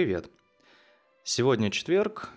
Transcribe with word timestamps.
Привет. 0.00 0.30
Сегодня 1.24 1.70
четверг, 1.70 2.30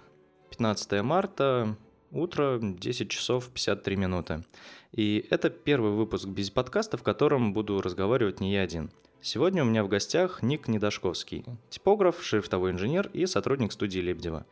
15 0.50 1.02
марта, 1.02 1.78
утро, 2.12 2.60
10 2.62 3.10
часов 3.10 3.48
53 3.52 3.96
минуты. 3.96 4.44
И 4.92 5.26
это 5.30 5.50
первый 5.50 5.92
выпуск 5.92 6.28
без 6.28 6.50
подкаста, 6.50 6.98
в 6.98 7.04
котором 7.04 7.54
буду 7.54 7.82
разговаривать 7.82 8.42
не 8.42 8.52
я 8.52 8.64
один. 8.64 8.92
Сегодня 9.22 9.64
у 9.64 9.66
меня 9.66 9.86
в 9.86 9.88
гостях 9.88 10.44
Ник 10.44 10.68
Недошковский, 10.68 11.46
типограф, 11.70 12.22
шрифтовой 12.22 12.72
инженер 12.72 13.10
и 13.14 13.26
сотрудник 13.28 13.72
студии 13.72 14.00
Лебедева. 14.00 14.46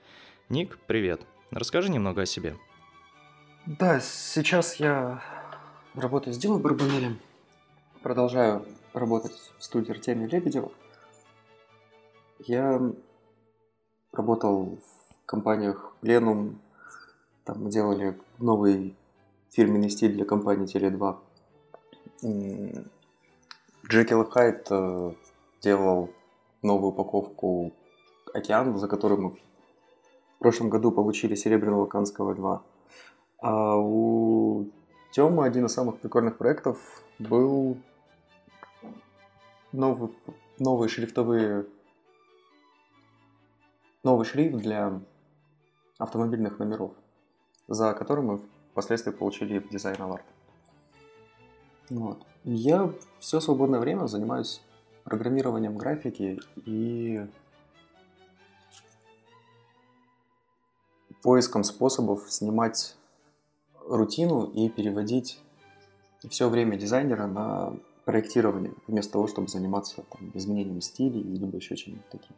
Ник, 0.48 0.80
привет. 0.88 1.20
Расскажи 1.50 1.90
немного 1.90 2.22
о 2.22 2.26
себе. 2.26 2.56
Да, 3.66 4.00
сейчас 4.00 4.78
я 4.78 5.22
работаю 5.96 6.34
с 6.34 6.38
Димой 6.38 6.62
Барбанелем. 6.62 7.20
Продолжаю 8.04 8.66
работать 8.94 9.34
в 9.60 9.64
студии 9.66 9.92
Артемия 9.92 10.30
Лебедева. 10.30 10.72
Я 12.48 12.82
работал 14.12 14.78
в 14.78 15.26
компаниях 15.28 15.94
Plenum, 16.02 16.56
там 17.46 17.64
мы 17.64 17.70
делали 17.70 18.18
новый 18.40 18.96
фирменный 19.52 19.92
стиль 19.92 20.14
для 20.14 20.26
компании 20.26 20.66
Теле2. 20.66 21.20
Джекил 23.88 24.26
Хайт 24.26 24.68
э, 24.72 25.14
делал 25.62 26.10
новую 26.64 26.92
упаковку 26.92 27.74
«Океан», 28.34 28.76
за 28.78 28.88
которую 28.88 29.22
мы 29.22 29.30
в 29.32 30.40
прошлом 30.40 30.70
году 30.70 30.92
получили 30.92 31.36
серебряного 31.36 31.86
Канского 31.86 32.34
льва. 32.34 32.64
А 33.40 33.76
у 33.76 34.68
Тёмы 35.12 35.46
один 35.46 35.66
из 35.66 35.74
самых 35.74 36.00
прикольных 36.00 36.38
проектов 36.38 36.80
был 37.20 37.78
новый, 39.72 40.10
новые 40.58 40.90
шрифтовые 40.90 41.66
новый 44.04 44.26
шрифт 44.26 44.58
для 44.58 45.02
автомобильных 45.98 46.60
номеров, 46.60 46.94
за 47.68 47.94
который 47.94 48.24
мы 48.24 48.42
впоследствии 48.72 49.12
получили 49.12 49.66
дизайн 49.72 49.98
Award. 49.98 50.24
Вот. 51.90 52.26
Я 52.44 52.92
все 53.20 53.40
свободное 53.40 53.80
время 53.80 54.08
занимаюсь 54.08 54.62
программированием 55.04 55.78
графики 55.78 56.40
и 56.66 57.28
поиском 61.22 61.64
способов 61.64 62.32
снимать 62.32 62.96
рутину 63.88 64.46
и 64.46 64.70
переводить 64.70 65.40
все 66.30 66.50
время 66.50 66.78
дизайнера 66.78 67.28
на 67.28 67.74
проектирование, 68.06 68.74
вместо 68.88 69.14
того, 69.14 69.28
чтобы 69.28 69.48
заниматься 69.48 70.04
там, 70.10 70.32
изменением 70.34 70.82
стиля 70.82 71.20
или 71.20 71.56
еще 71.56 71.76
чем-нибудь 71.76 72.10
таким. 72.10 72.36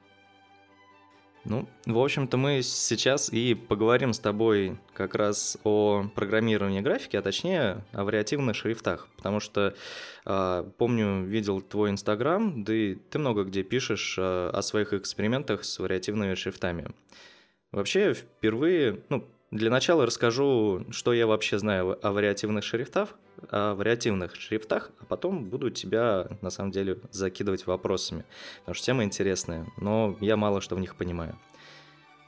Ну, 1.45 1.67
в 1.85 1.99
общем-то, 1.99 2.37
мы 2.37 2.61
сейчас 2.61 3.31
и 3.31 3.53
поговорим 3.53 4.13
с 4.13 4.19
тобой 4.19 4.77
как 4.93 5.13
раз 5.13 5.57
о 5.65 6.05
программировании 6.15 6.79
графики, 6.79 7.17
а 7.17 7.21
точнее 7.21 7.83
о 7.91 8.05
вариативных 8.05 8.55
шрифтах, 8.55 9.09
потому 9.17 9.41
что 9.41 9.75
э, 10.25 10.71
помню, 10.77 11.23
видел 11.25 11.59
твой 11.61 11.89
инстаграм, 11.89 12.63
да 12.63 12.73
и 12.73 12.95
ты 12.95 13.19
много 13.19 13.43
где 13.43 13.61
пишешь 13.63 14.15
э, 14.17 14.49
о 14.53 14.61
своих 14.61 14.93
экспериментах 14.93 15.65
с 15.65 15.79
вариативными 15.79 16.35
шрифтами. 16.35 16.87
Вообще, 17.73 18.13
впервые, 18.13 19.01
ну, 19.09 19.27
для 19.53 19.69
начала 19.69 20.05
расскажу, 20.05 20.83
что 20.89 21.13
я 21.13 21.27
вообще 21.27 21.59
знаю 21.59 21.99
о 22.01 22.11
вариативных 22.11 22.63
шрифтах, 22.63 23.09
о 23.49 23.75
вариативных 23.75 24.35
шрифтах, 24.35 24.91
а 24.99 25.05
потом 25.05 25.45
буду 25.45 25.69
тебя, 25.69 26.27
на 26.41 26.49
самом 26.49 26.71
деле, 26.71 26.99
закидывать 27.11 27.67
вопросами, 27.67 28.25
потому 28.61 28.73
что 28.73 28.85
тема 28.85 29.03
интересная, 29.03 29.67
но 29.77 30.17
я 30.21 30.37
мало 30.37 30.59
что 30.59 30.75
в 30.75 30.79
них 30.79 30.95
понимаю. 30.95 31.37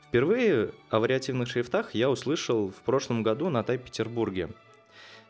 Впервые 0.08 0.72
о 0.92 1.00
вариативных 1.00 1.50
шрифтах 1.50 1.96
я 1.96 2.12
услышал 2.12 2.70
в 2.70 2.84
прошлом 2.84 3.24
году 3.24 3.50
на 3.50 3.64
Тай-Петербурге. 3.64 4.50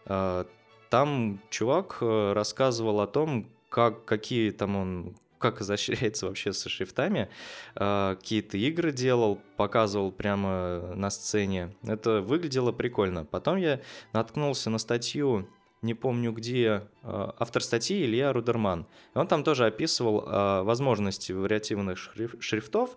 А, 0.05 0.45
там 0.89 1.39
чувак 1.49 1.97
э, 2.01 2.33
рассказывал 2.33 2.99
о 2.99 3.07
том, 3.07 3.47
как, 3.69 4.03
какие 4.05 4.51
там 4.51 4.75
он 4.75 5.15
как 5.37 5.61
изощряется 5.61 6.27
вообще 6.27 6.53
со 6.53 6.69
шрифтами. 6.69 7.29
А, 7.75 8.15
какие-то 8.15 8.57
игры 8.57 8.91
делал, 8.91 9.39
показывал 9.57 10.11
прямо 10.11 10.93
на 10.95 11.09
сцене. 11.09 11.75
Это 11.83 12.21
выглядело 12.21 12.71
прикольно. 12.71 13.25
Потом 13.25 13.57
я 13.57 13.81
наткнулся 14.13 14.69
на 14.69 14.77
статью 14.77 15.47
не 15.81 15.93
помню 15.93 16.31
где, 16.31 16.87
а, 17.03 17.35
автор 17.37 17.61
статьи 17.63 18.03
Илья 18.03 18.33
Рудерман. 18.33 18.87
Он 19.13 19.27
там 19.27 19.43
тоже 19.43 19.65
описывал 19.65 20.23
а, 20.25 20.63
возможности 20.63 21.31
вариативных 21.31 21.97
шрифтов, 22.39 22.95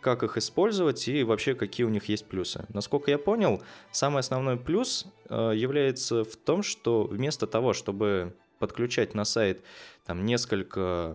как 0.00 0.22
их 0.22 0.38
использовать 0.38 1.08
и 1.08 1.24
вообще 1.24 1.54
какие 1.54 1.84
у 1.84 1.90
них 1.90 2.08
есть 2.08 2.26
плюсы. 2.26 2.64
Насколько 2.70 3.10
я 3.10 3.18
понял, 3.18 3.62
самый 3.90 4.20
основной 4.20 4.56
плюс 4.56 5.06
является 5.28 6.24
в 6.24 6.36
том, 6.36 6.62
что 6.62 7.02
вместо 7.02 7.46
того, 7.46 7.74
чтобы 7.74 8.34
подключать 8.58 9.14
на 9.14 9.24
сайт 9.24 9.62
там 10.06 10.24
несколько 10.24 11.14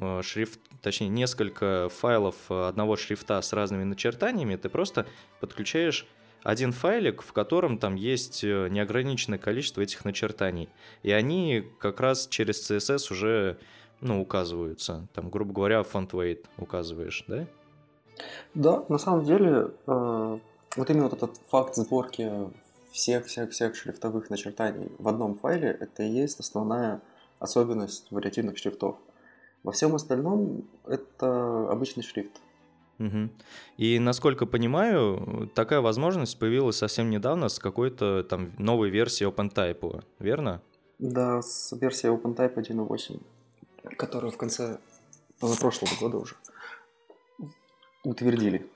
э, 0.00 0.20
шрифт, 0.22 0.60
точнее 0.80 1.08
несколько 1.08 1.88
файлов 1.88 2.36
одного 2.50 2.96
шрифта 2.96 3.42
с 3.42 3.52
разными 3.52 3.84
начертаниями, 3.84 4.56
ты 4.56 4.68
просто 4.68 5.06
подключаешь 5.40 6.06
один 6.42 6.72
файлик, 6.72 7.22
в 7.22 7.32
котором 7.32 7.78
там 7.78 7.94
есть 7.94 8.44
э, 8.44 8.68
неограниченное 8.68 9.38
количество 9.38 9.80
этих 9.80 10.04
начертаний. 10.04 10.68
И 11.02 11.12
они 11.12 11.64
как 11.78 12.00
раз 12.00 12.26
через 12.28 12.70
CSS 12.70 13.12
уже 13.12 13.58
ну, 14.00 14.20
указываются. 14.20 15.06
Там, 15.14 15.30
грубо 15.30 15.52
говоря, 15.52 15.80
font 15.80 16.10
weight 16.10 16.44
указываешь, 16.58 17.24
да? 17.28 17.46
Да, 18.54 18.84
на 18.88 18.98
самом 18.98 19.24
деле, 19.24 19.70
э, 19.86 20.38
вот 20.76 20.90
именно 20.90 21.08
вот 21.08 21.14
этот 21.14 21.36
факт 21.48 21.76
сборки 21.76 22.30
всех-всех-всех 22.92 23.74
шрифтовых 23.74 24.30
начертаний 24.30 24.90
в 24.98 25.08
одном 25.08 25.34
файле, 25.34 25.76
это 25.80 26.02
и 26.02 26.10
есть 26.10 26.40
основная 26.40 27.00
особенность 27.38 28.06
вариативных 28.10 28.58
шрифтов. 28.58 28.96
Во 29.62 29.72
всем 29.72 29.94
остальном 29.94 30.64
это 30.86 31.70
обычный 31.70 32.02
шрифт. 32.02 32.40
Угу. 32.98 33.30
И 33.78 33.98
насколько 33.98 34.46
понимаю, 34.46 35.50
такая 35.54 35.80
возможность 35.80 36.38
появилась 36.38 36.76
совсем 36.76 37.10
недавно 37.10 37.48
с 37.48 37.58
какой-то 37.58 38.22
там 38.22 38.52
новой 38.58 38.90
версией 38.90 39.30
OpenType, 39.30 40.04
верно? 40.18 40.60
Да, 40.98 41.42
с 41.42 41.72
версией 41.72 42.14
OpenType 42.14 42.54
1.8, 42.54 43.20
которую 43.96 44.30
в 44.30 44.36
конце 44.36 44.78
позапрошлого 45.40 45.90
года 45.98 46.18
уже 46.18 46.36
утвердили. 48.04 48.70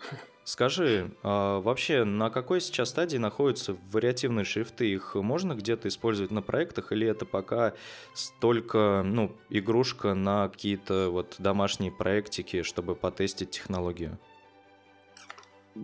Скажи, 0.47 1.11
а 1.25 1.61
вообще 1.61 2.05
на 2.05 2.31
какой 2.31 2.61
сейчас 2.61 2.91
стадии 2.91 3.17
находятся 3.17 3.77
вариативные 3.91 4.45
шрифты? 4.45 4.89
Их 4.89 5.17
можно 5.17 5.55
где-то 5.55 5.89
использовать 5.89 6.31
на 6.31 6.41
проектах 6.41 6.93
или 6.93 7.05
это 7.05 7.27
пока 7.27 7.73
столько, 8.15 9.03
ну, 9.05 9.33
игрушка 9.51 10.15
на 10.15 10.49
какие-то 10.49 11.11
вот 11.11 11.35
домашние 11.39 11.91
проектики, 11.91 12.63
чтобы 12.63 12.95
потестить 12.95 13.51
технологию? 13.51 14.21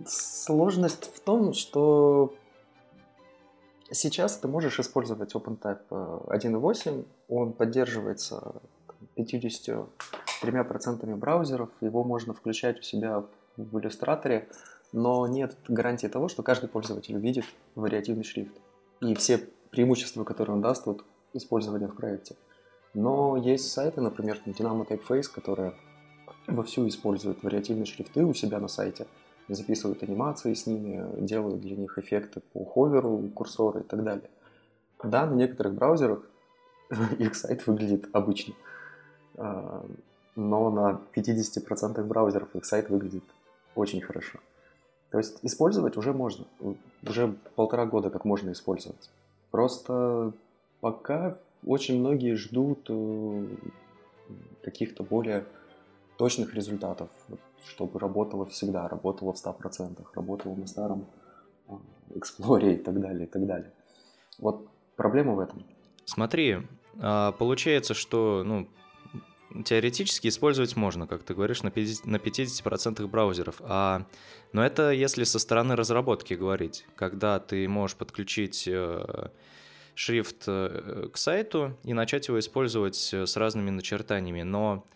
Сложность 0.07 1.13
в 1.13 1.19
том, 1.19 1.51
что 1.51 2.33
сейчас 3.91 4.37
ты 4.37 4.47
можешь 4.47 4.79
использовать 4.79 5.35
OpenType 5.35 5.89
1.8, 5.89 7.05
он 7.27 7.51
поддерживается 7.51 8.61
53% 9.17 11.15
браузеров, 11.17 11.69
его 11.81 12.05
можно 12.05 12.33
включать 12.33 12.79
у 12.79 12.81
себя 12.81 13.19
в 13.19 13.27
иллюстраторе, 13.57 14.49
но 14.91 15.27
нет 15.27 15.57
гарантии 15.67 16.07
того, 16.07 16.27
что 16.27 16.43
каждый 16.43 16.69
пользователь 16.69 17.15
увидит 17.15 17.45
вариативный 17.75 18.23
шрифт 18.23 18.53
и 19.01 19.15
все 19.15 19.39
преимущества, 19.71 20.23
которые 20.23 20.55
он 20.55 20.61
даст 20.61 20.87
от 20.87 21.03
использования 21.33 21.87
в 21.87 21.95
проекте. 21.95 22.35
Но 22.93 23.37
есть 23.37 23.71
сайты, 23.71 24.01
например, 24.01 24.39
Dynamo 24.45 24.87
Typeface, 24.87 25.31
которые 25.33 25.73
вовсю 26.47 26.87
используют 26.87 27.41
вариативные 27.43 27.85
шрифты 27.85 28.23
у 28.23 28.33
себя 28.33 28.59
на 28.59 28.67
сайте, 28.67 29.07
записывают 29.49 30.03
анимации 30.03 30.53
с 30.53 30.67
ними, 30.67 31.03
делают 31.19 31.61
для 31.61 31.75
них 31.75 31.97
эффекты 31.97 32.41
по 32.53 32.63
ховеру, 32.63 33.29
курсору 33.33 33.79
и 33.79 33.83
так 33.83 34.03
далее. 34.03 34.29
Да, 35.03 35.25
на 35.25 35.33
некоторых 35.33 35.73
браузерах 35.73 36.19
их 37.19 37.35
сайт 37.35 37.65
выглядит 37.67 38.07
обычно, 38.13 38.53
а, 39.35 39.85
но 40.35 40.69
на 40.69 41.01
50% 41.15 42.03
браузеров 42.03 42.55
их 42.55 42.65
сайт 42.65 42.89
выглядит 42.89 43.23
очень 43.75 44.01
хорошо. 44.01 44.39
То 45.09 45.19
есть 45.19 45.39
использовать 45.43 45.97
уже 45.97 46.13
можно. 46.13 46.45
Уже 47.07 47.35
полтора 47.55 47.85
года 47.85 48.09
как 48.09 48.25
можно 48.25 48.51
использовать. 48.51 49.09
Просто 49.51 50.33
пока 50.81 51.37
очень 51.65 51.99
многие 51.99 52.35
ждут 52.35 52.87
э, 52.89 53.45
каких-то 54.63 55.03
более 55.03 55.45
точных 56.17 56.53
результатов, 56.55 57.09
чтобы 57.65 57.99
работало 57.99 58.45
всегда, 58.45 58.87
работало 58.87 59.33
в 59.33 59.35
100%, 59.35 60.03
работало 60.15 60.55
на 60.55 60.67
старом 60.67 61.05
Explorer 62.09 62.73
и 62.73 62.77
так 62.77 62.99
далее, 62.99 63.25
и 63.25 63.29
так 63.29 63.45
далее. 63.45 63.71
Вот 64.39 64.67
проблема 64.95 65.33
в 65.33 65.39
этом. 65.39 65.63
Смотри, 66.05 66.57
а, 66.99 67.31
получается, 67.33 67.93
что 67.93 68.43
ну, 68.45 68.67
теоретически 69.65 70.27
использовать 70.27 70.75
можно, 70.75 71.07
как 71.07 71.23
ты 71.23 71.33
говоришь, 71.33 71.63
на 71.63 71.67
50%, 71.67 72.01
на 72.05 72.17
50% 72.17 73.07
браузеров. 73.07 73.55
А, 73.61 74.05
но 74.51 74.65
это 74.65 74.91
если 74.91 75.23
со 75.23 75.39
стороны 75.39 75.75
разработки 75.75 76.33
говорить, 76.33 76.85
когда 76.95 77.39
ты 77.39 77.67
можешь 77.67 77.97
подключить 77.97 78.67
э, 78.67 79.29
шрифт 79.95 80.43
э, 80.47 81.09
к 81.11 81.17
сайту 81.17 81.77
и 81.83 81.93
начать 81.93 82.27
его 82.27 82.39
использовать 82.39 83.13
э, 83.13 83.25
с 83.25 83.37
разными 83.37 83.69
начертаниями. 83.69 84.41
Но 84.41 84.87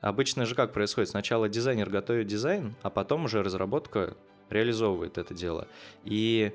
обычно 0.00 0.46
же 0.46 0.54
как 0.54 0.72
происходит? 0.72 1.10
Сначала 1.10 1.48
дизайнер 1.48 1.90
готовит 1.90 2.26
дизайн, 2.26 2.74
а 2.82 2.90
потом 2.90 3.24
уже 3.24 3.42
разработка 3.42 4.16
реализовывает 4.50 5.18
это 5.18 5.34
дело. 5.34 5.66
И 6.04 6.52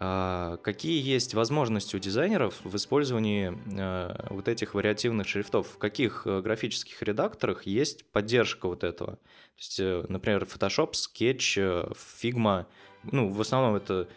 какие 0.00 1.02
есть 1.02 1.34
возможности 1.34 1.94
у 1.94 1.98
дизайнеров 1.98 2.54
в 2.64 2.74
использовании 2.74 3.54
а, 3.78 4.28
вот 4.30 4.48
этих 4.48 4.72
вариативных 4.72 5.28
шрифтов? 5.28 5.68
В 5.68 5.76
каких 5.76 6.22
э, 6.26 6.40
графических 6.40 7.02
редакторах 7.02 7.66
есть 7.66 8.06
поддержка 8.06 8.66
вот 8.66 8.82
этого? 8.82 9.16
То 9.16 9.20
есть, 9.58 9.78
э, 9.78 10.06
например, 10.08 10.44
Photoshop, 10.44 10.92
Sketch, 10.92 11.60
э, 11.60 11.92
Figma. 11.92 12.64
Ну, 13.02 13.28
в 13.28 13.42
основном 13.42 13.74
это 13.74 14.08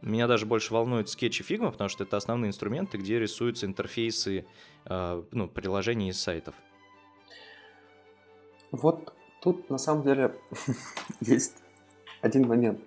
меня 0.00 0.26
даже 0.26 0.46
больше 0.46 0.72
волнует 0.72 1.08
Sketch 1.08 1.42
и 1.42 1.54
Figma, 1.54 1.70
потому 1.70 1.90
что 1.90 2.04
это 2.04 2.16
основные 2.16 2.48
инструменты, 2.48 2.96
где 2.96 3.18
рисуются 3.18 3.66
интерфейсы 3.66 4.46
а, 4.86 5.22
ну, 5.32 5.48
приложений 5.48 6.08
и 6.08 6.12
сайтов. 6.12 6.54
Вот 8.70 9.12
тут 9.42 9.68
на 9.68 9.76
самом 9.76 10.02
деле 10.02 10.34
есть 11.20 11.62
один 12.22 12.48
момент– 12.48 12.80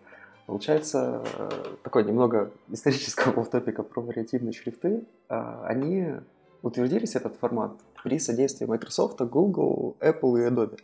Получается, 0.49 1.21
э, 1.37 1.49
такой 1.83 2.03
немного 2.03 2.51
исторического 2.69 3.45
топика 3.45 3.83
про 3.83 4.01
вариативные 4.01 4.51
шрифты. 4.51 5.03
А, 5.27 5.63
они 5.63 6.15
утвердились, 6.63 7.15
этот 7.15 7.35
формат, 7.35 7.73
при 8.03 8.17
содействии 8.17 8.65
Microsoft, 8.65 9.21
Google, 9.21 9.95
Apple 9.99 10.39
и 10.39 10.49
Adobe. 10.49 10.79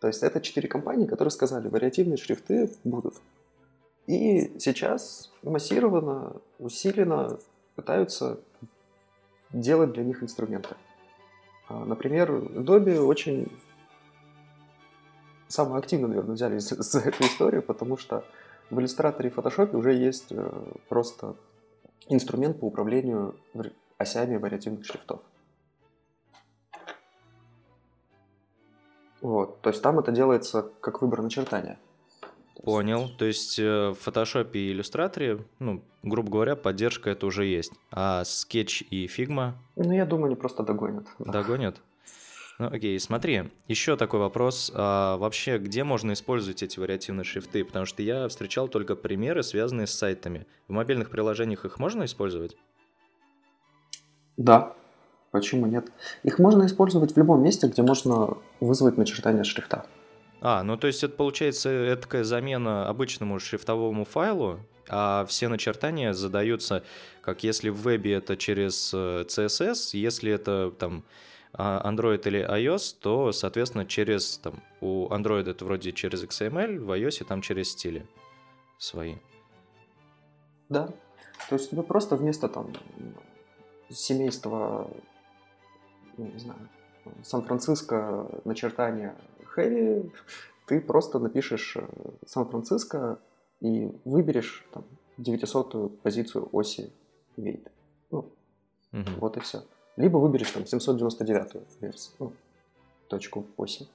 То 0.00 0.08
есть 0.08 0.24
это 0.24 0.40
четыре 0.40 0.66
компании, 0.66 1.06
которые 1.06 1.30
сказали, 1.30 1.68
вариативные 1.68 2.16
шрифты 2.16 2.68
будут. 2.82 3.14
И 4.08 4.58
сейчас 4.58 5.30
массированно, 5.44 6.32
усиленно 6.58 7.38
пытаются 7.76 8.40
делать 9.52 9.92
для 9.92 10.02
них 10.02 10.20
инструменты. 10.24 10.74
А, 11.68 11.84
например, 11.84 12.32
Adobe 12.32 12.98
очень 12.98 13.52
самое 15.46 15.78
активно, 15.78 16.08
наверное, 16.08 16.34
взялись 16.34 16.68
за 16.70 16.98
эту 16.98 17.22
историю, 17.22 17.62
потому 17.62 17.96
что 17.96 18.24
в 18.70 18.80
иллюстраторе 18.80 19.28
и 19.28 19.32
фотошопе 19.32 19.76
уже 19.76 19.92
есть 19.92 20.28
э, 20.30 20.72
просто 20.88 21.36
инструмент 22.08 22.60
по 22.60 22.66
управлению 22.66 23.36
осями 23.98 24.36
вариативных 24.36 24.84
шрифтов. 24.86 25.20
Вот, 29.20 29.60
то 29.60 29.68
есть 29.68 29.82
там 29.82 29.98
это 29.98 30.12
делается 30.12 30.70
как 30.80 31.02
выбор 31.02 31.22
начертания. 31.22 31.78
Понял. 32.62 33.08
То 33.18 33.24
есть 33.24 33.58
э, 33.58 33.62
в 33.90 34.06
Photoshop 34.06 34.50
и 34.52 34.72
иллюстраторе, 34.72 35.44
ну, 35.58 35.82
грубо 36.02 36.30
говоря, 36.30 36.56
поддержка 36.56 37.10
это 37.10 37.26
уже 37.26 37.46
есть. 37.46 37.72
А 37.90 38.22
Sketch 38.22 38.84
и 38.84 39.06
Figma? 39.06 39.52
Ну, 39.76 39.92
я 39.92 40.04
думаю, 40.04 40.26
они 40.26 40.36
просто 40.36 40.62
догонят. 40.62 41.06
Догонят? 41.18 41.80
Ну, 42.60 42.66
окей, 42.66 43.00
смотри, 43.00 43.44
еще 43.68 43.96
такой 43.96 44.20
вопрос. 44.20 44.70
А, 44.74 45.16
вообще, 45.16 45.56
где 45.56 45.82
можно 45.82 46.12
использовать 46.12 46.62
эти 46.62 46.78
вариативные 46.78 47.24
шрифты? 47.24 47.64
Потому 47.64 47.86
что 47.86 48.02
я 48.02 48.28
встречал 48.28 48.68
только 48.68 48.96
примеры, 48.96 49.42
связанные 49.42 49.86
с 49.86 49.92
сайтами. 49.92 50.46
В 50.68 50.72
мобильных 50.72 51.08
приложениях 51.08 51.64
их 51.64 51.78
можно 51.78 52.04
использовать? 52.04 52.58
Да. 54.36 54.74
Почему 55.30 55.64
нет? 55.64 55.90
Их 56.22 56.38
можно 56.38 56.66
использовать 56.66 57.14
в 57.14 57.16
любом 57.16 57.42
месте, 57.42 57.66
где 57.66 57.80
можно 57.80 58.36
вызвать 58.60 58.98
начертание 58.98 59.44
шрифта. 59.44 59.86
А, 60.42 60.62
ну 60.62 60.76
то 60.76 60.86
есть 60.86 61.02
это 61.02 61.14
получается 61.14 61.70
это 61.70 62.02
такая 62.02 62.24
замена 62.24 62.90
обычному 62.90 63.38
шрифтовому 63.40 64.04
файлу, 64.04 64.60
а 64.86 65.24
все 65.24 65.48
начертания 65.48 66.12
задаются, 66.12 66.82
как 67.22 67.42
если 67.42 67.70
в 67.70 67.76
вебе 67.76 68.12
это 68.12 68.36
через 68.36 68.92
CSS, 68.92 69.94
э, 69.94 69.98
если 69.98 70.30
это 70.30 70.70
там 70.78 71.04
Android 71.52 72.26
или 72.26 72.40
iOS, 72.40 72.96
то, 73.00 73.32
соответственно, 73.32 73.84
через 73.86 74.38
там 74.38 74.62
у 74.80 75.08
Android 75.08 75.48
это 75.48 75.64
вроде 75.64 75.92
через 75.92 76.22
XML, 76.24 76.78
в 76.78 76.90
iOS 76.90 77.24
там 77.24 77.42
через 77.42 77.70
стили 77.70 78.06
свои. 78.78 79.16
Да. 80.68 80.88
То 81.48 81.56
есть 81.56 81.70
тебе 81.70 81.82
просто 81.82 82.16
вместо 82.16 82.48
там 82.48 82.72
семейства, 83.88 84.88
не 86.16 86.38
знаю, 86.38 86.68
Сан-Франциско 87.24 88.28
начертания 88.44 89.16
Heavy, 89.56 90.12
ты 90.66 90.80
просто 90.80 91.18
напишешь 91.18 91.76
э, 91.76 91.86
Сан-Франциско 92.26 93.18
и 93.60 93.90
выберешь 94.04 94.64
там 94.72 94.84
900-ю 95.18 95.88
позицию 95.88 96.48
оси 96.52 96.92
Weight. 97.36 97.68
Ну, 98.10 98.18
угу. 98.92 99.10
вот 99.18 99.36
и 99.36 99.40
все. 99.40 99.64
Либо 100.00 100.16
выберешь 100.16 100.50
там 100.50 100.64
799 100.64 101.62
версию, 101.80 102.14
ну, 102.18 102.32
точку 103.08 103.46
8. 103.58 103.86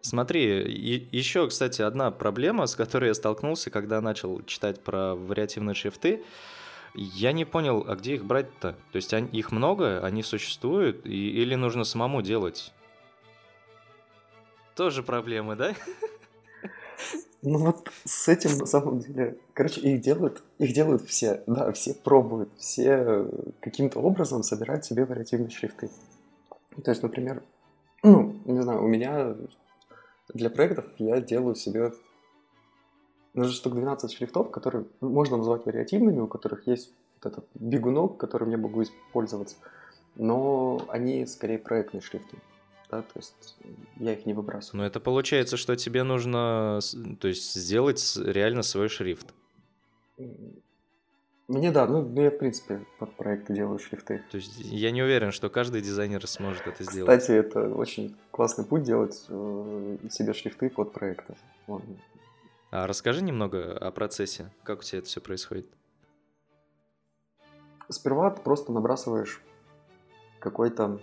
Смотри, 0.00 0.62
и, 0.62 1.06
еще, 1.14 1.46
кстати, 1.48 1.82
одна 1.82 2.10
проблема, 2.10 2.66
с 2.66 2.74
которой 2.74 3.08
я 3.08 3.14
столкнулся, 3.14 3.70
когда 3.70 4.00
начал 4.00 4.42
читать 4.44 4.80
про 4.80 5.14
вариативные 5.14 5.74
шрифты. 5.74 6.24
Я 6.94 7.32
не 7.32 7.44
понял, 7.44 7.84
а 7.86 7.94
где 7.94 8.14
их 8.14 8.24
брать-то? 8.24 8.72
То 8.72 8.96
есть 8.96 9.12
они, 9.12 9.28
их 9.28 9.52
много, 9.52 10.02
они 10.02 10.22
существуют, 10.22 11.04
и, 11.04 11.42
или 11.42 11.54
нужно 11.56 11.84
самому 11.84 12.22
делать? 12.22 12.72
Тоже 14.74 15.02
проблемы, 15.02 15.56
да? 15.56 15.74
Ну 17.42 17.58
вот 17.58 17.90
с 18.04 18.28
этим 18.28 18.58
на 18.58 18.66
самом 18.66 18.98
деле, 18.98 19.38
короче, 19.54 19.80
их 19.80 20.02
делают, 20.02 20.42
их 20.58 20.74
делают 20.74 21.02
все, 21.02 21.42
да, 21.46 21.72
все 21.72 21.94
пробуют, 21.94 22.50
все 22.58 23.26
каким-то 23.60 24.00
образом 24.00 24.42
собирают 24.42 24.84
себе 24.84 25.06
вариативные 25.06 25.48
шрифты. 25.48 25.88
То 26.84 26.90
есть, 26.90 27.02
например, 27.02 27.42
ну, 28.02 28.36
не 28.44 28.60
знаю, 28.60 28.84
у 28.84 28.88
меня 28.88 29.36
для 30.34 30.50
проектов 30.50 30.84
я 30.98 31.20
делаю 31.22 31.54
себе 31.54 31.92
даже 33.32 33.54
штук 33.54 33.74
12 33.74 34.12
шрифтов, 34.12 34.50
которые 34.50 34.84
можно 35.00 35.38
назвать 35.38 35.64
вариативными, 35.64 36.20
у 36.20 36.26
которых 36.26 36.66
есть 36.66 36.92
вот 37.16 37.32
этот 37.32 37.46
бегунок, 37.54 38.18
которым 38.18 38.50
я 38.50 38.58
могу 38.58 38.82
использоваться, 38.82 39.56
но 40.14 40.82
они 40.88 41.24
скорее 41.24 41.58
проектные 41.58 42.02
шрифты 42.02 42.36
да, 42.90 43.02
то 43.02 43.16
есть 43.16 43.56
я 43.96 44.12
их 44.14 44.26
не 44.26 44.34
выбрасываю. 44.34 44.82
Но 44.82 44.86
это 44.86 45.00
получается, 45.00 45.56
что 45.56 45.76
тебе 45.76 46.02
нужно, 46.02 46.80
то 47.20 47.28
есть 47.28 47.54
сделать 47.54 48.16
реально 48.16 48.62
свой 48.62 48.88
шрифт. 48.88 49.32
Мне 51.48 51.72
да, 51.72 51.86
ну, 51.86 52.02
ну 52.02 52.22
я 52.22 52.30
в 52.30 52.38
принципе 52.38 52.86
под 52.98 53.12
проекты 53.16 53.52
делаю 53.52 53.80
шрифты. 53.80 54.22
То 54.30 54.36
есть 54.36 54.56
я 54.58 54.92
не 54.92 55.02
уверен, 55.02 55.32
что 55.32 55.50
каждый 55.50 55.82
дизайнер 55.82 56.24
сможет 56.28 56.66
это 56.66 56.84
сделать. 56.84 57.20
Кстати, 57.20 57.36
это 57.36 57.68
очень 57.68 58.16
классный 58.30 58.64
путь 58.64 58.84
делать 58.84 59.24
э, 59.28 59.96
себе 60.10 60.32
шрифты 60.32 60.70
под 60.70 60.92
проекты. 60.92 61.34
Вон. 61.66 61.82
А 62.70 62.86
расскажи 62.86 63.22
немного 63.24 63.76
о 63.76 63.90
процессе, 63.90 64.48
как 64.62 64.78
у 64.78 64.82
тебя 64.82 65.00
это 65.00 65.08
все 65.08 65.20
происходит. 65.20 65.66
Сперва 67.88 68.30
ты 68.30 68.40
просто 68.42 68.70
набрасываешь 68.70 69.42
какой-то 70.38 71.00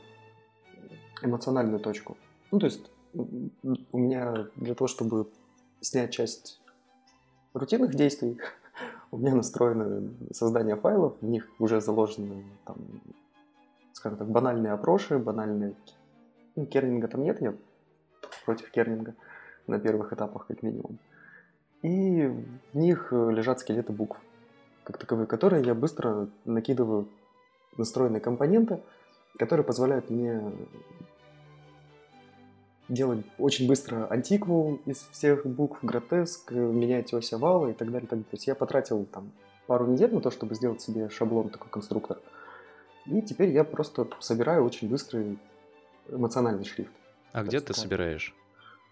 эмоциональную 1.24 1.80
точку. 1.80 2.18
Ну, 2.52 2.60
то 2.60 2.66
есть 2.66 2.90
у 3.14 3.98
меня 3.98 4.48
для 4.56 4.76
того, 4.76 4.88
чтобы 4.88 5.28
снять 5.82 6.12
часть 6.12 6.60
рутинных 7.54 7.96
действий, 7.96 8.40
у 9.12 9.18
меня 9.18 9.36
настроено 9.36 10.10
создание 10.32 10.76
файлов, 10.76 11.16
в 11.22 11.26
них 11.26 11.48
уже 11.60 11.82
заложены, 11.82 12.44
там, 12.66 12.78
скажем 13.94 14.18
так, 14.18 14.28
банальные 14.30 14.74
опроши, 14.74 15.18
банальные... 15.18 15.74
Ну, 16.56 16.66
кернинга 16.66 17.08
там 17.08 17.22
нет, 17.22 17.42
я 17.42 17.54
против 18.46 18.72
кернинга 18.72 19.14
на 19.68 19.80
первых 19.80 20.14
этапах, 20.14 20.48
как 20.48 20.64
минимум. 20.64 20.98
И 21.84 22.28
в 22.74 22.78
них 22.78 23.12
лежат 23.12 23.60
скелеты 23.60 23.94
букв, 23.94 24.20
как 24.84 24.98
таковые, 24.98 25.28
которые 25.28 25.64
я 25.64 25.76
быстро 25.76 26.28
накидываю 26.46 27.08
настроенные 27.78 28.22
компоненты, 28.22 28.80
которые 29.38 29.66
позволяют 29.66 30.10
мне 30.10 30.42
делать 32.90 33.26
очень 33.38 33.68
быстро 33.68 34.08
антикву 34.08 34.80
из 34.86 35.08
всех 35.12 35.46
букв, 35.46 35.80
гротеск, 35.84 36.52
менять 36.52 37.14
ось 37.14 37.34
овала 37.34 37.68
и 37.70 37.74
так 37.74 37.92
далее. 37.92 38.08
Так 38.08 38.20
далее. 38.20 38.26
То 38.26 38.36
есть 38.36 38.48
я 38.48 38.56
потратил 38.56 39.06
там 39.06 39.32
пару 39.68 39.86
недель 39.86 40.14
на 40.14 40.22
то, 40.22 40.32
чтобы 40.32 40.56
сделать 40.56 40.82
себе 40.82 41.10
шаблон, 41.10 41.50
такой 41.50 41.70
конструктор. 41.70 42.18
И 43.06 43.22
теперь 43.22 43.50
я 43.50 43.64
просто 43.64 44.08
собираю 44.20 44.66
очень 44.66 44.90
быстрый 44.90 45.38
эмоциональный 46.10 46.66
шрифт. 46.66 46.92
А 47.34 47.44
где 47.44 47.60
ты 47.60 47.74
собираешь? 47.74 48.34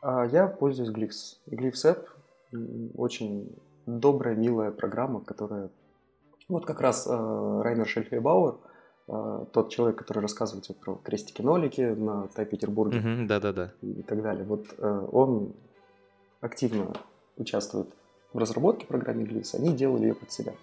А, 0.02 0.26
я 0.26 0.48
пользуюсь 0.48 0.90
Glyphs. 0.90 1.38
Glyphs 1.48 1.86
App 1.86 2.92
очень 2.96 3.56
добрая, 3.86 4.36
милая 4.36 4.72
программа, 4.72 5.22
которая... 5.22 5.70
Вот 6.48 6.66
как 6.66 6.80
раз 6.80 7.08
э, 7.08 7.62
Райнер 7.64 7.88
Шельфейбауэр 7.88 8.56
тот 9.08 9.70
человек, 9.70 9.98
который 10.00 10.20
рассказывает 10.20 10.66
тебе 10.66 10.76
про 10.76 10.96
крестики-нолики 10.96 11.82
на 11.82 12.28
Тай-Петербурге 12.30 13.00
Мгм, 13.00 13.28
Да-да-да. 13.28 13.72
и 13.82 14.02
так 14.02 14.22
далее. 14.24 14.44
Вот 14.46 14.66
э, 14.78 15.08
он 15.12 15.54
активно 16.42 16.94
участвует 17.38 17.90
в 18.34 18.38
разработке 18.38 18.88
программы 18.88 19.24
Glyphs, 19.24 19.56
они 19.56 19.74
делали 19.76 20.08
ее 20.08 20.16
под 20.16 20.32
себя. 20.32 20.54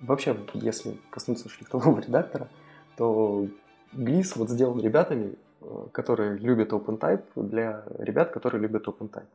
Вообще, 0.00 0.36
если 0.54 0.98
коснуться 1.10 1.48
шрифтового 1.48 2.00
редактора, 2.06 2.48
то 2.96 3.46
Glyphs 3.92 4.32
вот 4.36 4.50
сделан 4.50 4.80
ребятами, 4.80 5.36
э, 5.60 5.86
которые 5.92 6.36
любят 6.38 6.72
OpenType, 6.72 7.24
для 7.36 7.84
ребят, 7.98 8.32
которые 8.32 8.60
любят 8.62 8.88
OpenType. 8.88 9.28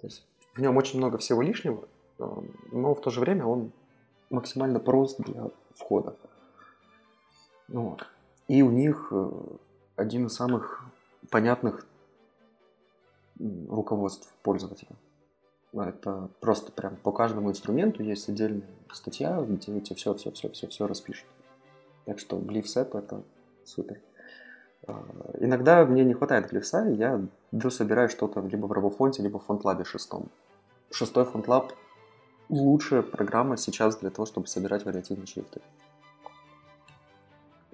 То 0.00 0.06
есть 0.06 0.26
в 0.54 0.60
нем 0.60 0.76
очень 0.76 0.98
много 0.98 1.18
всего 1.18 1.40
лишнего, 1.40 1.84
э, 2.18 2.24
но 2.72 2.94
в 2.94 3.00
то 3.00 3.10
же 3.10 3.20
время 3.20 3.46
он 3.46 3.70
максимально 4.28 4.80
прост 4.80 5.20
для 5.20 5.50
входа. 5.76 6.16
Вот. 7.68 8.06
И 8.48 8.62
у 8.62 8.70
них 8.70 9.08
э, 9.10 9.30
один 9.96 10.26
из 10.26 10.34
самых 10.34 10.84
понятных 11.30 11.86
руководств 13.38 14.32
пользователя. 14.42 14.96
Это 15.72 16.28
просто 16.40 16.70
прям 16.70 16.96
по 16.96 17.10
каждому 17.10 17.50
инструменту 17.50 18.02
есть 18.02 18.28
отдельная 18.28 18.62
статья, 18.92 19.40
где 19.40 19.76
эти 19.76 19.92
все, 19.94 20.14
все, 20.14 20.30
все, 20.30 20.48
все, 20.50 20.68
все 20.68 20.86
распишут. 20.86 21.26
Так 22.04 22.20
что 22.20 22.38
App 22.38 22.96
это 22.96 23.22
супер. 23.64 24.00
А, 24.86 25.04
Иногда 25.40 25.84
мне 25.84 26.04
не 26.04 26.14
хватает 26.14 26.50
глифса, 26.50 26.88
и 26.88 26.94
я 26.94 27.20
дособираю 27.50 28.08
что-то 28.08 28.40
либо 28.40 28.66
в 28.66 28.72
RoboFont, 28.72 29.20
либо 29.20 29.38
в 29.38 29.48
FontLab 29.48 29.84
шестом. 29.84 30.28
Шестой 30.90 31.24
FontLab 31.24 31.72
лучшая 32.48 33.02
программа 33.02 33.56
сейчас 33.56 33.96
для 33.96 34.10
того, 34.10 34.26
чтобы 34.26 34.46
собирать 34.46 34.84
вариативные 34.84 35.26
шрифты. 35.26 35.60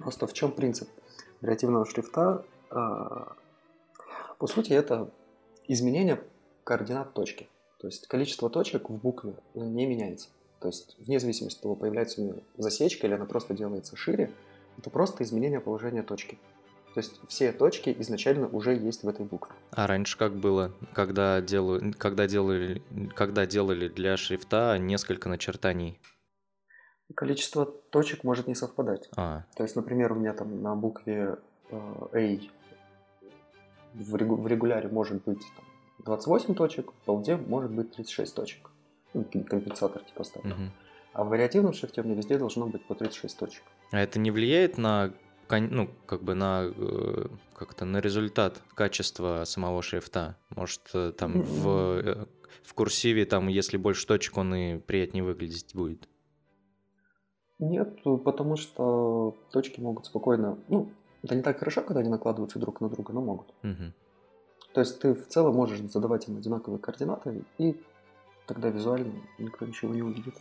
Просто 0.00 0.26
в 0.26 0.32
чем 0.32 0.52
принцип 0.52 0.88
вариативного 1.40 1.86
шрифта? 1.86 2.44
А, 2.70 3.36
По 4.38 4.46
сути, 4.46 4.72
это 4.72 5.10
изменение 5.68 6.22
координат 6.64 7.12
точки. 7.12 7.48
То 7.78 7.86
есть 7.86 8.06
количество 8.08 8.50
точек 8.50 8.90
в 8.90 8.94
букве 8.94 9.34
не 9.54 9.86
меняется. 9.86 10.28
То 10.60 10.68
есть 10.68 10.96
вне 10.98 11.18
зависимости 11.18 11.58
от 11.58 11.62
того, 11.62 11.74
появляется 11.76 12.20
у 12.20 12.24
нее 12.24 12.34
засечка 12.58 13.06
или 13.06 13.14
она 13.14 13.24
просто 13.24 13.54
делается 13.54 13.96
шире, 13.96 14.30
это 14.78 14.90
просто 14.90 15.24
изменение 15.24 15.60
положения 15.60 16.02
точки. 16.02 16.38
То 16.94 17.00
есть 17.00 17.20
все 17.28 17.52
точки 17.52 17.94
изначально 18.00 18.48
уже 18.48 18.74
есть 18.74 19.04
в 19.04 19.08
этой 19.08 19.24
букве. 19.24 19.54
А 19.70 19.86
раньше 19.86 20.18
как 20.18 20.34
было, 20.34 20.72
когда, 20.92 21.40
делаю, 21.40 21.94
когда, 21.96 22.26
делали, 22.26 22.82
когда 23.14 23.46
делали 23.46 23.88
для 23.88 24.16
шрифта 24.16 24.76
несколько 24.78 25.28
начертаний? 25.28 26.00
Количество 27.14 27.66
точек 27.66 28.24
может 28.24 28.46
не 28.46 28.54
совпадать. 28.54 29.08
А, 29.16 29.44
То 29.56 29.62
есть, 29.64 29.76
например, 29.76 30.12
у 30.12 30.14
меня 30.16 30.32
там 30.32 30.62
на 30.62 30.74
букве 30.76 31.36
э, 31.70 31.76
A 32.12 32.38
в, 33.94 34.14
регу- 34.16 34.36
в 34.36 34.46
регуляре 34.46 34.88
может 34.88 35.22
быть 35.24 35.40
там, 35.56 35.64
28 36.04 36.54
точек, 36.54 36.92
в 36.92 37.06
болде 37.06 37.36
может 37.36 37.70
быть 37.72 37.92
36 37.92 38.34
точек. 38.34 38.70
Ну, 39.14 39.24
ком- 39.24 39.44
компенсатор 39.44 40.02
типа 40.04 40.24
ставлю. 40.24 40.54
мгм. 40.54 40.70
А 41.12 41.24
в 41.24 41.28
вариативном 41.28 41.72
шрифте 41.72 42.02
у 42.02 42.04
меня 42.04 42.14
везде 42.14 42.38
должно 42.38 42.66
быть 42.66 42.84
по 42.86 42.94
36 42.94 43.36
точек. 43.36 43.64
А 43.90 43.98
это 44.00 44.20
не 44.20 44.30
влияет 44.30 44.78
на, 44.78 45.12
ну, 45.50 45.90
как 46.06 46.22
бы 46.22 46.34
на, 46.34 46.70
э, 46.76 47.26
как-то 47.56 47.84
на 47.84 47.98
результат 48.00 48.62
качества 48.74 49.42
самого 49.44 49.82
шрифта? 49.82 50.36
Может, 50.50 50.82
э, 50.94 51.12
там 51.18 51.40
в, 51.42 51.68
э, 51.68 52.26
в 52.62 52.74
курсиве, 52.74 53.24
там, 53.26 53.48
если 53.48 53.76
больше 53.76 54.06
точек, 54.06 54.36
он 54.38 54.54
и 54.54 54.78
приятнее 54.78 55.24
выглядеть 55.24 55.74
будет? 55.74 56.08
Нет, 57.60 58.02
потому 58.02 58.56
что 58.56 59.36
точки 59.52 59.80
могут 59.80 60.06
спокойно... 60.06 60.58
Ну, 60.68 60.88
это 61.22 61.34
не 61.34 61.42
так 61.42 61.58
хорошо, 61.58 61.82
когда 61.82 62.00
они 62.00 62.08
накладываются 62.08 62.58
друг 62.58 62.80
на 62.80 62.88
друга, 62.88 63.12
но 63.12 63.20
могут. 63.20 63.46
Мгм. 63.62 63.92
То 64.72 64.80
есть 64.80 64.98
ты 65.00 65.14
в 65.14 65.26
целом 65.28 65.54
можешь 65.54 65.80
задавать 65.80 66.28
им 66.28 66.38
одинаковые 66.38 66.80
координаты, 66.80 67.44
и 67.58 67.80
тогда 68.46 68.70
визуально 68.70 69.12
никто 69.38 69.66
ничего 69.66 69.92
не 69.94 70.02
увидит. 70.02 70.34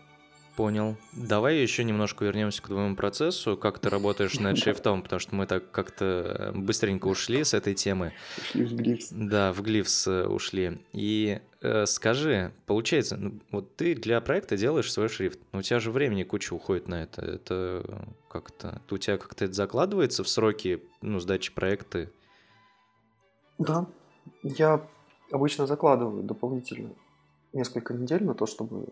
Понял. 0.59 0.97
Давай 1.13 1.55
еще 1.59 1.85
немножко 1.85 2.25
вернемся 2.25 2.61
к 2.61 2.67
твоему 2.67 2.93
процессу, 2.97 3.55
как 3.55 3.79
ты 3.79 3.89
работаешь 3.89 4.37
над 4.41 4.57
шрифтом, 4.61 5.03
потому 5.03 5.21
что 5.21 5.33
мы 5.33 5.45
так 5.45 5.71
как-то 5.71 6.05
э, 6.37 6.51
быстренько 6.51 7.07
ушли 7.07 7.45
с 7.45 7.53
этой 7.53 7.75
темы. 7.75 8.11
Шли 8.43 8.65
в 8.65 8.75
глифс. 8.75 9.07
Да, 9.09 9.53
в 9.53 9.61
Glyphs 9.61 10.11
э, 10.11 10.27
ушли. 10.27 10.81
И 10.91 11.39
э, 11.61 11.85
скажи, 11.85 12.51
получается, 12.65 13.15
ну, 13.15 13.39
вот 13.51 13.77
ты 13.77 13.95
для 13.95 14.19
проекта 14.19 14.57
делаешь 14.57 14.91
свой 14.91 15.07
шрифт, 15.07 15.39
но 15.53 15.59
у 15.59 15.61
тебя 15.61 15.79
же 15.79 15.91
времени 15.91 16.23
куча 16.23 16.53
уходит 16.53 16.89
на 16.89 17.03
это. 17.03 17.21
Это 17.21 18.09
как-то... 18.27 18.81
У 18.91 18.97
тебя 18.97 19.17
как-то 19.17 19.45
это 19.45 19.53
закладывается 19.53 20.25
в 20.25 20.27
сроки, 20.27 20.83
ну, 21.01 21.21
сдачи 21.21 21.53
проекта? 21.53 22.09
Да, 23.59 23.87
я 24.43 24.85
обычно 25.31 25.67
закладываю 25.67 26.21
дополнительно 26.21 26.89
несколько 27.53 27.93
недель 27.93 28.25
на 28.25 28.33
то, 28.33 28.45
чтобы 28.45 28.87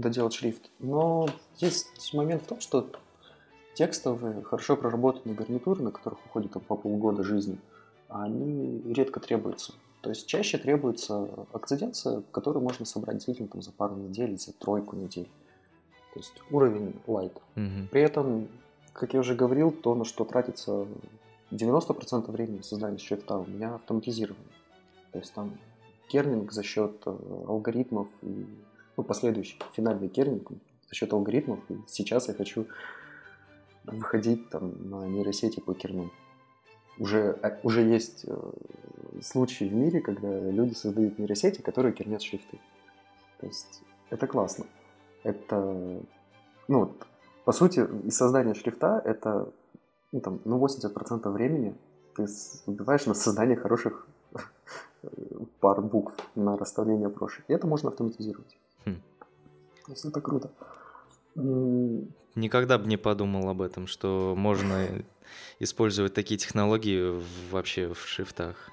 доделать 0.00 0.34
шрифт. 0.34 0.70
Но 0.78 1.28
есть 1.58 2.12
момент 2.14 2.42
в 2.42 2.46
том, 2.46 2.60
что 2.60 2.88
текстовые, 3.74 4.42
хорошо 4.42 4.76
проработанные 4.76 5.36
гарнитуры, 5.36 5.82
на 5.82 5.90
которых 5.90 6.24
уходит 6.26 6.52
там, 6.52 6.62
по 6.62 6.76
полгода 6.76 7.22
жизни, 7.22 7.58
они 8.08 8.82
редко 8.92 9.20
требуются. 9.20 9.72
То 10.00 10.10
есть 10.10 10.26
чаще 10.26 10.58
требуется 10.58 11.28
акциденция, 11.52 12.22
которую 12.30 12.62
можно 12.62 12.86
собрать 12.86 13.16
действительно 13.16 13.48
там, 13.48 13.62
за 13.62 13.72
пару 13.72 13.96
недель, 13.96 14.38
за 14.38 14.52
тройку 14.52 14.96
недель. 14.96 15.28
То 16.14 16.20
есть 16.20 16.32
уровень 16.50 16.94
light. 17.06 17.32
Мгм. 17.56 17.88
При 17.90 18.02
этом, 18.02 18.48
как 18.92 19.14
я 19.14 19.20
уже 19.20 19.34
говорил, 19.34 19.70
то, 19.72 19.94
на 19.94 20.04
что 20.04 20.24
тратится 20.24 20.86
90% 21.50 22.30
времени 22.30 22.62
создания 22.62 22.98
шрифта, 22.98 23.38
у 23.38 23.46
меня 23.46 23.74
автоматизировано. 23.74 24.44
То 25.12 25.18
есть 25.18 25.34
там 25.34 25.58
кернинг 26.08 26.52
за 26.52 26.62
счет 26.62 26.92
э, 27.04 27.44
алгоритмов 27.48 28.08
и 28.22 28.46
ну, 28.96 29.04
последующий 29.04 29.58
финальный 29.74 30.08
кернинг 30.08 30.50
за 30.88 30.94
счет 30.94 31.12
алгоритмов. 31.12 31.60
И 31.68 31.76
сейчас 31.86 32.28
я 32.28 32.34
хочу 32.34 32.66
выходить 33.84 34.48
там 34.50 34.90
на 34.90 35.06
нейросети 35.06 35.60
по 35.60 35.74
керну. 35.74 36.10
Уже, 36.98 37.38
а, 37.42 37.58
уже 37.62 37.82
есть 37.82 38.24
э, 38.26 38.52
случаи 39.22 39.64
в 39.64 39.74
мире, 39.74 40.00
когда 40.00 40.28
люди 40.50 40.74
создают 40.74 41.18
нейросети, 41.18 41.60
которые 41.60 41.92
кернят 41.92 42.22
шрифты. 42.22 42.58
То 43.38 43.46
есть 43.46 43.82
это 44.10 44.26
классно. 44.26 44.66
Это, 45.22 46.00
ну, 46.68 46.78
вот, 46.80 47.06
по 47.44 47.52
сути, 47.52 47.86
из 48.06 48.16
создания 48.16 48.54
шрифта 48.54 49.02
это 49.04 49.52
ну, 50.12 50.20
там, 50.20 50.40
ну, 50.44 50.64
80% 50.64 51.30
времени 51.30 51.74
ты 52.14 52.26
убиваешь 52.66 53.06
на 53.06 53.14
создание 53.14 53.56
хороших 53.56 54.06
пар 55.60 55.82
букв, 55.82 56.14
на 56.34 56.56
расставление 56.56 57.08
брошек. 57.08 57.44
И 57.48 57.52
это 57.52 57.66
можно 57.66 57.90
автоматизировать. 57.90 58.56
То 59.86 59.92
есть 59.92 60.04
это 60.04 60.20
круто. 60.20 60.50
Никогда 62.34 62.78
бы 62.78 62.86
не 62.86 62.96
подумал 62.96 63.48
об 63.48 63.62
этом, 63.62 63.86
что 63.86 64.34
можно 64.36 64.86
использовать 65.60 66.12
такие 66.14 66.38
технологии 66.38 67.22
вообще 67.50 67.94
в 67.94 68.06
шрифтах. 68.06 68.70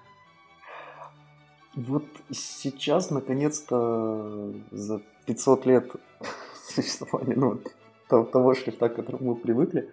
Вот 1.75 2.05
сейчас, 2.31 3.09
наконец-то, 3.09 4.53
за 4.71 5.01
500 5.25 5.65
лет 5.65 5.91
существования 6.67 7.35
ну, 7.35 7.61
то- 8.09 8.25
того 8.25 8.53
шрифта, 8.53 8.89
к 8.89 8.95
которому 8.95 9.31
мы 9.31 9.35
привыкли, 9.35 9.89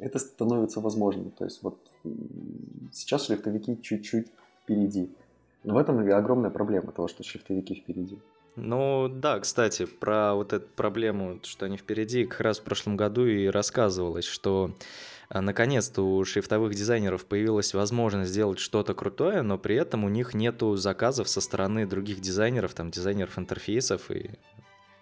это 0.00 0.18
становится 0.18 0.80
возможным. 0.80 1.30
То 1.30 1.44
есть 1.44 1.62
вот 1.62 1.78
сейчас 2.92 3.26
шрифтовики 3.26 3.80
чуть-чуть 3.82 4.28
впереди. 4.62 5.10
Но 5.64 5.74
в 5.74 5.78
этом 5.78 6.06
и 6.06 6.10
огромная 6.10 6.50
проблема 6.50 6.92
того, 6.92 7.08
что 7.08 7.22
шрифтовики 7.22 7.74
впереди. 7.74 8.18
Ну 8.60 9.08
да, 9.08 9.40
кстати, 9.40 9.86
про 9.86 10.34
вот 10.34 10.52
эту 10.52 10.66
проблему, 10.68 11.40
что 11.42 11.66
они 11.66 11.76
впереди, 11.76 12.26
как 12.26 12.40
раз 12.40 12.58
в 12.58 12.62
прошлом 12.62 12.96
году 12.96 13.26
и 13.26 13.46
рассказывалось, 13.46 14.26
что 14.26 14.74
а, 15.30 15.40
наконец-то 15.40 16.02
у 16.02 16.24
шрифтовых 16.24 16.74
дизайнеров 16.74 17.24
появилась 17.24 17.72
возможность 17.72 18.30
сделать 18.30 18.58
что-то 18.58 18.94
крутое, 18.94 19.42
но 19.42 19.58
при 19.58 19.76
этом 19.76 20.04
у 20.04 20.08
них 20.08 20.34
нету 20.34 20.76
заказов 20.76 21.28
со 21.28 21.40
стороны 21.40 21.86
других 21.86 22.20
дизайнеров, 22.20 22.74
там 22.74 22.90
дизайнеров 22.90 23.38
интерфейсов 23.38 24.10
и 24.10 24.30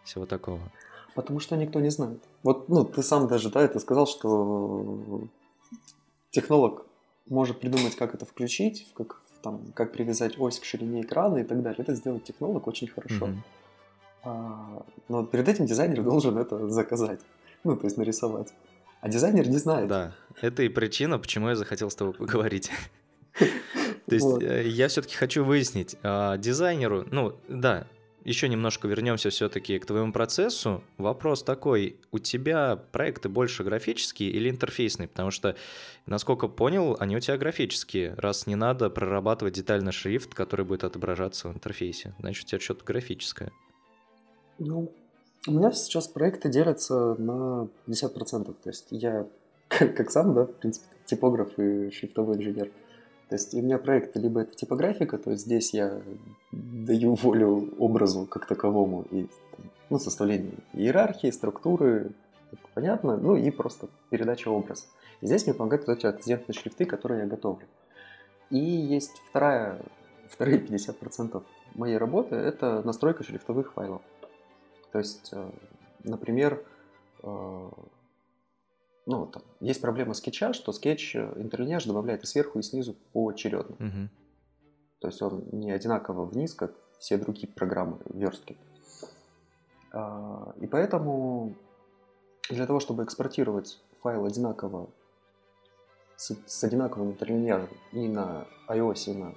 всего 0.04 0.26
такого. 0.26 0.60
Потому 1.14 1.40
что 1.40 1.56
никто 1.56 1.80
не 1.80 1.90
знает. 1.90 2.22
Вот, 2.42 2.68
ну, 2.68 2.84
ты 2.84 3.02
сам 3.02 3.26
даже, 3.26 3.50
да, 3.50 3.62
это 3.62 3.80
сказал, 3.80 4.06
что 4.06 5.28
технолог 6.30 6.86
может 7.26 7.58
придумать, 7.58 7.96
как 7.96 8.14
это 8.14 8.24
включить, 8.24 8.92
как, 8.94 9.20
там, 9.42 9.61
как 9.75 9.92
привязать 9.92 10.38
ось 10.38 10.59
к 10.59 10.64
ширине 10.64 11.02
экрана 11.02 11.38
и 11.38 11.45
так 11.45 11.62
далее. 11.62 11.80
Это 11.80 11.95
сделать 11.95 12.25
технолог 12.25 12.66
очень 12.66 12.88
хорошо. 12.88 13.26
Мгм. 13.26 13.45
А, 14.25 14.83
но 15.09 15.25
перед 15.25 15.49
этим 15.49 15.66
дизайнер 15.66 16.02
должен 16.02 16.38
это 16.38 16.68
заказать. 16.68 17.21
Ну, 17.64 17.76
то 17.76 17.87
есть 17.87 17.97
нарисовать. 17.97 18.52
А 19.00 19.09
дизайнер 19.09 19.49
не 19.49 19.59
знает. 19.59 19.88
Да, 19.88 20.12
это 20.40 20.62
и 20.62 20.68
причина, 20.68 21.18
почему 21.18 21.49
я 21.49 21.57
захотел 21.57 21.90
с 21.90 21.95
тобой 21.95 22.14
поговорить. 22.14 22.71
То 24.07 24.14
есть 24.14 24.42
э, 24.42 24.66
я 24.66 24.88
все-таки 24.88 25.14
хочу 25.14 25.45
выяснить, 25.45 25.97
а, 26.02 26.37
дизайнеру, 26.38 27.04
ну 27.11 27.37
да, 27.49 27.87
еще 28.28 28.49
немножко 28.49 28.87
вернемся 28.87 29.30
все-таки 29.30 29.78
к 29.78 29.87
твоему 29.87 30.12
процессу. 30.12 30.82
Вопрос 30.99 31.42
такой, 31.42 31.97
у 32.12 32.18
тебя 32.18 32.76
проекты 32.76 33.30
больше 33.30 33.64
графические 33.64 34.30
или 34.30 34.50
интерфейсные? 34.50 35.08
Потому 35.08 35.30
что, 35.30 35.56
насколько 36.04 36.47
понял, 36.47 36.97
они 37.00 37.16
у 37.16 37.20
тебя 37.20 37.38
графические, 37.38 38.14
раз 38.18 38.47
не 38.47 38.54
надо 38.54 38.90
прорабатывать 38.90 39.54
детально 39.54 39.92
шрифт, 39.92 40.35
который 40.35 40.66
будет 40.66 40.85
отображаться 40.85 41.49
в 41.49 41.54
интерфейсе. 41.54 42.14
Значит, 42.18 42.44
у 42.44 42.49
тебя 42.49 42.61
что-то 42.61 42.85
графическое. 42.85 43.50
Ну, 44.58 44.92
у 45.47 45.50
меня 45.50 45.73
сейчас 45.73 46.06
проекты 46.06 46.50
делятся 46.50 47.14
на 47.14 47.68
50%. 47.87 48.44
То 48.62 48.68
есть 48.68 48.88
я, 48.90 49.26
как 49.68 50.11
сам, 50.11 50.35
да, 50.35 50.44
в 50.44 50.52
принципе, 50.52 50.87
типограф 51.06 51.58
и 51.58 51.90
шрифтовой 51.90 52.37
инженер– 52.37 52.70
то 53.28 53.35
есть 53.35 53.54
у 53.54 53.61
меня 53.61 53.78
проекты 53.78 54.18
либо 54.20 54.40
это 54.40 54.54
типографика, 54.54 55.18
то 55.18 55.30
есть 55.30 55.44
здесь 55.44 55.75
я 55.75 56.00
даю 56.50 57.14
волю 57.14 57.75
образу 57.78 58.26
как 58.26 58.47
таковому 58.47 59.04
и 59.11 59.26
ну, 59.90 59.99
составлению 59.99 60.54
иерархии, 60.73 61.30
структуры, 61.30 62.12
понятно, 62.75 63.16
ну 63.16 63.37
и 63.37 63.50
просто 63.50 63.88
передача 64.11 64.49
образа. 64.49 64.85
И 65.20 65.26
здесь 65.26 65.47
мне 65.47 65.54
помогают 65.54 65.87
вот 65.87 65.99
эти 65.99 66.06
акцидентные 66.06 66.54
шрифты, 66.54 66.85
которые 66.85 67.23
я 67.23 67.26
готовлю. 67.26 67.66
И 68.50 68.58
есть 68.58 69.20
вторая, 69.28 69.80
вторые 70.28 70.58
50% 70.58 71.42
моей 71.75 71.99
работы– 71.99 72.35
это 72.37 72.82
настройка 72.82 73.25
шрифтовых 73.25 73.73
файлов. 73.75 74.00
То 74.92 74.99
есть, 74.99 75.30
э, 75.32 75.50
например, 76.04 76.62
э, 77.23 77.68
ну, 79.08 79.24
там, 79.24 79.42
есть 79.60 79.80
проблема 79.80 80.12
скетча, 80.12 80.52
что 80.52 80.70
скетч 80.70 81.16
э, 81.16 81.32
интерлинеаж 81.36 81.86
добавляет 81.86 82.24
и 82.24 82.26
сверху, 82.26 82.58
и 82.58 82.62
снизу 82.62 82.94
поочередно. 83.14 83.74
Угу. 83.76 84.08
То 85.00 85.08
есть 85.08 85.22
он 85.22 85.44
не 85.50 85.70
одинаково 85.70 86.26
вниз, 86.26 86.52
как 86.52 86.74
все 86.98 87.16
другие 87.16 87.48
программы 87.48 88.00
верстки. 88.12 88.58
А, 89.92 90.52
и 90.60 90.66
поэтому 90.66 91.54
для 92.50 92.66
того, 92.66 92.80
чтобы 92.80 93.02
экспортировать 93.02 93.80
файл 94.02 94.26
одинаково 94.26 94.90
с, 96.16 96.36
с 96.46 96.64
одинаковым 96.64 97.12
интерлинеажем 97.12 97.70
и 97.92 98.08
на 98.08 98.46
iOS, 98.68 99.10
и 99.10 99.14
на 99.14 99.34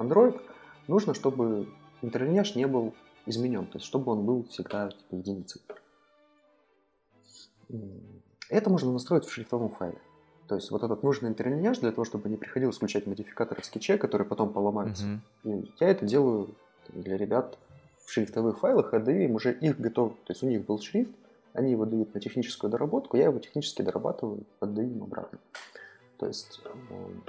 Android, 0.00 0.40
нужно, 0.88 1.14
чтобы 1.14 1.68
интерлинеаж 2.02 2.56
не 2.56 2.66
был 2.66 2.92
изменен, 3.26 3.66
то 3.66 3.76
есть 3.76 3.86
чтобы 3.86 4.10
он 4.10 4.26
был 4.26 4.42
всегда 4.48 4.90
типа, 4.90 5.14
единицей. 5.14 5.62
Это 8.48 8.70
можно 8.70 8.92
настроить 8.92 9.24
в 9.24 9.32
шрифтовом 9.32 9.70
файле. 9.70 9.98
То 10.48 10.56
есть 10.56 10.70
вот 10.70 10.82
этот 10.82 11.02
нужный 11.02 11.30
интерлинеаж 11.30 11.78
для 11.78 11.90
того, 11.90 12.04
чтобы 12.04 12.28
не 12.28 12.36
приходилось 12.36 12.76
включать 12.76 13.06
модификаторы 13.06 13.62
в 13.62 13.64
скетче, 13.64 13.96
которые 13.96 14.28
потом 14.28 14.52
поломаются. 14.52 15.20
Uh-huh. 15.44 15.68
я 15.80 15.88
это 15.88 16.04
делаю 16.04 16.54
для 16.88 17.16
ребят 17.16 17.58
в 18.04 18.12
шрифтовых 18.12 18.58
файлах, 18.58 18.92
отдаю 18.92 19.22
им 19.22 19.34
уже 19.36 19.52
их 19.52 19.80
готов. 19.80 20.12
То 20.24 20.32
есть 20.32 20.42
у 20.42 20.46
них 20.46 20.66
был 20.66 20.78
шрифт, 20.78 21.12
они 21.54 21.70
его 21.70 21.86
дают 21.86 22.12
на 22.14 22.20
техническую 22.20 22.70
доработку, 22.70 23.16
я 23.16 23.24
его 23.24 23.38
технически 23.38 23.82
дорабатываю, 23.82 24.44
отдаю 24.60 24.90
им 24.90 25.02
обратно. 25.02 25.38
То 26.18 26.26
есть, 26.26 26.60
эм, 26.64 27.22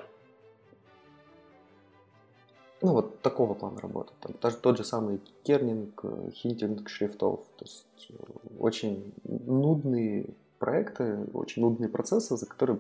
ну 2.82 2.94
вот 2.94 3.22
такого 3.22 3.54
плана 3.54 3.80
работы. 3.80 4.12
Там, 4.20 4.34
даже 4.42 4.58
тот 4.58 4.78
же 4.78 4.84
самый 4.84 5.22
кернинг, 5.44 6.02
э, 6.04 6.32
хинтинг 6.34 6.90
шрифтов. 6.90 7.40
То 7.58 7.66
есть 7.66 8.08
э, 8.10 8.14
очень 8.60 9.14
нудные 9.24 10.28
проекты, 10.66 11.20
очень 11.34 11.62
нудные 11.62 11.90
процессы, 11.90 12.36
за 12.36 12.46
которые 12.48 12.80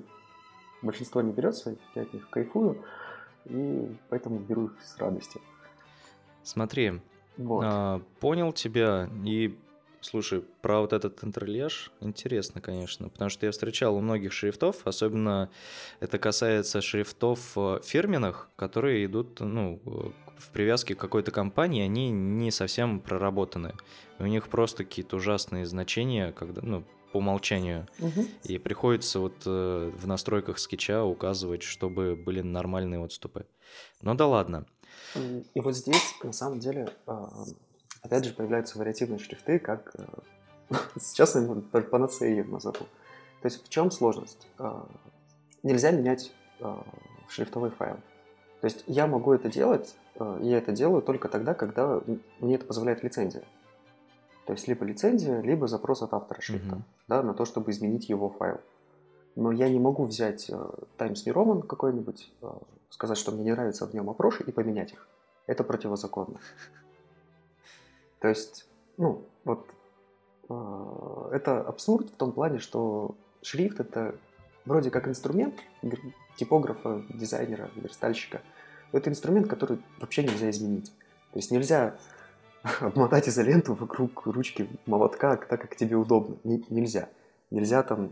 большинство 0.82 1.22
не 1.22 1.32
берется, 1.32 1.75
я 1.94 2.01
от 2.01 2.13
них 2.13 2.27
кайфую, 2.32 2.84
и 3.46 3.88
поэтому 4.10 4.39
беру 4.39 4.65
их 4.65 4.82
с 4.84 4.98
радостью. 4.98 5.39
Смотри, 6.42 7.00
вот. 7.38 7.63
а, 7.63 8.02
понял 8.19 8.54
тебя, 8.54 9.08
и 9.24 9.56
слушай, 10.02 10.43
про 10.63 10.82
вот 10.82 10.93
этот 10.93 11.24
интерлеж 11.24 11.91
интересно, 12.02 12.60
конечно, 12.60 13.10
потому 13.10 13.30
что 13.30 13.45
я 13.45 13.52
встречал 13.52 13.95
у 13.95 14.02
многих 14.02 14.34
шрифтов, 14.34 14.88
особенно 14.88 15.52
это 16.00 16.17
касается 16.17 16.82
шрифтов 16.82 17.54
э, 17.56 17.82
фирменных, 17.84 18.50
которые 18.56 19.06
идут, 19.06 19.39
ну, 19.41 19.80
в 19.86 20.50
привязке 20.50 20.95
к 20.95 21.00
какой-то 21.00 21.32
компании, 21.32 21.84
они 21.84 22.10
не 22.10 22.50
совсем 22.50 23.00
проработаны. 23.00 23.74
У 24.19 24.26
них 24.26 24.48
просто 24.48 24.84
какие-то 24.84 25.17
ужасные 25.17 25.65
значения, 25.65 26.32
когда, 26.32 26.62
ну, 26.63 26.84
по 27.15 27.19
умолчанию. 27.19 27.88
Угу. 27.99 28.25
И 28.43 28.58
приходится 28.58 29.21
вот 29.21 29.43
э, 29.45 29.91
в 29.95 30.06
настройках 30.06 30.60
скетча 30.60 31.06
указывать, 31.06 31.63
чтобы 31.63 32.17
были 32.17 32.41
нормальные 32.41 32.99
отступы. 32.99 33.45
Ну 34.01 34.15
да 34.15 34.28
ладно. 34.28 34.65
И 35.54 35.62
вот 35.62 35.78
здесь, 35.78 36.13
на 36.23 36.34
самом 36.34 36.60
деле, 36.60 36.89
э, 37.08 37.25
опять 38.01 38.25
же, 38.25 38.34
появляются 38.34 38.78
вариативные 38.78 39.19
шрифты, 39.19 39.60
как 39.60 39.95
э, 39.97 40.75
сейчас 40.99 41.36
я 41.36 41.82
панацею 41.84 42.49
назову. 42.49 42.86
То 43.41 43.45
есть 43.45 43.65
в 43.65 43.69
чем 43.69 43.91
сложность? 43.91 44.45
Э, 44.60 44.82
нельзя 45.63 45.91
менять 45.91 46.34
э, 46.60 46.75
шрифтовой 47.30 47.69
файл. 47.69 47.95
То 48.60 48.67
есть 48.67 48.84
я 48.88 49.08
могу 49.08 49.32
это 49.32 49.47
делать, 49.47 49.95
я 50.41 50.58
это 50.58 50.73
делаю 50.73 51.01
только 51.01 51.30
тогда, 51.30 51.54
когда 51.54 52.01
мне 52.39 52.56
это 52.56 52.65
позволяет 52.65 53.04
лицензия. 53.04 53.43
То 54.45 54.53
есть 54.53 54.67
либо 54.67 54.86
лицензия, 54.86 55.41
либо 55.41 55.67
запрос 55.67 56.01
от 56.03 56.13
автора 56.13 56.39
шрифта, 56.41 56.75
mm-hmm. 56.75 56.81
да, 57.08 57.23
на 57.23 57.34
то, 57.34 57.45
чтобы 57.45 57.71
изменить 57.71 58.10
его 58.10 58.29
файл. 58.29 58.60
Но 59.36 59.51
я 59.51 59.69
не 59.69 59.79
могу 59.79 60.05
взять 60.05 60.49
э, 60.49 60.69
Times 60.97 61.25
New 61.25 61.34
Roman 61.34 61.63
какой-нибудь, 61.65 62.31
э, 62.41 62.51
сказать, 62.89 63.17
что 63.17 63.31
мне 63.31 63.43
не 63.43 63.51
нравится 63.51 63.86
в 63.86 63.93
нем 63.93 64.10
опроши 64.10 64.43
и 64.43 64.51
поменять 64.51 64.93
их. 64.93 65.08
Это 65.47 65.63
противозаконно. 65.63 66.39
То 68.19 68.29
есть, 68.29 68.67
ну, 68.97 69.23
вот 69.43 69.65
э, 70.47 71.29
это 71.34 71.62
абсурд 71.62 72.10
в 72.10 72.15
том 72.15 72.31
плане, 72.31 72.60
что 72.60 73.15
шрифт 73.41 73.79
это 73.79 74.15
вроде 74.65 74.91
как 74.91 75.08
инструмент 75.08 75.55
типографа, 76.38 77.03
дизайнера, 77.10 77.69
верстальщика. 77.75 78.41
Это 78.91 79.10
инструмент, 79.10 79.47
который 79.47 79.79
вообще 79.99 80.23
нельзя 80.23 80.49
изменить. 80.49 80.93
То 81.31 81.39
есть 81.39 81.51
нельзя 81.51 81.95
обмотать 82.80 83.30
изоленту 83.30 83.73
вокруг 83.73 84.25
ручки 84.25 84.67
молотка 84.86 85.38
так, 85.38 85.62
как 85.62 85.75
тебе 85.75 85.95
удобно. 85.95 86.38
Н- 86.43 86.65
нельзя. 86.69 87.10
Нельзя 87.51 87.84
там 87.84 88.10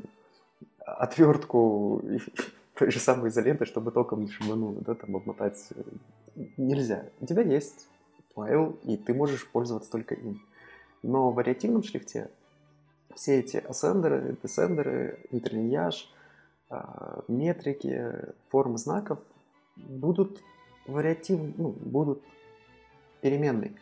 отвертку 0.79 2.01
той 2.77 2.91
же 2.91 2.99
самой 2.99 3.29
изоленты, 3.29 3.65
чтобы 3.65 3.91
током 3.91 4.21
не 4.21 4.29
шибануло, 4.29 4.81
да, 4.81 4.93
там 4.95 5.15
обмотать. 5.15 5.69
Нельзя. 6.57 7.05
У 7.19 7.25
тебя 7.25 7.41
есть 7.41 7.87
файл, 8.35 8.77
и 8.83 8.97
ты 8.97 9.13
можешь 9.13 9.47
пользоваться 9.47 9.89
только 9.89 10.15
им. 10.15 10.41
Но 11.01 11.31
в 11.31 11.35
вариативном 11.35 11.83
шрифте 11.83 12.29
все 13.15 13.39
эти 13.39 13.57
ассендеры, 13.57 14.37
десендеры, 14.41 15.19
интерлиньяж, 15.31 16.11
а, 16.69 17.23
метрики, 17.27 18.33
формы 18.49 18.77
знаков 18.77 19.19
будут 19.75 20.41
вариативны, 20.87 21.53
ну, 21.57 21.69
будут 21.69 22.21
переменные 23.21 23.73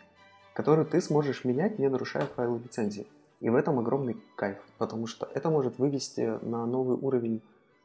которую 0.53 0.85
ты 0.85 1.01
сможешь 1.01 1.45
менять, 1.45 1.79
не 1.79 1.89
нарушая 1.89 2.25
файлы 2.25 2.59
лицензии. 2.59 3.07
И 3.39 3.49
в 3.49 3.55
этом 3.55 3.79
огромный 3.79 4.17
кайф, 4.35 4.57
потому 4.77 5.07
что 5.07 5.27
это 5.33 5.49
может 5.49 5.79
вывести 5.79 6.39
на 6.45 6.65
новый 6.65 6.97
уровень 6.97 7.41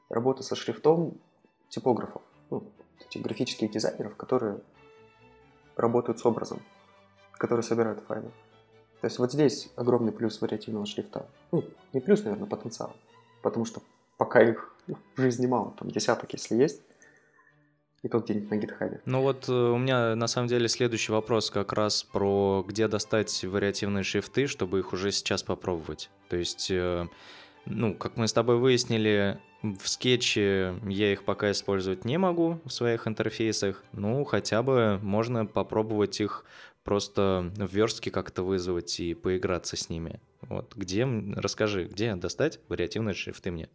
работы 0.09 0.43
со 0.43 0.55
шрифтом 0.55 1.15
типографов, 1.69 2.23
ну, 2.51 2.65
этих 3.01 3.23
графических 3.23 3.71
дизайнеров, 3.71 4.17
которые 4.17 4.61
работают 5.77 6.19
с 6.19 6.27
образом, 6.27 6.61
которые 7.33 7.63
собирают 7.63 8.01
файлы. 8.01 8.31
То 9.01 9.07
есть 9.07 9.19
вот 9.19 9.33
здесь 9.33 9.71
огромный 9.77 10.13
плюс 10.13 10.41
вариативного 10.41 10.87
шрифта. 10.87 11.27
Ну, 11.53 11.65
не 11.93 12.01
плюс, 12.01 12.25
наверное, 12.25 12.49
потенциал. 12.49 12.93
Потому 13.43 13.65
что 13.65 13.81
пока 14.17 14.41
их 14.41 14.75
в 14.87 15.21
жизни 15.21 15.47
мало, 15.47 15.75
там 15.79 15.91
десяток, 15.91 16.33
если 16.33 16.57
есть, 16.57 16.83
и 18.07 18.09
тут 18.09 18.25
где-нибудь 18.25 18.51
на 18.51 18.57
гитхабе. 18.57 19.01
Ну 19.05 19.21
вот 19.21 19.49
э, 19.49 19.53
у 19.53 19.77
меня 19.77 20.15
на 20.15 20.29
самом 20.29 20.49
деле 20.49 20.69
следующий 20.69 21.13
вопрос 21.13 21.51
как 21.51 21.73
раз 21.73 22.05
про 22.05 22.65
где 22.67 22.87
достать 22.87 23.45
вариативные 23.45 24.05
шрифты, 24.05 24.47
чтобы 24.47 24.79
их 24.79 24.93
уже 24.93 25.11
сейчас 25.11 25.43
попробовать. 25.43 26.09
То 26.29 26.37
есть, 26.37 26.71
э, 26.71 27.07
ну, 27.67 27.95
как 27.95 28.17
мы 28.17 28.29
с 28.29 28.33
тобой 28.33 28.59
выяснили, 28.59 29.41
в 29.63 29.89
скетче 29.89 30.77
я 30.85 31.13
их 31.13 31.25
пока 31.25 31.51
использовать 31.51 32.05
не 32.05 32.17
могу 32.17 32.61
в 32.65 32.71
своих 32.71 33.09
интерфейсах, 33.09 33.83
ну, 33.93 34.25
хотя 34.25 34.63
бы 34.63 35.01
можно 35.03 35.45
попробовать 35.45 36.21
их 36.21 36.45
просто 36.85 37.51
в 37.57 37.75
верстке 37.75 38.13
как-то 38.13 38.45
вызвать 38.45 39.01
и 39.01 39.15
поиграться 39.15 39.77
с 39.77 39.89
ними. 39.89 40.21
Вот, 40.43 40.75
где, 40.77 41.05
расскажи, 41.35 41.87
где 41.87 42.15
достать 42.15 42.61
вариативные 42.69 43.15
шрифты 43.15 43.51
мне? 43.51 43.69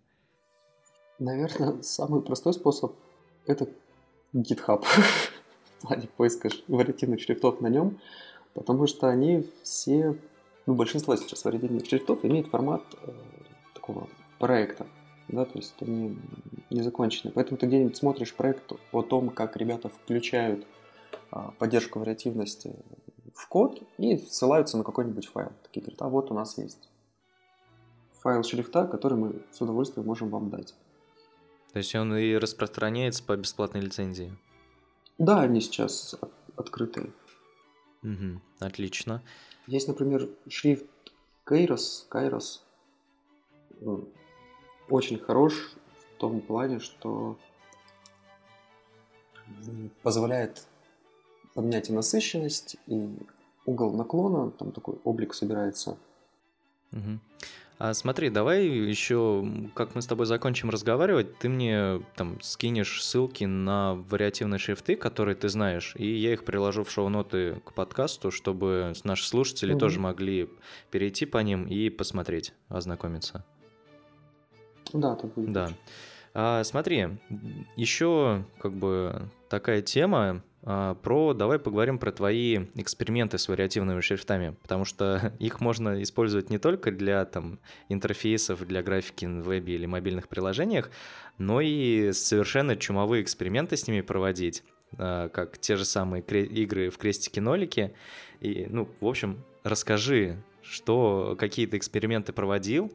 Наверное, 1.20 1.82
самый 1.82 2.22
простой 2.22 2.54
способ– 2.54 2.96
это 3.46 3.68
GitHub 4.34 4.86
в 5.78 5.88
плане 5.88 6.08
поиска 6.18 6.50
вариативных 6.68 7.22
шрифтов 7.22 7.62
на 7.62 7.68
нем, 7.68 8.00
потому 8.54 8.88
что 8.88 9.08
они 9.08 9.50
все, 9.64 10.18
ну, 10.66 10.76
большинство 10.76 11.16
сейчас 11.16 11.44
вариативных 11.46 11.86
шрифтов 11.86 12.24
имеет 12.24 12.48
формат 12.48 12.84
э, 13.04 13.12
такого 13.74 14.08
проекта, 14.40 14.88
да, 15.28 15.46
то 15.46 15.58
есть 15.58 15.76
они 15.82 16.18
не 16.70 16.82
закончены. 16.82 17.32
Поэтому 17.34 17.58
ты 17.58 17.68
где-нибудь 17.68 17.96
смотришь 17.96 18.34
проект 18.34 18.72
о 18.92 19.02
том, 19.02 19.30
как 19.30 19.58
ребята 19.58 19.90
включают 19.90 20.66
э, 21.32 21.38
поддержку 21.58 22.00
вариативности 22.00 22.76
в 23.34 23.48
код 23.48 23.82
и 23.98 24.18
ссылаются 24.18 24.78
на 24.78 24.84
какой-нибудь 24.84 25.28
файл. 25.28 25.52
Такие 25.64 25.82
говорят, 25.82 26.02
а 26.02 26.10
вот 26.10 26.32
у 26.32 26.34
нас 26.34 26.58
есть 26.58 26.90
файл 28.20 28.44
шрифта, 28.44 28.86
который 28.86 29.18
мы 29.18 29.42
с 29.52 29.62
удовольствием 29.62 30.06
можем 30.06 30.30
вам 30.30 30.50
дать. 30.50 30.74
То 31.74 31.78
есть 31.78 31.96
он 31.96 32.16
и 32.16 32.36
распространяется 32.36 33.24
по 33.24 33.36
бесплатной 33.38 33.82
лицензии? 33.82 34.38
Да, 35.18 35.42
они 35.42 35.62
сейчас 35.62 36.16
открытые. 36.56 37.12
Угу, 38.04 38.42
отлично. 38.60 39.22
Есть, 39.68 39.88
например, 39.88 40.30
шрифт 40.50 40.86
Kairos, 41.46 42.08
Kairos. 42.10 42.60
Очень 44.90 45.20
хорош 45.20 45.54
в 46.16 46.20
том 46.20 46.42
плане, 46.42 46.80
что 46.80 47.38
позволяет 50.04 50.66
поменять 51.54 51.90
и 51.90 51.94
насыщенность, 51.94 52.78
и 52.88 53.10
угол 53.66 53.94
наклона, 53.94 54.52
там 54.52 54.72
такой 54.72 54.96
облик 55.04 55.34
собирается. 55.34 55.98
Угу. 56.92 57.20
А 57.84 57.96
смотри, 57.96 58.30
давай 58.30 58.68
еще, 58.68 59.44
как 59.74 59.96
мы 59.96 60.04
с 60.04 60.06
тобой 60.06 60.28
закончим 60.28 60.70
разговаривать, 60.70 61.40
ты 61.40 61.50
мне 61.50 62.04
там 62.16 62.40
скинешь 62.40 63.04
ссылки 63.04 63.46
на 63.46 63.96
вариативные 64.08 64.60
шрифты, 64.60 64.96
которые 64.96 65.34
ты 65.34 65.50
знаешь, 65.50 65.96
и 65.98 66.06
я 66.06 66.34
их 66.34 66.46
приложу 66.46 66.84
в 66.84 66.92
шоу-ноты 66.92 67.60
к 67.66 67.74
подкасту, 67.74 68.30
чтобы 68.30 68.94
наши 69.04 69.28
слушатели 69.28 69.72
угу. 69.72 69.80
тоже 69.80 70.00
могли 70.00 70.48
перейти 70.92 71.26
по 71.26 71.40
ним 71.40 71.66
и 71.66 71.90
посмотреть, 71.90 72.54
ознакомиться. 72.70 73.44
Да, 74.94 75.14
это 75.14 75.26
будет. 75.26 75.52
Да. 75.52 75.72
А, 76.34 76.64
смотри, 76.64 77.08
еще 77.76 78.46
как 78.60 78.74
бы 78.74 79.30
такая 79.50 79.82
тема, 79.82 80.44
а, 80.64 80.96
про, 80.96 81.34
давай 81.34 81.60
поговорим 81.60 81.98
про 81.98 82.12
твои 82.12 82.66
эксперименты 82.76 83.38
с 83.38 83.48
вариативными 83.48 84.02
шрифтами, 84.02 84.56
потому 84.62 84.86
что 84.86 85.34
их 85.40 85.60
можно 85.60 86.02
использовать 86.04 86.50
не 86.50 86.58
только 86.58 86.92
для 86.92 87.26
там, 87.26 87.60
интерфейсов, 87.90 88.66
для 88.66 88.84
графики 88.84 89.26
на 89.26 89.42
вебе 89.42 89.76
или 89.76 89.86
мобильных 89.86 90.28
приложениях, 90.28 90.90
но 91.38 91.62
и 91.62 92.12
совершенно 92.14 92.76
чумовые 92.76 93.24
эксперименты 93.24 93.76
с 93.76 93.88
ними 93.88 94.02
проводить, 94.02 94.64
а, 94.98 95.30
как 95.30 95.58
те 95.58 95.76
же 95.76 95.86
самые 95.86 96.22
игры 96.22 96.90
в 96.90 96.98
крестики-нолики. 96.98 97.94
И, 98.40 98.68
ну, 98.70 98.88
в 99.00 99.08
общем, 99.08 99.44
расскажи, 99.64 100.42
что 100.62 101.36
какие 101.40 101.66
то 101.66 101.78
эксперименты 101.78 102.34
проводил, 102.34 102.94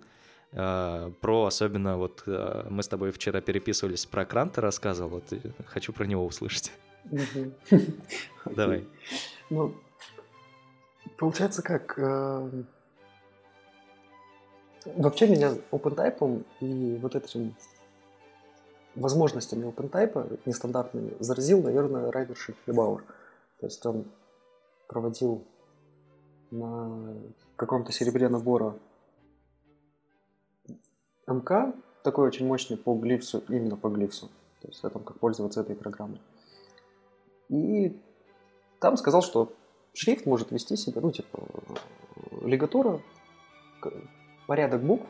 про 0.52 1.44
особенно 1.44 1.98
вот 1.98 2.22
мы 2.26 2.82
с 2.82 2.88
тобой 2.88 3.10
вчера 3.12 3.40
переписывались 3.40 4.06
про 4.06 4.24
Кранта 4.24 4.60
рассказывал, 4.60 5.20
вот 5.20 5.24
хочу 5.66 5.92
про 5.92 6.04
него 6.04 6.24
услышать. 6.24 6.72
Давай. 8.44 8.86
Ну, 9.50 9.74
получается 11.16 11.62
как? 11.62 11.98
Э, 11.98 12.50
вообще 14.96 15.28
меня 15.28 15.54
OpenType 15.70 16.44
и 16.60 16.98
вот 17.00 17.14
этим 17.14 17.54
возможностями 18.94 19.66
OpenType 19.66 20.40
нестандартными 20.46 21.12
заразил, 21.20 21.62
наверное, 21.62 22.10
Райдер 22.10 22.36
Шифлебауэр. 22.36 23.04
То 23.60 23.66
есть 23.66 23.84
он 23.86 24.06
проводил 24.88 25.44
на 26.50 27.14
каком-то 27.56 27.92
серебре 27.92 28.28
набора 28.28 28.74
МК, 31.26 31.74
такой 32.02 32.26
очень 32.26 32.46
мощный 32.46 32.76
по 32.76 32.94
глифсу, 32.94 33.42
именно 33.48 33.76
по 33.76 33.88
глифсу. 33.88 34.28
То 34.62 34.68
есть 34.68 34.84
о 34.84 34.90
том, 34.90 35.02
как 35.02 35.18
пользоваться 35.18 35.60
этой 35.60 35.76
программой. 35.76 36.20
И 37.48 38.00
там 38.80 38.96
сказал, 38.96 39.22
что 39.22 39.52
шрифт 39.92 40.26
может 40.26 40.50
вести 40.50 40.76
себя, 40.76 41.00
ну, 41.00 41.10
типа, 41.10 41.38
лигатура, 42.42 43.00
порядок 44.46 44.82
букв 44.82 45.06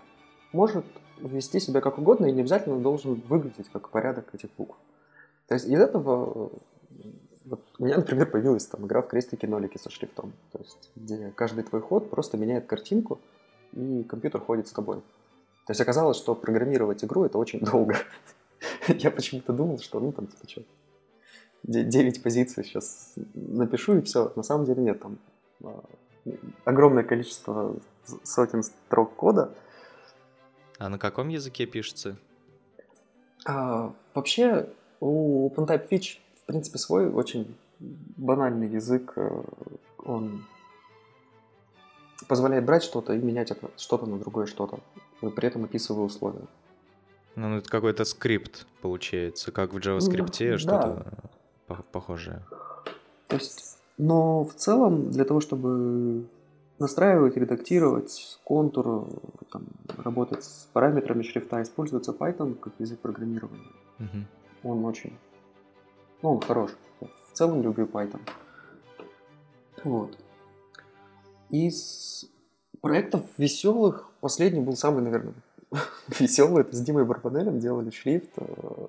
может 0.53 0.85
вести 1.19 1.61
себя 1.61 1.81
как 1.81 1.99
угодно 1.99 2.27
и 2.27 2.33
не 2.33 2.41
обязательно 2.41 2.79
должен 2.79 3.15
выглядеть 3.29 3.69
как 3.73 3.91
порядок 3.91 4.35
этих 4.35 4.51
букв. 4.57 4.77
То 5.49 5.55
есть 5.55 5.67
из 5.67 5.81
этого 5.81 6.51
вот 7.45 7.61
у 7.79 7.85
меня, 7.85 7.97
например, 7.97 8.31
появилась 8.31 8.67
там 8.67 8.87
игра 8.87 9.03
в 9.03 9.09
крестики-нолики 9.09 9.79
со 9.79 9.91
шрифтом, 9.91 10.33
то 10.53 10.59
есть 10.59 10.91
где 10.97 11.33
каждый 11.37 11.63
твой 11.65 11.81
ход 11.81 12.11
просто 12.11 12.37
меняет 12.37 12.67
картинку, 12.67 13.21
и 13.73 14.03
компьютер 14.05 14.41
ходит 14.41 14.69
с 14.69 14.73
тобой. 14.73 15.03
То 15.67 15.73
есть 15.73 15.81
оказалось, 15.81 16.17
что 16.17 16.35
программировать 16.35 17.05
игру 17.05 17.25
это 17.25 17.39
очень 17.39 17.61
долго. 17.61 17.97
Я 18.89 19.11
почему-то 19.11 19.53
думал, 19.53 19.79
что 19.81 20.01
ну 20.01 20.13
там 20.13 20.29
типа 20.29 20.49
что, 20.49 20.63
9 21.65 22.23
позиций 22.23 22.65
сейчас 22.65 23.15
напишу 23.35 23.99
и 23.99 24.03
все. 24.03 24.33
На 24.37 24.43
самом 24.43 24.65
деле 24.65 24.83
нет, 24.83 25.01
там 25.01 25.19
а, 25.65 25.85
огромное 26.65 27.03
количество 27.03 27.77
сотен 28.23 28.63
строк 28.63 29.17
кода. 29.17 29.53
А 30.79 30.89
на 30.89 30.99
каком 30.99 31.29
языке 31.29 31.67
пишется? 31.67 32.17
А, 33.45 33.93
вообще 34.15 34.69
у 35.01 35.49
OpenType 35.49 35.89
Fitch 35.89 36.19
в 36.43 36.47
принципе 36.47 36.79
свой 36.79 37.11
очень 37.11 37.57
банальный 37.81 38.69
язык. 38.69 39.13
Э, 39.17 39.43
он 39.99 40.45
позволяет 42.29 42.65
брать 42.65 42.83
что-то 42.83 43.13
и 43.15 43.19
менять 43.19 43.51
это 43.51 43.71
что-то 43.77 44.07
на 44.07 44.19
другое 44.19 44.47
что-то, 44.47 44.81
при 45.21 45.47
этом 45.47 45.65
описывая 45.65 46.05
условия. 46.05 46.47
Ну, 47.35 47.57
это 47.57 47.69
какой-то 47.69 48.05
скрипт 48.05 48.67
получается, 48.81 49.53
как 49.53 49.75
в 49.75 49.77
JavaScript 49.77 50.51
ну, 50.51 50.59
что-то. 50.59 51.05
Да 51.05 51.29
похожее. 51.67 52.43
То 53.29 53.37
есть, 53.37 53.79
но 53.99 54.45
в 54.45 54.55
целом 54.55 55.11
для 55.11 55.25
того, 55.25 55.41
чтобы 55.41 56.27
настраивать, 56.79 57.37
редактировать 57.37 58.39
контур, 58.45 59.09
там, 59.51 59.65
работать 60.05 60.45
с 60.45 60.69
параметрами 60.73 61.23
шрифта, 61.23 61.63
используется 61.63 62.13
Python 62.13 62.55
как 62.55 62.75
язык 62.79 63.01
программирования. 63.01 63.65
Угу. 63.99 64.71
Он 64.71 64.85
очень, 64.85 65.17
ну, 66.23 66.35
он 66.35 66.41
хорош. 66.41 66.71
В 67.01 67.33
целом 67.33 67.63
люблю 67.63 67.87
Python. 67.87 68.21
Вот. 69.85 70.19
Из 71.51 72.29
проектов 72.81 73.23
веселых 73.39 74.11
последний 74.27 74.59
был 74.59 74.75
самый, 74.75 75.05
наверное, 75.05 75.35
веселый. 76.19 76.63
Это 76.63 76.75
с 76.75 76.81
Димой 76.81 77.05
Барбанелем 77.05 77.61
делали 77.61 77.91
шрифт, 77.91 78.33
э, 78.39 78.87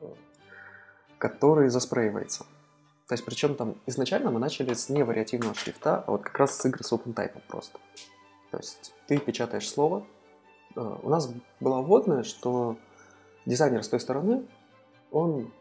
который 1.19 1.69
заспреивается. 1.69 2.47
То 3.07 3.13
есть, 3.13 3.23
причем 3.23 3.53
там 3.53 3.75
изначально 3.85 4.31
мы 4.31 4.39
начали 4.39 4.73
с 4.73 4.89
не 4.89 5.03
вариативного 5.03 5.53
шрифта, 5.53 6.03
а 6.07 6.11
вот 6.11 6.23
как 6.23 6.39
раз 6.39 6.57
с 6.57 6.65
игры 6.65 6.83
с 6.83 6.91
OpenType 6.91 7.39
просто. 7.47 7.77
То 8.49 8.57
есть 8.57 8.95
ты 9.05 9.19
печатаешь 9.19 9.69
слово. 9.69 10.03
Э, 10.75 10.97
у 11.03 11.09
нас 11.09 11.29
была 11.59 11.83
вводная, 11.83 12.23
что 12.23 12.75
дизайнер 13.45 13.83
с 13.83 13.89
той 13.89 13.99
стороны, 13.99 14.43
он 15.11 15.51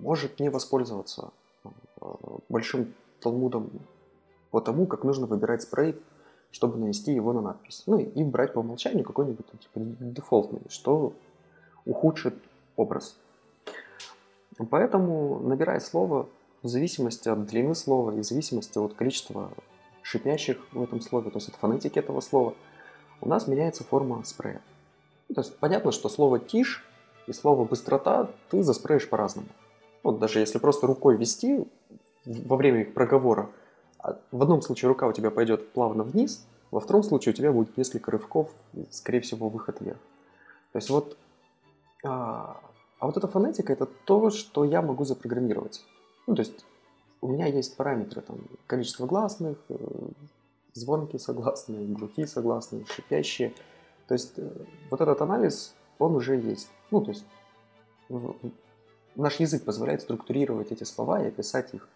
может 0.00 0.40
не 0.40 0.50
воспользоваться 0.50 1.30
э, 1.64 1.68
большим 2.48 2.92
талмудом 3.20 3.70
по 4.50 4.60
тому, 4.60 4.88
как 4.88 5.04
нужно 5.04 5.26
выбирать 5.26 5.62
спрей, 5.62 5.94
чтобы 6.50 6.78
нанести 6.78 7.12
его 7.12 7.32
на 7.32 7.40
надпись. 7.40 7.82
Ну 7.86 7.98
и 7.98 8.24
брать 8.24 8.52
по 8.52 8.60
умолчанию 8.60 9.04
какой-нибудь 9.04 9.46
типа 9.46 9.80
дефолтный, 10.00 10.62
что 10.68 11.12
ухудшит 11.84 12.34
образ. 12.76 13.16
Поэтому, 14.70 15.38
набирая 15.40 15.80
слово, 15.80 16.28
в 16.62 16.68
зависимости 16.68 17.28
от 17.28 17.46
длины 17.46 17.74
слова 17.74 18.10
и 18.12 18.20
в 18.20 18.24
зависимости 18.24 18.78
от 18.78 18.94
количества 18.94 19.50
шипящих 20.02 20.58
в 20.72 20.82
этом 20.82 21.00
слове, 21.00 21.30
то 21.30 21.36
есть 21.36 21.48
от 21.48 21.54
фонетики 21.56 21.98
этого 21.98 22.20
слова, 22.20 22.54
у 23.20 23.28
нас 23.28 23.46
меняется 23.46 23.84
форма 23.84 24.24
спрея. 24.24 24.60
Ну, 25.28 25.34
то 25.34 25.42
есть 25.42 25.56
понятно, 25.58 25.92
что 25.92 26.08
слово 26.08 26.38
«тишь» 26.38 26.84
и 27.26 27.32
слово 27.32 27.64
«быстрота» 27.64 28.30
ты 28.50 28.62
заспреешь 28.62 29.08
по-разному. 29.08 29.48
Вот 30.02 30.18
даже 30.18 30.40
если 30.40 30.58
просто 30.58 30.86
рукой 30.86 31.16
вести 31.16 31.64
во 32.24 32.56
время 32.56 32.80
их 32.82 32.94
проговора, 32.94 33.50
в 34.30 34.42
одном 34.42 34.62
случае 34.62 34.88
рука 34.88 35.06
у 35.06 35.12
тебя 35.12 35.30
пойдет 35.30 35.72
плавно 35.72 36.04
вниз, 36.04 36.46
во 36.70 36.80
втором 36.80 37.02
случае 37.02 37.32
у 37.32 37.36
тебя 37.36 37.52
будет 37.52 37.76
несколько 37.76 38.10
рывков, 38.10 38.50
скорее 38.90 39.20
всего, 39.20 39.48
выход 39.48 39.80
вверх. 39.80 39.98
То 40.72 40.78
есть 40.78 40.90
вот 40.90 41.16
а, 42.04 42.60
а 42.98 43.06
вот 43.06 43.16
эта 43.16 43.28
фонетика– 43.28 43.72
это 43.74 43.86
то, 43.86 44.30
что 44.30 44.64
я 44.64 44.82
могу 44.82 45.04
запрограммировать. 45.04 45.84
Ну, 46.26 46.34
то 46.34 46.42
есть 46.42 46.64
у 47.20 47.28
меня 47.28 47.46
есть 47.46 47.76
параметры, 47.76 48.22
там, 48.22 48.38
количество 48.66 49.06
гласных, 49.06 49.58
э, 49.68 49.76
звонкие 50.74 51.20
согласные, 51.20 51.86
глухие 51.86 52.26
согласные, 52.26 52.84
шипящие. 52.86 53.54
То 54.06 54.14
есть 54.14 54.34
э, 54.36 54.50
вот 54.90 55.00
этот 55.00 55.20
анализ, 55.20 55.74
он 55.98 56.16
уже 56.16 56.36
есть. 56.36 56.70
Ну, 56.90 57.00
то 57.00 57.10
есть 57.10 57.24
наш 59.14 59.40
язык 59.40 59.64
позволяет 59.64 60.02
структурировать 60.02 60.72
эти 60.72 60.84
слова 60.84 61.22
и 61.22 61.28
описать 61.28 61.74
их. 61.74 61.88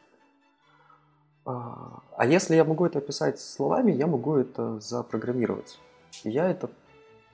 А, 1.44 2.02
а 2.16 2.26
если 2.26 2.54
я 2.54 2.64
могу 2.64 2.86
это 2.86 2.98
описать 2.98 3.40
словами, 3.40 3.92
я 3.92 4.06
могу 4.06 4.36
это 4.36 4.78
запрограммировать. 4.80 5.78
Я 6.24 6.48
это 6.48 6.70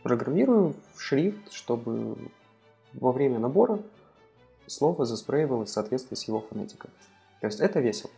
программирую 0.03 0.75
в 0.95 1.01
шрифт, 1.01 1.53
чтобы 1.53 2.17
во 2.95 3.13
время 3.13 3.39
набора 3.39 3.81
слово 4.67 5.05
заспреивалось 5.05 5.71
в 5.71 5.73
соответствии 5.73 6.17
с 6.17 6.25
его 6.25 6.41
фонетикой. 6.41 6.91
То 7.41 7.47
есть 7.47 7.61
это 7.61 7.81
весело. 7.81 8.11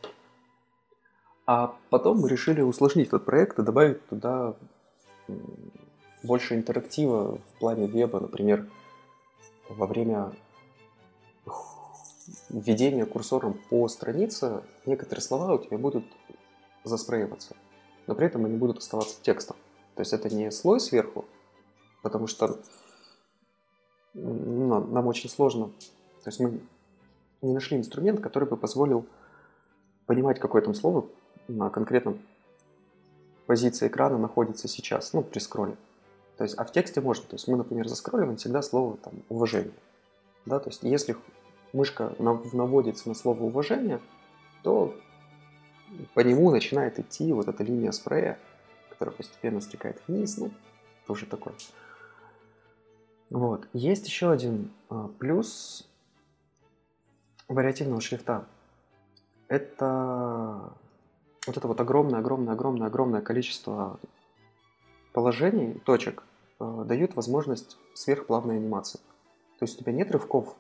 А 1.47 1.75
потом 1.91 2.21
мы 2.21 2.29
решили 2.29 2.61
усложнить 2.61 3.09
этот 3.09 3.25
проект 3.25 3.59
и 3.59 3.63
добавить 3.63 4.07
туда 4.07 4.55
больше 6.23 6.55
интерактива 6.55 7.39
в 7.39 7.59
плане 7.59 7.87
веба, 7.87 8.21
например, 8.21 8.69
во 9.69 9.87
время 9.87 10.33
введения 12.51 13.07
курсором 13.07 13.61
по 13.71 13.89
странице 13.89 14.63
некоторые 14.87 15.23
слова 15.23 15.55
у 15.55 15.59
тебя 15.59 15.79
будут 15.79 16.05
заспреиваться, 16.85 17.57
но 18.07 18.15
при 18.15 18.27
этом 18.27 18.45
они 18.45 18.57
будут 18.57 18.79
оставаться 18.79 19.17
текстом. 19.23 19.57
То 19.95 20.01
есть 20.01 20.13
это 20.13 20.35
не 20.35 20.51
слой 20.51 20.81
сверху, 20.81 21.25
потому 22.03 22.27
что 22.27 22.59
ну, 24.15 24.85
нам 24.87 25.07
очень 25.07 25.31
сложно. 25.31 25.67
То 26.25 26.29
есть 26.29 26.41
мы 26.41 26.61
не 27.43 27.53
нашли 27.53 27.77
инструмент, 27.77 28.21
который 28.21 28.49
бы 28.49 28.57
позволил 28.57 29.07
понимать, 30.07 30.41
какое 30.41 30.63
там 30.63 30.75
слово 30.75 31.07
на 31.49 31.71
конкретном 31.71 32.21
позиции 33.47 33.89
экрана 33.89 34.19
находится 34.19 34.69
сейчас, 34.69 35.13
ну, 35.13 35.23
при 35.23 35.39
скролле. 35.39 35.77
То 36.37 36.45
есть, 36.45 36.57
а 36.57 36.65
в 36.65 36.73
тексте 36.73 37.01
можно. 37.01 37.25
То 37.27 37.35
есть 37.35 37.49
мы, 37.49 37.57
например, 37.57 37.87
заскролливаем 37.89 38.37
всегда 38.37 38.63
слово 38.63 38.97
там, 38.97 39.23
уважение. 39.29 39.75
Да, 40.47 40.59
то 40.59 40.71
есть 40.71 40.83
если 40.83 41.17
мышка 41.73 42.15
наводится 42.19 43.09
на 43.09 43.15
слово 43.15 43.43
уважение, 43.43 44.01
то 44.63 44.95
по 46.15 46.21
нему 46.21 46.51
начинает 46.51 46.99
идти 46.99 47.33
вот 47.33 47.49
эта 47.49 47.63
линия 47.65 47.93
спрея, 47.93 48.39
которая 48.89 49.15
постепенно 49.15 49.61
стекает 49.61 50.01
вниз, 50.07 50.39
ну, 50.39 50.51
тоже 51.07 51.27
такой. 51.27 51.53
Вот. 53.31 53.69
Есть 53.73 54.07
еще 54.07 54.31
один 54.31 54.71
а, 54.89 55.09
плюс 55.19 55.89
вариативного 57.49 58.01
шрифта. 58.01 58.47
Это 59.49 60.73
вот 61.47 61.57
это 61.57 61.67
вот 61.67 61.81
огромное-огромное-огромное-огромное 61.81 63.23
количество 63.23 63.99
положений, 65.13 65.81
точек, 65.85 66.23
э, 66.61 66.85
дают 66.87 67.17
возможность 67.17 67.77
сверхплавной 67.95 68.57
анимации. 68.57 69.01
То 69.59 69.65
есть 69.65 69.77
у 69.77 69.83
тебя 69.83 69.93
нет 69.93 70.11
рывков, 70.13 70.55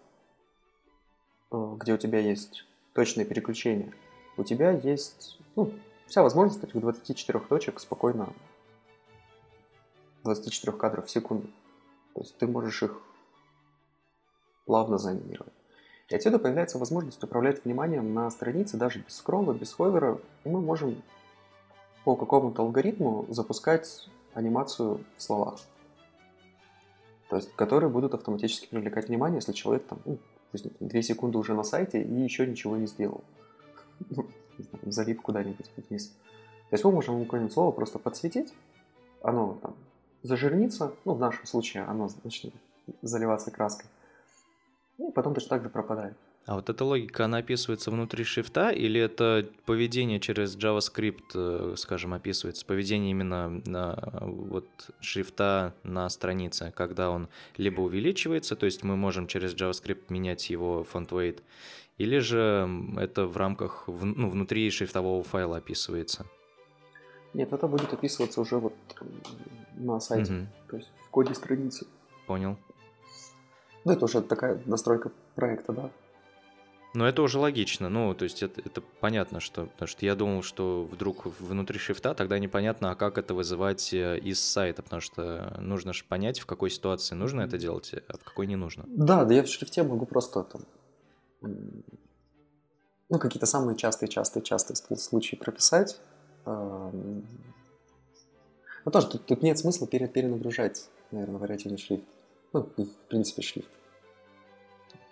где 1.51 1.95
у 1.95 1.97
тебя 1.97 2.21
есть 2.21 2.65
точные 2.93 3.25
переключения. 3.25 3.93
У 4.37 4.45
тебя 4.45 4.71
есть 4.71 5.39
ну, 5.57 5.73
вся 6.07 6.23
возможность 6.23 6.63
этих 6.63 6.81
24 6.81 7.41
точек 7.41 7.81
спокойно 7.81 8.33
24 10.25 10.77
кадров 10.77 11.07
в 11.07 11.11
секунду. 11.11 11.49
То 12.15 12.23
есть 12.23 12.37
ты 12.39 12.47
можешь 12.47 12.83
их 12.83 13.01
плавно 14.67 14.99
заанимировать. 14.99 15.53
И 16.09 16.15
отсюда 16.15 16.39
появляется 16.39 16.79
возможность 16.79 17.23
управлять 17.23 17.65
вниманием 17.65 18.13
на 18.15 18.31
странице 18.31 18.77
даже 18.77 19.01
без 19.01 19.17
скролла, 19.17 19.53
без 19.53 19.73
ховера. 19.73 20.19
И 20.45 20.49
мы 20.49 20.61
можем 20.61 21.03
по 22.05 22.17
какому-то 22.17 22.63
алгоритму 22.63 23.27
запускать 23.29 24.09
анимацию 24.35 25.05
в 25.17 25.23
словах. 25.23 25.61
То 27.29 27.37
есть, 27.37 27.53
которые 27.55 27.91
будут 27.91 28.15
автоматически 28.15 28.67
привлекать 28.67 29.09
внимание, 29.09 29.37
если 29.37 29.53
человек 29.53 29.87
там, 29.87 30.01
ну, 30.05 30.19
допустим, 30.53 30.73
2 30.81 31.03
секунды 31.03 31.39
уже 31.39 31.55
на 31.55 31.63
сайте 31.63 32.03
и 32.03 32.13
еще 32.23 32.47
ничего 32.47 32.77
не 32.77 32.87
сделал. 32.87 33.23
Залип 34.83 35.23
куда-нибудь 35.23 35.71
вниз. 35.89 36.09
То 36.71 36.75
есть 36.75 36.85
мы 36.85 36.93
можем 36.93 37.15
ему 37.15 37.25
какое-нибудь 37.25 37.53
слово 37.53 37.73
просто 37.73 37.99
подсветить, 37.99 38.53
оно 39.23 39.59
там 39.63 39.75
зажирнится, 40.23 40.93
ну, 41.05 41.15
в 41.15 41.21
нашем 41.21 41.47
случае 41.47 41.85
оно 41.85 42.09
начнет 42.25 42.55
заливаться 43.03 43.51
краской, 43.51 43.87
и 44.99 45.11
потом 45.11 45.35
точно 45.35 45.51
так 45.51 45.63
же 45.63 45.69
пропадает. 45.69 46.17
А 46.51 46.57
вот 46.57 46.69
эта 46.69 46.85
логика, 46.85 47.27
она 47.27 47.39
описывается 47.39 47.93
внутри 47.93 48.25
шрифта 48.25 48.71
или 48.71 49.01
это 49.01 49.49
поведение 49.67 50.19
через 50.19 50.57
JavaScript, 50.57 51.31
э, 51.33 51.75
скажем, 51.77 52.13
описывается? 52.13 52.67
Поведение 52.67 53.13
именно 53.13 53.63
на, 53.67 53.97
вот, 54.21 54.67
шрифта 54.99 55.75
на 55.85 56.09
странице, 56.09 56.73
когда 56.75 57.11
он 57.11 57.29
либо 57.57 57.83
увеличивается, 57.83 58.57
то 58.57 58.67
есть 58.67 58.83
мы 58.83 58.97
можем 58.97 59.29
через 59.29 59.55
JavaScript 59.55 60.07
менять 60.09 60.51
его 60.51 60.85
font 60.93 61.11
weight, 61.11 61.41
или 61.99 62.19
же 62.19 62.69
это 62.99 63.27
в 63.27 63.37
рамках, 63.37 63.85
ну, 63.87 64.29
внутри 64.29 64.69
шрифтового 64.73 65.23
файла 65.23 65.59
описывается? 65.59 66.27
Нет, 67.33 67.53
это 67.53 67.69
будет 67.69 67.93
описываться 67.93 68.41
уже 68.41 68.57
вот 68.57 68.75
на 69.77 70.01
сайте, 70.01 70.33
угу. 70.33 70.47
то 70.67 70.77
есть 70.79 70.91
в 71.07 71.11
коде 71.11 71.33
страницы. 71.33 71.87
Понял. 72.27 72.57
Ну, 73.85 73.93
это 73.93 74.05
уже 74.07 74.21
такая 74.21 74.61
настройка 74.67 75.13
проекта, 75.37 75.73
да. 75.73 75.91
Но 76.93 77.07
это 77.07 77.23
уже 77.23 77.39
логично, 77.39 77.89
ну, 77.89 78.15
то 78.15 78.25
есть 78.25 78.43
это, 78.43 78.61
это 78.61 78.81
понятно, 78.81 79.39
что, 79.39 79.67
потому 79.67 79.87
что 79.87 80.05
я 80.05 80.17
думал, 80.17 80.43
что 80.43 80.89
вдруг 80.91 81.27
внутри 81.39 81.79
шрифта 81.79 82.15
тогда 82.15 82.39
непонятно, 82.41 82.91
а 82.91 82.95
как 82.97 83.17
это 83.17 83.33
вызывать 83.33 83.95
э, 83.95 84.19
из 84.19 84.41
сайта, 84.41 84.83
потому 84.83 85.01
что 85.01 85.57
нужно 85.61 85.93
же 85.93 86.03
понять, 86.03 86.41
в 86.41 86.47
какой 86.47 86.69
ситуации 86.69 87.15
нужно 87.15 87.43
это 87.43 87.59
делать, 87.59 87.95
а 88.09 88.19
в 88.19 88.25
какой 88.25 88.49
не 88.49 88.57
нужно. 88.57 88.85
Да, 88.89 89.25
да 89.25 89.35
я 89.35 89.45
в 89.45 89.47
шрифте 89.47 89.85
могу 89.85 90.05
просто 90.05 90.43
там, 90.43 90.63
ну, 91.43 93.19
какие-то 93.19 93.47
самые 93.47 93.77
частые-частые-частые 93.77 94.97
случаи 94.97 95.37
прописать. 95.37 96.01
Ну, 96.47 97.23
тоже 98.91 99.09
тут, 99.09 99.27
тут 99.27 99.43
нет 99.43 99.59
смысла 99.59 99.87
перенагружать, 99.87 100.89
наверное, 101.11 101.39
вариативный 101.39 101.79
шрифт. 101.79 102.05
Ну, 102.53 102.63
в 102.63 103.07
принципе, 103.09 103.43
шрифт. 103.43 103.69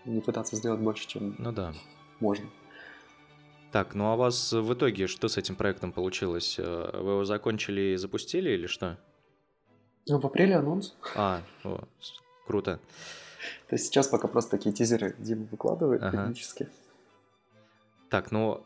Не 0.04 0.20
пытаться 0.20 0.56
сделать 0.56 0.80
больше, 0.80 1.06
чем 1.06 1.34
ну, 1.38 1.52
да. 1.52 1.72
можно. 2.20 2.48
Так, 3.72 3.94
ну 3.94 4.06
а 4.06 4.14
у 4.14 4.16
вас 4.16 4.52
в 4.52 4.72
итоге 4.72 5.06
что 5.06 5.28
с 5.28 5.36
этим 5.36 5.54
проектом 5.54 5.92
получилось? 5.92 6.56
Э, 6.58 7.00
вы 7.00 7.12
его 7.12 7.24
закончили 7.24 7.92
и 7.92 7.96
запустили 7.96 8.50
или 8.50 8.66
что? 8.66 8.98
Ну, 10.06 10.18
в 10.18 10.24
апреле 10.24 10.56
анонс. 10.56 10.94
А, 11.14 11.42
о, 11.64 11.84
круто. 12.46 12.80
То 13.68 13.74
есть 13.74 13.86
сейчас 13.86 14.08
пока 14.08 14.26
просто 14.26 14.52
такие 14.52 14.74
тизеры 14.74 15.14
Дима 15.18 15.46
выкладывает 15.50 16.02
ага. 16.02 16.12
периодически. 16.12 16.68
Так, 18.08 18.32
ну, 18.32 18.64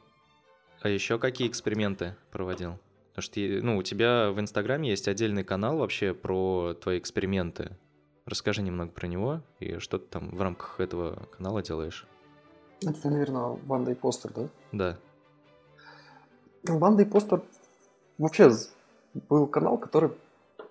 а 0.80 0.88
еще 0.88 1.18
какие 1.18 1.48
эксперименты 1.48 2.14
проводил? 2.30 2.78
Потому 3.10 3.22
что, 3.22 3.40
ну, 3.40 3.76
у 3.76 3.82
тебя 3.82 4.30
в 4.30 4.40
Инстаграме 4.40 4.90
есть 4.90 5.08
отдельный 5.08 5.44
канал 5.44 5.78
вообще 5.78 6.14
про 6.14 6.74
твои 6.74 6.98
эксперименты. 6.98 7.76
Расскажи 8.24 8.62
немного 8.62 8.92
про 8.92 9.06
него 9.06 9.40
и 9.58 9.78
что 9.78 9.98
ты 9.98 10.06
там 10.06 10.30
в 10.30 10.40
рамках 10.40 10.80
этого 10.80 11.26
канала 11.36 11.62
делаешь. 11.62 12.06
Это, 12.84 13.10
наверное, 13.10 13.58
Ванда 13.66 13.92
и 13.92 13.94
Постер, 13.94 14.32
да? 14.32 14.48
Да. 14.72 14.98
Ванда 16.64 17.02
и 17.02 17.06
Постер 17.06 17.42
вообще 18.18 18.52
был 19.28 19.46
канал, 19.46 19.78
который 19.78 20.10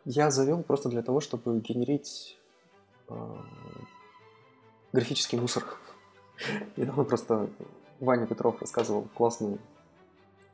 я 0.06 0.32
завел 0.32 0.64
просто 0.64 0.90
для 0.90 1.02
того, 1.02 1.20
чтобы 1.20 1.60
генерить 1.60 2.38
э, 3.10 3.38
графический 4.94 5.40
мусор. 5.40 5.64
Недавно 6.78 7.04
просто 7.04 7.50
Ваня 8.00 8.26
Петров 8.28 8.60
рассказывал 8.62 9.08
классную 9.14 9.60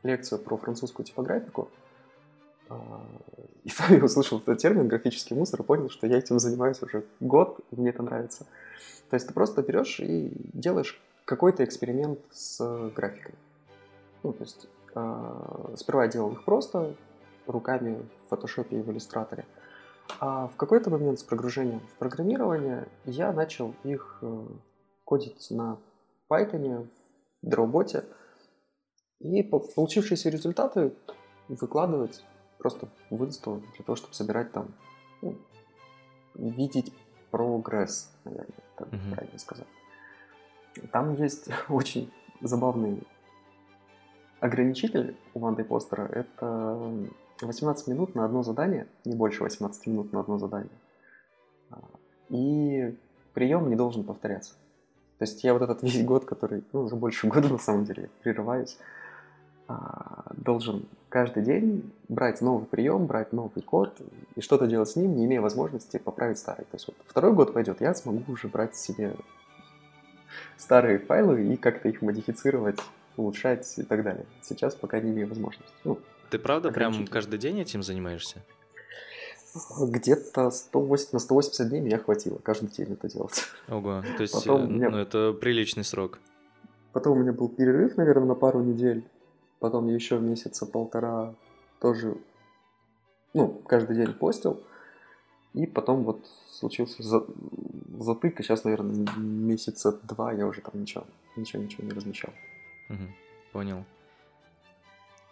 лекцию 0.03 0.39
про 0.39 0.57
французскую 0.57 1.05
типографику. 1.05 1.69
А, 2.69 3.05
и 3.63 3.69
там 3.77 3.93
я 3.93 4.03
услышал 4.03 4.39
этот 4.39 4.57
термин 4.59 4.87
«графический 4.87 5.35
мусор» 5.35 5.61
и 5.61 5.63
понял, 5.63 5.89
что 5.89 6.07
я 6.07 6.17
этим 6.17 6.39
занимаюсь 6.39 6.81
уже 6.81 7.05
год, 7.19 7.59
и 7.71 7.75
мне 7.75 7.89
это 7.89 8.03
нравится. 8.03 8.45
То 9.09 9.15
есть 9.15 9.27
ты 9.27 9.33
просто 9.33 9.61
берешь 9.61 9.99
и 9.99 10.31
делаешь 10.53 11.01
какой-то 11.25 11.63
эксперимент 11.63 12.19
с 12.31 12.91
графикой. 12.95 13.35
Ну, 14.23 14.33
то 14.33 14.43
есть 14.43 14.67
э, 14.95 15.75
сперва 15.77 16.03
я 16.03 16.09
делал 16.09 16.33
их 16.33 16.43
просто 16.43 16.95
руками 17.45 18.01
в 18.25 18.29
фотошопе 18.29 18.79
и 18.79 18.81
в 18.81 18.91
иллюстраторе. 18.91 19.45
А 20.19 20.47
в 20.47 20.55
какой-то 20.55 20.89
момент 20.89 21.19
с 21.19 21.23
прогружением 21.23 21.81
в 21.81 21.93
программирование 21.99 22.87
я 23.05 23.31
начал 23.31 23.73
их 23.83 24.19
э, 24.21 24.45
кодить 25.05 25.47
на 25.51 25.77
Python, 26.29 26.87
в 27.41 27.47
Drawbot, 27.47 28.05
и 29.19 29.43
получившиеся 29.43 30.29
результаты 30.29 30.93
выкладывать 31.47 32.23
просто 32.57 32.87
в 33.09 33.23
инсту 33.23 33.61
для 33.75 33.85
того, 33.85 33.95
чтобы 33.95 34.13
собирать 34.13 34.51
там, 34.51 34.67
ну, 35.21 35.35
видеть 36.35 36.93
прогресс, 37.31 38.11
наверное, 38.23 38.47
так 38.75 38.87
mm-hmm. 38.87 39.13
правильно 39.13 39.39
сказать. 39.39 39.67
Там 40.91 41.15
есть 41.15 41.49
очень 41.69 42.11
забавный 42.41 43.01
ограничитель 44.39 45.15
у 45.33 45.39
Ванды 45.39 45.63
Постера. 45.63 46.05
Это 46.05 46.91
18 47.41 47.87
минут 47.87 48.15
на 48.15 48.25
одно 48.25 48.43
задание, 48.43 48.87
не 49.05 49.15
больше 49.15 49.43
18 49.43 49.87
минут 49.87 50.13
на 50.13 50.19
одно 50.19 50.37
задание. 50.37 50.71
А, 51.69 51.79
и 52.29 52.95
прием 53.33 53.69
не 53.69 53.75
должен 53.75 54.03
повторяться. 54.03 54.53
То 55.17 55.23
есть 55.23 55.43
я 55.43 55.53
вот 55.53 55.61
этот 55.61 55.81
весь 55.83 56.03
год, 56.03 56.25
который, 56.25 56.63
ну, 56.73 56.81
уже 56.81 56.95
больше 56.95 57.27
года 57.27 57.49
на 57.49 57.57
самом 57.57 57.85
деле, 57.85 58.09
прерываюсь, 58.21 58.77
должен 60.35 60.85
каждый 61.09 61.43
день 61.43 61.91
брать 62.07 62.41
новый 62.41 62.65
прием, 62.65 63.05
брать 63.05 63.33
новый 63.33 63.61
код 63.61 63.99
и 64.35 64.41
что-то 64.41 64.67
делать 64.67 64.89
с 64.89 64.95
ним, 64.95 65.15
не 65.15 65.25
имея 65.25 65.41
возможности 65.41 65.97
поправить 65.97 66.37
старый. 66.37 66.65
То 66.65 66.75
есть 66.75 66.87
вот 66.87 66.95
второй 67.05 67.33
год 67.33 67.53
пойдет, 67.53 67.81
я 67.81 67.93
смогу 67.93 68.31
уже 68.31 68.47
брать 68.47 68.75
себе 68.75 69.15
старые 70.57 70.99
файлы 70.99 71.53
и 71.53 71.57
как-то 71.57 71.89
их 71.89 72.01
модифицировать 72.01 72.79
улучшать 73.17 73.77
и 73.77 73.83
так 73.83 74.03
далее. 74.03 74.25
Сейчас 74.41 74.75
пока 74.75 74.99
не 74.99 75.11
имею 75.11 75.27
возможности. 75.27 75.73
Ну, 75.83 75.99
Ты 76.29 76.39
правда 76.39 76.71
прям 76.71 77.07
каждый 77.07 77.39
день 77.39 77.59
этим 77.59 77.83
занимаешься? 77.83 78.43
Где-то 79.79 80.51
180, 80.51 81.13
на 81.13 81.19
180 81.19 81.69
дней 81.69 81.81
меня 81.81 81.97
хватило 81.97 82.37
каждый 82.37 82.69
день 82.69 82.93
это 82.93 83.09
делать. 83.09 83.43
Ого, 83.67 84.03
то 84.17 84.21
есть 84.21 84.33
Потом 84.33 84.71
меня... 84.71 84.89
ну, 84.89 84.97
это 84.97 85.33
приличный 85.33 85.83
срок. 85.83 86.19
Потом 86.93 87.17
у 87.17 87.21
меня 87.21 87.33
был 87.33 87.49
перерыв, 87.49 87.97
наверное, 87.97 88.27
на 88.27 88.35
пару 88.35 88.61
недель. 88.61 89.03
Потом 89.59 89.87
еще 89.87 90.19
месяца 90.19 90.65
полтора 90.65 91.33
тоже, 91.79 92.17
ну, 93.33 93.49
каждый 93.67 93.95
день 93.95 94.13
постил. 94.13 94.61
И 95.53 95.65
потом 95.65 96.03
вот 96.03 96.19
случился 96.49 97.01
за... 97.01 97.25
затык, 97.97 98.39
и 98.39 98.43
сейчас, 98.43 98.63
наверное, 98.63 99.07
месяца 99.17 99.91
два 100.03 100.31
я 100.31 100.45
уже 100.45 100.61
там 100.61 100.79
ничего, 100.79 101.05
ничего, 101.35 101.63
ничего 101.63 101.83
не 101.83 101.91
размещал. 101.91 102.31
Угу, 102.89 103.03
понял. 103.53 103.85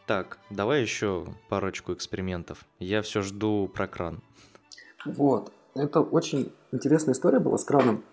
Так, 0.08 0.40
давай 0.50 0.82
еще 0.82 1.26
парочку 1.50 1.94
экспериментов. 1.94 2.66
Я 2.80 3.02
все 3.02 3.22
жду 3.22 3.68
про 3.68 3.88
кран. 3.88 4.22
Вот. 5.04 5.52
Это 5.74 6.00
очень 6.02 6.54
интересная 6.72 7.14
история 7.14 7.40
была 7.40 7.58
с 7.58 7.64
краном. 7.66 8.04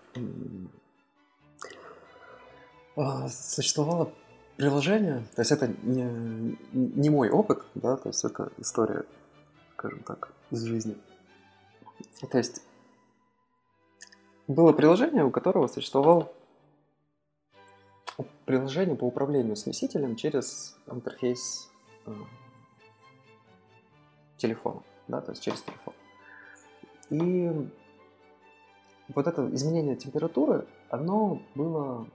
А, 2.95 3.27
существовало 3.29 4.11
приложение, 4.57 5.23
то 5.35 5.41
есть 5.41 5.51
это 5.51 5.67
не, 5.83 6.57
не 6.71 7.09
мой 7.09 7.29
опыт, 7.29 7.63
да, 7.75 7.97
то 7.97 8.09
есть 8.09 8.23
это 8.23 8.51
история, 8.57 9.05
скажем 9.73 10.03
так, 10.03 10.31
из 10.51 10.63
жизни. 10.63 10.97
То 12.29 12.37
есть 12.37 12.61
было 14.47 14.73
приложение, 14.73 15.23
у 15.23 15.31
которого 15.31 15.67
существовал 15.67 16.33
приложение 18.45 18.95
по 18.95 19.05
управлению 19.05 19.55
смесителем 19.55 20.15
через 20.15 20.77
интерфейс 20.87 21.69
э, 22.05 22.13
телефона, 24.37 24.83
да, 25.07 25.21
то 25.21 25.31
есть 25.31 25.43
через 25.43 25.61
телефон. 25.61 25.93
И 27.09 27.69
вот 29.09 29.27
это 29.27 29.53
изменение 29.53 29.95
температуры, 29.95 30.67
оно 30.89 31.41
было 31.55 32.07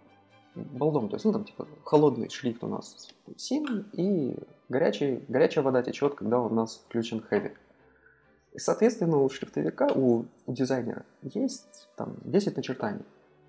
балдом, 0.54 1.08
то 1.08 1.16
есть, 1.16 1.24
ну, 1.24 1.32
там, 1.32 1.44
типа, 1.44 1.66
холодный 1.84 2.28
шрифт 2.28 2.64
у 2.64 2.66
нас 2.66 3.08
син, 3.36 3.86
и 3.92 4.36
горячий, 4.68 5.24
горячая 5.28 5.64
вода 5.64 5.82
течет, 5.82 6.14
когда 6.14 6.40
у 6.40 6.48
нас 6.48 6.82
включен 6.86 7.24
heavy. 7.30 7.52
И, 8.54 8.58
соответственно, 8.58 9.18
у 9.18 9.28
шрифтовика, 9.28 9.88
у, 9.94 10.24
дизайнера 10.46 11.04
есть 11.22 11.88
там 11.96 12.16
10 12.24 12.56
начертаний. 12.56 13.04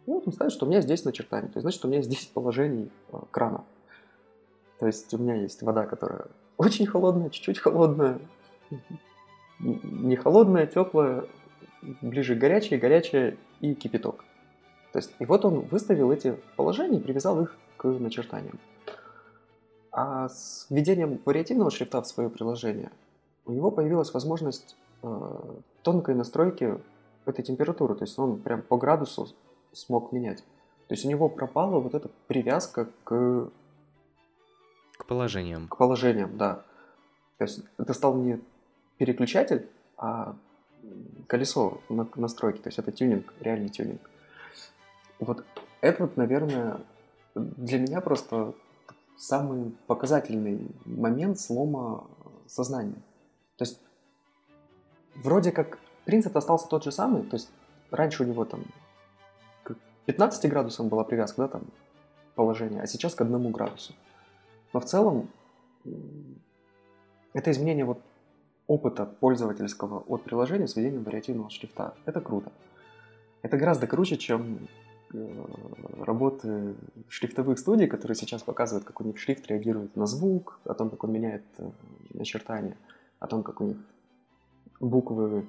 Вот 0.05 0.27
он 0.27 0.33
ставит, 0.33 0.53
что 0.53 0.65
у 0.65 0.69
меня 0.69 0.81
здесь 0.81 1.05
начертание. 1.05 1.49
То 1.49 1.57
есть, 1.57 1.63
значит, 1.63 1.83
у 1.85 1.88
меня 1.88 1.97
есть 1.97 2.09
10 2.09 2.31
положений 2.31 2.91
э, 3.12 3.17
крана. 3.31 3.63
То 4.79 4.88
есть, 4.88 5.13
у 5.13 5.17
меня 5.17 5.35
есть 5.35 5.62
вода, 5.62 5.85
которая 5.85 6.27
очень 6.57 6.85
холодная, 6.85 7.29
чуть-чуть 7.29 7.59
холодная, 7.59 8.19
не 9.59 10.15
холодная, 10.15 10.67
теплая, 10.67 11.25
ближе 12.01 12.35
к 12.35 12.39
горячей, 12.39 12.77
горячая 12.77 13.38
и 13.62 13.73
кипяток. 13.73 14.25
То 14.91 14.99
есть, 14.99 15.13
и 15.19 15.25
вот 15.25 15.45
он 15.45 15.62
выставил 15.62 16.12
эти 16.12 16.36
положения 16.56 16.97
и 16.97 17.02
привязал 17.02 17.41
их 17.41 17.56
к 17.78 17.86
начертаниям. 17.86 18.60
А 19.91 20.30
с 20.30 20.67
введением 20.69 21.19
вариативного 21.25 21.71
шрифта 21.71 22.02
в 22.02 22.08
свое 22.08 22.30
приложение 22.30 22.91
у 23.45 23.52
него 23.52 23.71
появилась 23.71 24.13
возможность 24.13 24.75
э, 25.02 25.41
тонкой 25.82 26.15
настройки 26.15 26.80
этой 27.25 27.43
температуры. 27.43 27.95
То 27.95 28.04
есть 28.04 28.17
он 28.19 28.39
прям 28.39 28.62
по 28.62 28.78
градусу 28.78 29.28
смог 29.71 30.12
менять. 30.12 30.43
То 30.88 30.93
есть 30.93 31.06
у 31.06 31.10
него 31.10 31.30
пропала 31.30 31.80
вот 31.80 31.93
эта 31.93 32.10
привязка 32.28 32.88
к... 33.04 33.49
К 34.97 35.06
положениям. 35.06 35.67
К 35.67 35.78
положениям, 35.78 36.38
да. 36.38 36.63
То 37.38 37.45
есть 37.45 37.62
это 37.78 37.93
стал 37.93 38.15
не 38.15 38.39
переключатель, 38.97 39.67
а 39.97 40.36
колесо 41.28 41.80
на 41.89 42.08
настройки. 42.15 42.60
То 42.60 42.67
есть 42.67 42.80
это 42.80 42.91
тюнинг, 42.91 43.34
реальный 43.39 43.69
тюнинг. 43.69 44.02
Вот 45.19 45.45
это 45.82 46.03
вот, 46.03 46.17
наверное, 46.17 46.79
для 47.36 47.79
меня 47.79 48.01
просто 48.01 48.53
самый 49.17 49.75
показательный 49.88 50.71
момент 50.86 51.39
слома 51.39 52.08
сознания. 52.47 53.01
То 53.58 53.63
есть 53.63 53.82
вроде 55.15 55.51
как 55.51 55.77
принцип 56.05 56.36
остался 56.38 56.67
тот 56.67 56.84
же 56.84 56.91
самый, 56.91 57.23
то 57.23 57.36
есть 57.36 57.51
раньше 57.91 58.23
у 58.23 58.25
него 58.25 58.45
там 58.45 58.63
к 59.63 59.75
15 60.05 60.49
градусам 60.49 60.88
была 60.88 61.03
привязка, 61.03 61.43
да, 61.43 61.47
там 61.49 61.63
положение, 62.36 62.82
а 62.82 62.88
сейчас 62.88 63.15
к 63.15 63.21
одному 63.21 63.49
градусу. 63.49 63.93
Но 64.73 64.79
в 64.79 64.86
целом 64.86 65.29
это 67.34 67.51
изменение 67.51 67.86
вот 67.86 67.99
опыта 68.67 69.05
пользовательского 69.05 69.99
от 70.08 70.23
приложения 70.23 70.67
с 70.67 70.75
введением 70.75 71.03
вариативного 71.03 71.49
шрифта. 71.49 71.95
Это 72.05 72.21
круто. 72.21 72.51
Это 73.41 73.58
гораздо 73.58 73.88
круче, 73.88 74.17
чем 74.17 74.67
работы 76.00 76.76
шрифтовых 77.10 77.60
студий, 77.60 77.88
которые 77.88 78.15
сейчас 78.15 78.43
показывают, 78.43 78.86
как 78.86 79.02
у 79.02 79.04
них 79.04 79.19
шрифт 79.19 79.48
реагирует 79.48 79.95
на 79.95 80.06
звук, 80.06 80.60
о 80.65 80.74
том, 80.74 80.89
как 80.89 81.04
он 81.04 81.12
меняет 81.12 81.43
э, 81.58 81.69
начертания, 82.13 82.78
о 83.19 83.28
том, 83.28 83.43
как 83.43 83.62
у 83.62 83.65
них 83.65 83.78
буквы 84.80 85.45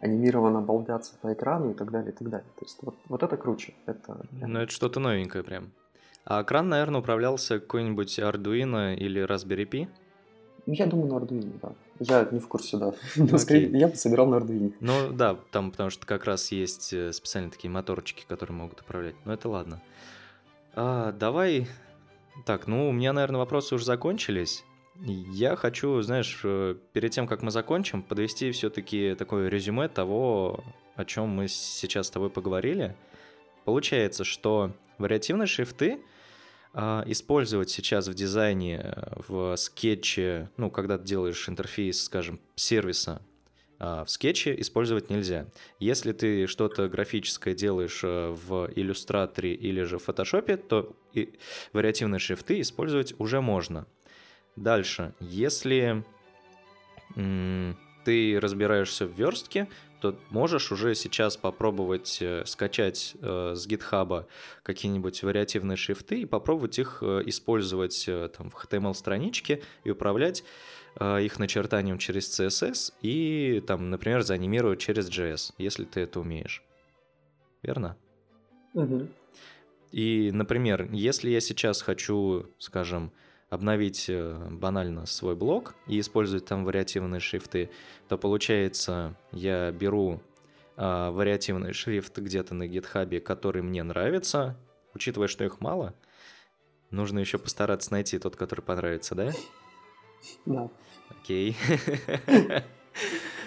анимированно 0.00 0.60
балдятся 0.60 1.14
по 1.20 1.32
экрану 1.32 1.70
и 1.70 1.74
так 1.74 1.90
далее, 1.90 2.12
и 2.12 2.14
так 2.14 2.28
далее. 2.28 2.48
То 2.56 2.64
есть 2.64 2.78
вот, 2.82 2.96
вот 3.08 3.22
это 3.22 3.36
круче. 3.36 3.74
Это... 3.86 4.26
Ну, 4.32 4.60
это 4.60 4.70
что-то 4.70 5.00
новенькое 5.00 5.42
прям. 5.42 5.72
А 6.24 6.42
экран, 6.42 6.68
наверное, 6.68 7.00
управлялся 7.00 7.58
какой-нибудь 7.58 8.18
Arduino 8.18 8.94
или 8.94 9.24
Raspberry 9.24 9.68
Pi? 9.68 9.88
Ну, 10.68 10.74
я 10.74 10.84
думаю, 10.84 11.08
на 11.10 11.16
Arduino, 11.16 11.58
да. 11.62 11.72
Я 11.98 12.28
не 12.30 12.40
в 12.40 12.46
курсе, 12.46 12.76
да. 12.76 12.92
Но 13.16 13.38
скорее, 13.38 13.70
я 13.70 13.88
бы 13.88 13.96
собирал 13.96 14.26
на 14.26 14.34
Arduino. 14.34 14.74
Ну 14.80 15.12
да, 15.14 15.38
там 15.50 15.70
потому 15.70 15.88
что 15.88 16.06
как 16.06 16.26
раз 16.26 16.52
есть 16.52 16.92
э, 16.92 17.10
специальные 17.14 17.50
такие 17.50 17.70
моторчики, 17.70 18.26
которые 18.28 18.54
могут 18.54 18.82
управлять. 18.82 19.14
Но 19.24 19.32
это 19.32 19.48
ладно. 19.48 19.80
А, 20.74 21.12
давай... 21.12 21.68
Так, 22.44 22.66
ну 22.66 22.90
у 22.90 22.92
меня, 22.92 23.14
наверное, 23.14 23.38
вопросы 23.38 23.76
уже 23.76 23.86
закончились. 23.86 24.62
Я 25.00 25.56
хочу, 25.56 26.02
знаешь, 26.02 26.38
э, 26.44 26.74
перед 26.92 27.12
тем, 27.12 27.26
как 27.26 27.40
мы 27.40 27.50
закончим, 27.50 28.02
подвести 28.02 28.50
все-таки 28.50 29.14
такое 29.18 29.48
резюме 29.48 29.88
того, 29.88 30.62
о 30.96 31.04
чем 31.06 31.30
мы 31.30 31.48
сейчас 31.48 32.08
с 32.08 32.10
тобой 32.10 32.28
поговорили. 32.28 32.94
Получается, 33.64 34.22
что 34.24 34.72
вариативные 34.98 35.46
шрифты— 35.46 35.98
использовать 36.78 37.70
сейчас 37.70 38.06
в 38.08 38.14
дизайне, 38.14 38.94
в 39.28 39.56
скетче, 39.56 40.50
ну, 40.56 40.70
когда 40.70 40.96
ты 40.98 41.04
делаешь 41.04 41.48
интерфейс, 41.48 42.02
скажем, 42.02 42.40
сервиса, 42.54 43.20
а, 43.80 44.04
в 44.04 44.10
скетче 44.10 44.58
использовать 44.60 45.08
нельзя. 45.08 45.46
Если 45.78 46.12
ты 46.12 46.46
что-то 46.46 46.88
графическое 46.88 47.54
делаешь 47.54 48.00
э, 48.02 48.30
в 48.30 48.70
иллюстраторе 48.74 49.54
или 49.54 49.82
же 49.82 49.98
в 49.98 50.04
фотошопе, 50.04 50.56
то 50.56 50.96
и 51.12 51.38
вариативные 51.72 52.18
шрифты 52.18 52.60
использовать 52.60 53.14
уже 53.18 53.40
можно. 53.40 53.86
Дальше, 54.56 55.14
если 55.20 56.04
ты 58.04 58.40
разбираешься 58.40 59.06
в 59.06 59.12
верстке, 59.12 59.68
то 60.00 60.18
можешь 60.30 60.72
уже 60.72 60.94
сейчас 60.94 61.36
попробовать 61.36 62.18
э, 62.20 62.44
скачать 62.46 63.14
э, 63.20 63.54
с 63.54 63.66
GitHub 63.66 64.26
какие-нибудь 64.62 65.22
вариативные 65.22 65.76
шрифты 65.76 66.20
и 66.20 66.26
попробовать 66.26 66.78
их 66.78 66.98
э, 67.02 67.22
использовать 67.26 68.08
там, 68.36 68.50
в 68.50 68.54
HTML-страничке 68.54 69.62
и 69.84 69.90
управлять 69.90 70.44
их 71.00 71.38
начертанием 71.38 71.98
через 71.98 72.28
CSS 72.28 72.92
и, 73.02 73.62
там, 73.64 73.88
например, 73.88 74.22
заанимировать 74.22 74.80
через 74.80 75.08
JS, 75.08 75.52
если 75.56 75.84
ты 75.84 76.00
это 76.00 76.18
умеешь. 76.18 76.64
Верно? 77.62 77.96
Угу. 78.74 79.08
И, 79.92 80.30
например, 80.32 80.88
если 80.92 81.30
я 81.30 81.40
сейчас 81.40 81.82
хочу, 81.82 82.46
скажем, 82.58 83.12
обновить 83.50 84.06
э, 84.08 84.48
банально 84.50 85.06
свой 85.06 85.34
блог 85.34 85.74
и 85.86 85.98
использовать 86.00 86.44
там 86.44 86.64
вариативные 86.64 87.20
шрифты, 87.20 87.70
то 88.08 88.18
получается, 88.18 89.14
я 89.32 89.70
беру 89.72 90.20
э, 90.76 91.10
вариативный 91.10 91.72
шрифт 91.72 92.18
где-то 92.18 92.54
на 92.54 92.66
гитхабе, 92.66 93.20
который 93.20 93.62
мне 93.62 93.82
нравится, 93.82 94.56
учитывая, 94.94 95.28
что 95.28 95.44
их 95.44 95.60
мало, 95.60 95.94
нужно 96.90 97.18
еще 97.18 97.38
постараться 97.38 97.92
найти 97.92 98.18
тот, 98.18 98.36
который 98.36 98.60
понравится, 98.60 99.14
да? 99.14 99.32
Да. 100.44 100.68
Окей. 101.10 101.56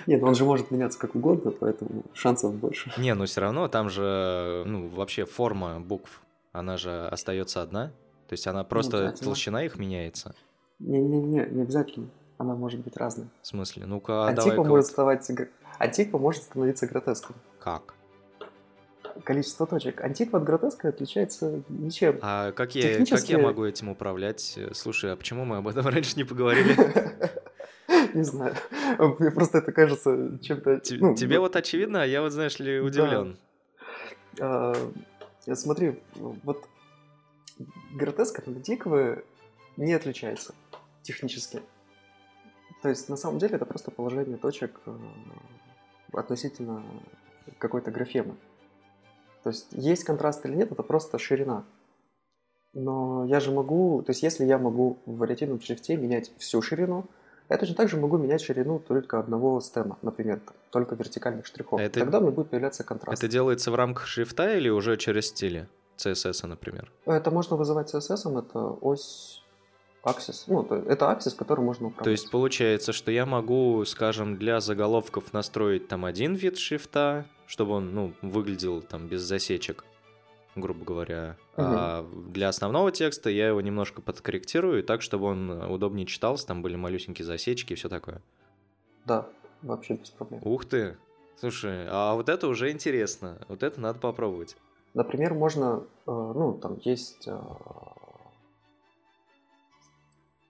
Нет, 0.08 0.24
он 0.24 0.34
же 0.34 0.46
может 0.46 0.72
меняться 0.72 0.98
как 0.98 1.16
угодно, 1.16 1.52
поэтому 1.52 2.04
шансов 2.14 2.56
больше. 2.56 2.92
Не, 2.98 3.14
но 3.14 3.26
все 3.26 3.42
равно 3.42 3.68
там 3.68 3.90
же, 3.90 4.64
ну, 4.66 4.88
вообще 4.88 5.26
форма 5.26 5.80
букв, 5.80 6.22
она 6.52 6.78
же 6.78 7.08
остается 7.08 7.62
одна. 7.62 7.92
То 8.32 8.34
есть 8.36 8.48
она 8.48 8.64
просто 8.64 9.14
толщина 9.22 9.66
их 9.66 9.78
меняется? 9.78 10.34
Не-не-не, 10.80 11.48
не 11.52 11.62
обязательно. 11.64 12.08
Она 12.38 12.56
может 12.56 12.80
быть 12.80 12.96
разной. 12.96 13.28
В 13.42 13.48
смысле? 13.48 13.86
Ну-ка, 13.86 14.26
а 14.26 14.32
давай... 14.32 14.58
может 14.58 14.86
становиться... 14.86 15.36
А 15.78 15.88
типа 15.90 16.18
может 16.18 16.44
становиться 16.44 16.88
гротеском. 16.88 17.36
Как? 17.60 17.94
количество 19.26 19.68
точек. 19.68 20.00
Антиква 20.00 20.40
от 20.40 20.46
гротеска 20.46 20.88
отличается 20.88 21.62
ничем. 21.68 22.20
А 22.22 22.54
как 22.54 22.74
я, 22.74 22.84
Технически... 22.84 23.20
как 23.20 23.30
я 23.30 23.38
могу 23.40 23.66
этим 23.66 23.90
управлять? 23.90 24.58
Слушай, 24.72 25.12
а 25.12 25.18
почему 25.18 25.44
мы 25.44 25.58
об 25.58 25.68
этом 25.68 25.86
раньше 25.90 26.16
не 26.16 26.24
поговорили? 26.24 26.74
Не 28.14 28.24
знаю. 28.24 28.56
Мне 29.20 29.30
просто 29.30 29.58
это 29.58 29.74
кажется 29.74 30.40
чем-то... 30.42 30.82
Ну, 30.92 31.16
тебе 31.16 31.38
вот 31.38 31.58
очевидно, 31.58 32.04
а 32.04 32.06
я 32.06 32.22
вот, 32.22 32.32
знаешь 32.32 32.58
ли, 32.60 32.80
удивлен. 32.80 33.38
А, 34.40 34.74
смотри, 35.54 36.00
вот 36.16 36.66
гротеск 37.94 38.40
от 38.40 38.48
антиквы 38.48 39.24
не 39.78 39.94
отличается 39.94 40.54
технически. 41.02 41.62
То 42.82 42.90
есть, 42.90 43.10
на 43.10 43.16
самом 43.16 43.40
деле, 43.40 43.56
это 43.56 43.66
просто 43.66 43.92
положение 43.92 44.38
точек 44.38 44.80
э, 44.86 44.98
относительно 46.14 46.84
какой-то 47.60 47.92
графемы. 47.92 48.36
То 49.44 49.50
есть, 49.50 49.68
есть 49.72 50.04
контраст 50.04 50.46
или 50.46 50.56
нет, 50.56 50.72
это 50.72 50.84
просто 50.84 51.18
ширина. 51.18 51.64
Но 52.74 53.26
я 53.26 53.40
же 53.40 53.52
могу, 53.52 54.02
то 54.02 54.12
есть, 54.12 54.24
если 54.24 54.46
я 54.46 54.58
могу 54.58 55.00
в 55.06 55.18
вариативном 55.18 55.62
шрифте 55.62 55.98
менять 55.98 56.32
всю 56.38 56.62
ширину, 56.62 57.06
я 57.50 57.58
точно 57.58 57.76
так 57.76 57.90
же 57.90 57.98
могу 57.98 58.18
менять 58.18 58.42
ширину 58.42 58.80
только 58.80 59.20
одного 59.20 59.60
стема, 59.60 59.98
например, 60.02 60.40
только 60.70 60.96
вертикальных 60.96 61.46
штрихов. 61.46 61.82
Это, 61.82 62.00
Тогда 62.00 62.20
меня 62.20 62.32
будет 62.32 62.50
появляться 62.50 62.84
контраст. 62.84 63.22
Это 63.22 63.30
делается 63.30 63.72
в 63.72 63.76
рамках 63.76 64.08
шрифта 64.08 64.56
или 64.56 64.70
уже 64.70 64.96
через 64.96 65.28
стили? 65.28 65.68
CSS, 66.06 66.48
например? 66.48 66.92
Это 67.06 67.32
можно 67.32 67.56
вызывать 67.56 67.94
CSS, 67.94 68.40
это 68.40 68.60
ось 68.60 69.42
Аксис. 70.04 70.46
Ну, 70.48 70.64
это 70.64 71.12
аксис, 71.12 71.34
который 71.36 71.62
можно 71.64 71.88
управлять. 71.88 72.04
То 72.04 72.10
есть 72.10 72.32
получается, 72.32 72.92
что 72.92 73.12
я 73.12 73.26
могу, 73.26 73.86
скажем, 73.86 74.38
для 74.38 74.60
заголовков 74.60 75.32
настроить 75.32 75.88
там 75.88 76.06
один 76.06 76.34
вид 76.34 76.58
шрифта, 76.58 77.26
чтобы 77.46 77.74
он, 77.74 77.94
ну, 77.94 78.14
выглядел 78.24 78.82
там 78.82 79.08
без 79.08 79.22
засечек, 79.22 79.86
грубо 80.56 80.84
говоря. 80.86 81.38
Угу. 81.56 81.66
А 81.68 82.10
для 82.30 82.50
основного 82.50 82.92
текста 82.92 83.30
я 83.30 83.50
его 83.50 83.62
немножко 83.62 84.02
подкорректирую 84.02 84.84
так, 84.84 85.04
чтобы 85.04 85.26
он 85.26 85.52
удобнее 85.72 86.08
читался, 86.08 86.48
там 86.48 86.64
были 86.64 86.76
малюсенькие 86.76 87.26
засечки 87.26 87.74
и 87.74 87.76
все 87.76 87.88
такое. 87.88 88.24
Да, 89.06 89.28
вообще 89.62 89.96
без 89.96 90.10
проблем. 90.10 90.42
Ух 90.44 90.66
ты! 90.66 90.98
Слушай, 91.40 91.86
а 91.90 92.16
вот 92.16 92.28
это 92.30 92.48
уже 92.48 92.72
интересно. 92.72 93.40
Вот 93.48 93.62
это 93.62 93.80
надо 93.80 94.00
попробовать. 94.00 94.58
Например, 94.94 95.34
можно, 95.34 95.84
э, 96.06 96.12
ну, 96.12 96.54
там 96.54 96.78
есть 96.84 97.28
э, 97.28 97.40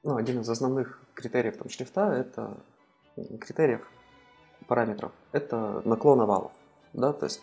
ну, 0.04 0.16
один 0.16 0.42
из 0.42 0.50
основных 0.50 1.00
критериев 1.14 1.58
там, 1.58 1.70
шрифта 1.70 2.12
это 2.14 2.58
критериев 3.16 3.88
параметров 4.68 5.12
это 5.32 5.82
наклон 5.86 6.22
овалов, 6.22 6.52
да, 6.94 7.14
то 7.14 7.26
есть 7.26 7.42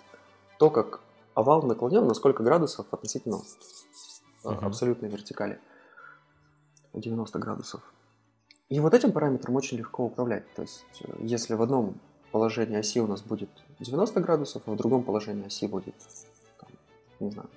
то, 0.58 0.70
как 0.70 1.00
овал 1.34 1.62
наклонен, 1.62 2.06
на 2.06 2.14
сколько 2.14 2.42
градусов 2.42 2.86
относительно 2.90 3.40
uh-huh. 4.42 4.64
абсолютной 4.64 5.08
вертикали, 5.08 5.60
90 6.94 7.38
градусов. 7.38 7.82
И 8.68 8.80
вот 8.80 8.92
этим 8.92 9.12
параметром 9.12 9.56
очень 9.56 9.78
легко 9.78 10.04
управлять. 10.04 10.52
То 10.54 10.62
есть, 10.62 10.84
если 11.20 11.54
в 11.54 11.62
одном 11.62 12.00
положении 12.32 12.76
оси 12.76 13.00
у 13.00 13.06
нас 13.06 13.22
будет 13.22 13.50
90 13.78 14.20
градусов, 14.20 14.62
а 14.66 14.72
в 14.72 14.76
другом 14.76 15.04
положении 15.04 15.46
оси 15.46 15.66
будет, 15.66 15.94
не 17.20 17.30
знаю, 17.30 17.48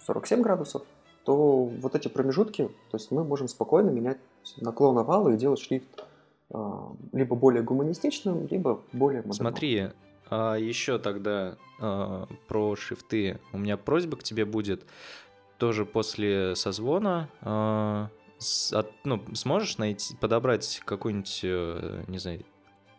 47 0.00 0.42
градусов, 0.42 0.82
то 1.24 1.64
вот 1.64 1.94
эти 1.94 2.08
промежутки, 2.08 2.68
то 2.90 2.96
есть 2.96 3.10
мы 3.10 3.24
можем 3.24 3.48
спокойно 3.48 3.90
менять 3.90 4.18
наклон 4.56 4.98
овала 4.98 5.30
и 5.30 5.36
делать 5.36 5.60
шрифт 5.60 6.04
а, 6.50 6.92
либо 7.12 7.36
более 7.36 7.62
гуманистичным, 7.62 8.46
либо 8.46 8.80
более 8.92 9.20
модерным. 9.20 9.32
Смотри, 9.32 9.88
а 10.30 10.56
еще 10.56 10.98
тогда 10.98 11.56
а, 11.80 12.26
про 12.46 12.76
шрифты. 12.76 13.40
У 13.52 13.58
меня 13.58 13.76
просьба 13.76 14.16
к 14.16 14.22
тебе 14.22 14.44
будет 14.44 14.86
тоже 15.58 15.84
после 15.84 16.56
созвона. 16.56 17.28
А, 17.42 18.08
с, 18.38 18.72
от, 18.72 18.90
ну, 19.04 19.22
сможешь 19.34 19.78
найти, 19.78 20.16
подобрать 20.16 20.80
какой-нибудь, 20.84 21.40
э, 21.42 22.04
не 22.06 22.18
знаю, 22.18 22.44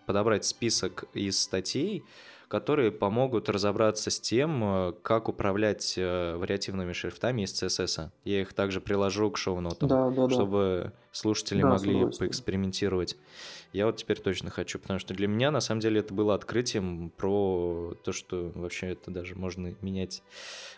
подобрать 0.06 0.44
список 0.44 1.06
из 1.14 1.40
статей, 1.42 2.04
которые 2.50 2.92
помогут 2.92 3.48
разобраться 3.48 4.10
с 4.10 4.20
тем, 4.20 4.64
э, 4.64 4.94
как 5.04 5.30
управлять 5.30 5.94
э, 5.98 6.36
вариативными 6.36 6.94
шрифтами 6.94 7.44
из 7.44 7.54
CSS. 7.54 8.10
Я 8.26 8.42
их 8.42 8.54
также 8.54 8.82
приложу 8.82 9.30
к 9.30 9.38
шоу-нотам, 9.38 9.88
да, 9.88 10.10
да, 10.10 10.30
чтобы 10.30 10.82
да. 10.86 10.94
слушатели 11.12 11.62
да, 11.62 11.70
могли 11.70 12.10
поэкспериментировать. 12.18 13.18
Я 13.72 13.86
вот 13.86 13.98
теперь 13.98 14.20
точно 14.20 14.50
хочу, 14.50 14.80
потому 14.80 14.98
что 14.98 15.14
для 15.14 15.28
меня 15.28 15.52
на 15.52 15.60
самом 15.60 15.80
деле 15.80 16.00
это 16.00 16.12
было 16.12 16.34
открытием 16.34 17.12
про 17.16 17.94
то, 18.04 18.12
что 18.12 18.52
вообще 18.56 18.88
это 18.88 19.12
даже 19.12 19.36
можно 19.36 19.76
менять. 19.82 20.24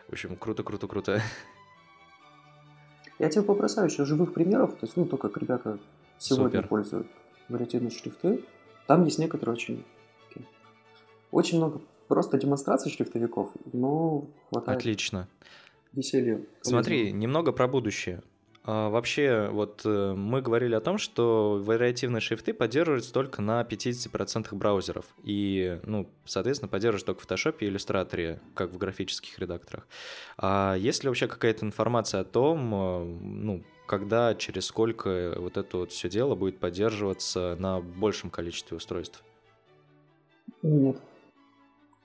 В 0.10 0.12
общем, 0.12 0.36
круто-круто-круто. 0.36 1.22
Я 3.18 3.30
тебе 3.30 3.44
попросаю 3.44 3.88
еще 3.88 4.04
живых 4.04 4.34
примеров, 4.34 4.72
то 4.72 4.86
есть, 4.86 4.98
ну, 4.98 5.06
то, 5.06 5.16
как 5.16 5.38
ребята 5.38 5.80
сегодня 6.18 6.58
Супер. 6.58 6.68
пользуют 6.68 7.08
вариативные 7.48 7.92
шрифты. 7.92 8.44
Там 8.88 9.06
есть 9.06 9.20
некоторые 9.20 9.56
очень 9.56 9.86
очень 11.32 11.58
много 11.58 11.82
просто 12.08 12.38
демонстраций 12.38 12.92
шрифтовиков, 12.92 13.52
но 13.72 14.28
хватает 14.50 14.80
Отлично. 14.80 15.28
веселья. 15.94 16.42
Смотри, 16.62 17.12
немного 17.12 17.52
про 17.52 17.68
будущее. 17.68 18.22
А, 18.64 18.90
вообще, 18.90 19.50
вот 19.52 19.82
э, 19.86 20.14
мы 20.16 20.42
говорили 20.42 20.76
о 20.76 20.82
том, 20.82 21.00
что 21.00 21.60
вариативные 21.64 22.22
шрифты 22.22 22.54
поддерживаются 22.54 23.12
только 23.12 23.42
на 23.42 23.62
50% 23.64 24.54
браузеров. 24.54 25.06
И, 25.24 25.80
ну, 25.84 26.08
соответственно, 26.26 26.70
поддерживаются 26.70 27.08
только 27.08 27.22
в 27.22 27.28
Photoshop 27.28 27.56
и 27.60 27.70
Illustrator, 27.70 28.40
как 28.54 28.72
в 28.72 28.78
графических 28.78 29.40
редакторах. 29.40 29.88
А 30.38 30.76
есть 30.76 31.04
ли 31.04 31.10
вообще 31.10 31.28
какая-то 31.28 31.66
информация 31.66 32.22
о 32.22 32.26
том, 32.26 32.74
э, 32.74 33.04
ну, 33.22 33.64
когда, 33.88 34.36
через 34.36 34.66
сколько 34.66 35.34
вот 35.38 35.58
это 35.58 35.78
вот 35.78 35.92
все 35.92 36.08
дело 36.08 36.36
будет 36.36 36.60
поддерживаться 36.60 37.56
на 37.58 37.82
большем 37.82 38.30
количестве 38.30 38.78
устройств? 38.78 39.24
Нет. 40.62 40.98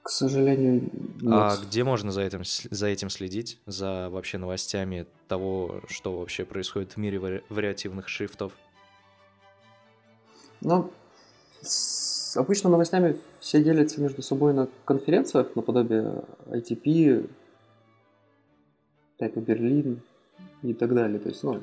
К 0.07 0.09
сожалению, 0.09 0.83
нет. 1.21 1.33
А 1.33 1.57
где 1.57 1.83
можно 1.83 2.13
за 2.13 2.21
этим, 2.21 2.43
за 2.45 2.87
этим 2.87 3.11
следить? 3.11 3.59
За 3.67 4.09
вообще 4.09 4.39
новостями 4.39 5.05
того, 5.27 5.81
что 5.89 6.21
вообще 6.21 6.45
происходит 6.45 6.93
в 6.93 6.97
мире 6.99 7.19
вари- 7.19 7.43
вариативных 7.49 8.09
шрифтов? 8.09 8.53
Ну, 10.61 10.93
с 11.61 12.37
обычно 12.37 12.71
новостями 12.71 13.19
все 13.41 13.61
делятся 13.61 14.01
между 14.01 14.23
собой 14.23 14.55
на 14.55 14.69
конференциях, 14.85 15.57
наподобие 15.57 16.23
ITP, 16.47 17.29
Type 19.19 19.41
Берлин 19.41 20.03
и 20.63 20.73
так 20.73 20.95
далее. 20.95 21.19
То 21.19 21.31
есть, 21.31 21.43
ну, 21.43 21.61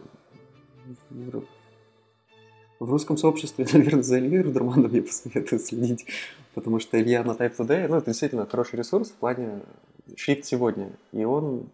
в 2.84 2.91
русском 2.91 3.17
сообществе, 3.17 3.65
наверное, 3.73 4.03
за 4.03 4.17
Ильей 4.17 4.41
Рудерманом 4.41 4.93
я 4.93 5.01
посоветую 5.01 5.59
следить, 5.59 6.05
потому 6.53 6.79
что 6.79 7.01
Илья 7.01 7.23
на 7.23 7.31
Type 7.31 7.55
Today, 7.55 7.88
ну, 7.88 7.97
это 7.97 8.07
действительно 8.07 8.45
хороший 8.45 8.77
ресурс 8.77 9.09
в 9.09 9.15
плане 9.15 9.61
шрифт 10.15 10.45
сегодня. 10.45 10.91
И 11.11 11.23
он, 11.23 11.69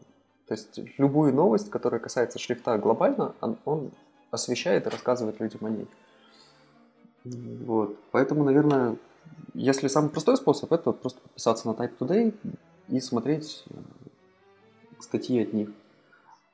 то 0.47 0.53
есть 0.53 0.79
любую 0.97 1.33
новость, 1.33 1.69
которая 1.69 1.99
касается 1.99 2.37
шрифта 2.39 2.77
глобально, 2.77 3.33
он, 3.41 3.57
он 3.65 3.91
освещает 4.31 4.85
и 4.85 4.89
рассказывает 4.89 5.39
людям 5.39 5.65
о 5.65 5.69
ней. 5.69 5.87
Вот. 7.23 7.97
Поэтому, 8.11 8.43
наверное, 8.43 8.95
если 9.53 9.87
самый 9.87 10.09
простой 10.09 10.37
способ, 10.37 10.71
это 10.71 10.91
просто 10.91 11.19
подписаться 11.21 11.67
на 11.67 11.71
Type 11.71 11.97
Today 11.99 12.33
и 12.87 12.99
смотреть 12.99 13.63
э, 13.69 13.73
статьи 14.99 15.41
от 15.41 15.53
них. 15.53 15.69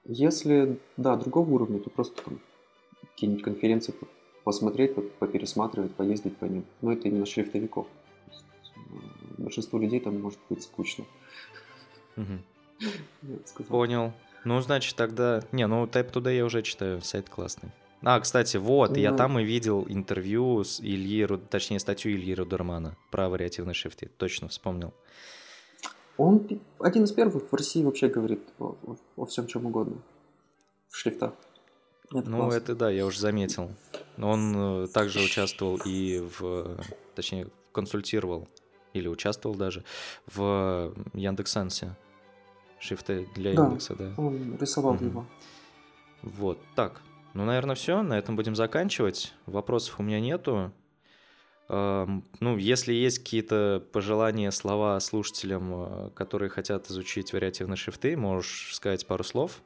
Если, 0.05 0.79
да, 0.97 1.15
другого 1.15 1.49
уровня, 1.51 1.79
то 1.79 1.89
просто 1.89 2.23
там 2.23 2.39
какие-нибудь 3.01 3.43
конференции 3.43 3.93
посмотреть, 4.45 4.95
попересматривать, 5.19 5.93
поездить 5.95 6.37
по 6.37 6.45
ним. 6.45 6.63
Но 6.81 6.93
это 6.93 7.09
именно 7.09 7.25
шрифтовиков. 7.25 7.87
Большинству 9.37 9.79
людей 9.79 9.99
там 9.99 10.21
может 10.21 10.39
быть 10.49 10.63
скучно. 10.63 11.03
Понял. 13.67 14.13
Ну, 14.45 14.61
значит, 14.61 14.95
тогда... 14.95 15.41
Не, 15.51 15.67
ну, 15.67 15.85
Type 15.85 16.11
туда 16.11 16.31
я 16.31 16.45
уже 16.45 16.61
читаю, 16.61 17.01
сайт 17.01 17.27
классный. 17.29 17.71
А, 18.03 18.19
кстати, 18.19 18.57
вот, 18.57 18.93
да. 18.93 18.99
я 18.99 19.13
там 19.13 19.39
и 19.39 19.43
видел 19.43 19.85
интервью 19.89 20.63
с 20.63 20.79
Ильей, 20.79 21.25
точнее, 21.49 21.79
статью 21.79 22.11
Ильи 22.11 22.35
Рудермана 22.35 22.95
про 23.09 23.29
вариативный 23.29 23.73
шрифты. 23.73 24.11
Точно 24.17 24.47
вспомнил. 24.47 24.93
Он 26.17 26.47
один 26.79 27.05
из 27.05 27.11
первых 27.11 27.51
в 27.51 27.55
России 27.55 27.83
вообще 27.83 28.07
говорит 28.07 28.41
о, 28.59 28.75
о, 28.83 28.95
о 29.17 29.25
всем 29.25 29.47
чем 29.47 29.65
угодно. 29.65 29.97
В 30.89 30.97
шрифтах. 30.97 31.33
Это 32.13 32.29
ну, 32.29 32.37
классно. 32.37 32.57
это 32.57 32.75
да, 32.75 32.89
я 32.91 33.05
уже 33.07 33.19
заметил. 33.19 33.71
Он 34.17 34.83
э, 34.83 34.87
также 34.87 35.19
участвовал 35.19 35.79
и 35.85 36.19
в, 36.39 36.77
точнее, 37.15 37.47
консультировал 37.71 38.47
или 38.93 39.07
участвовал 39.07 39.55
даже 39.55 39.83
в 40.27 40.93
Яндекс.Ансе. 41.13 41.95
Шрифты 42.79 43.27
для 43.35 43.53
да, 43.53 43.63
Яндекса, 43.63 43.95
да. 43.95 44.13
Он 44.17 44.57
рисовал 44.57 44.93
угу. 44.93 45.05
его. 45.05 45.25
Вот, 46.21 46.59
так. 46.75 47.01
Ну, 47.33 47.45
наверное, 47.45 47.75
все. 47.75 48.01
На 48.01 48.17
этом 48.17 48.35
будем 48.35 48.55
заканчивать. 48.55 49.33
Вопросов 49.45 49.99
у 49.99 50.03
меня 50.03 50.19
нету. 50.19 50.71
Ну, 51.67 52.57
если 52.57 52.93
есть 52.93 53.19
какие-то 53.19 53.83
пожелания, 53.91 54.51
слова 54.51 54.99
слушателям, 54.99 55.71
э, 55.73 56.09
которые 56.13 56.49
хотят 56.49 56.87
изучить 56.91 57.33
вариативные 57.33 57.75
шрифты, 57.75 58.15
можешь 58.15 58.75
сказать 58.75 59.07
пару 59.07 59.23
слов? 59.23 59.63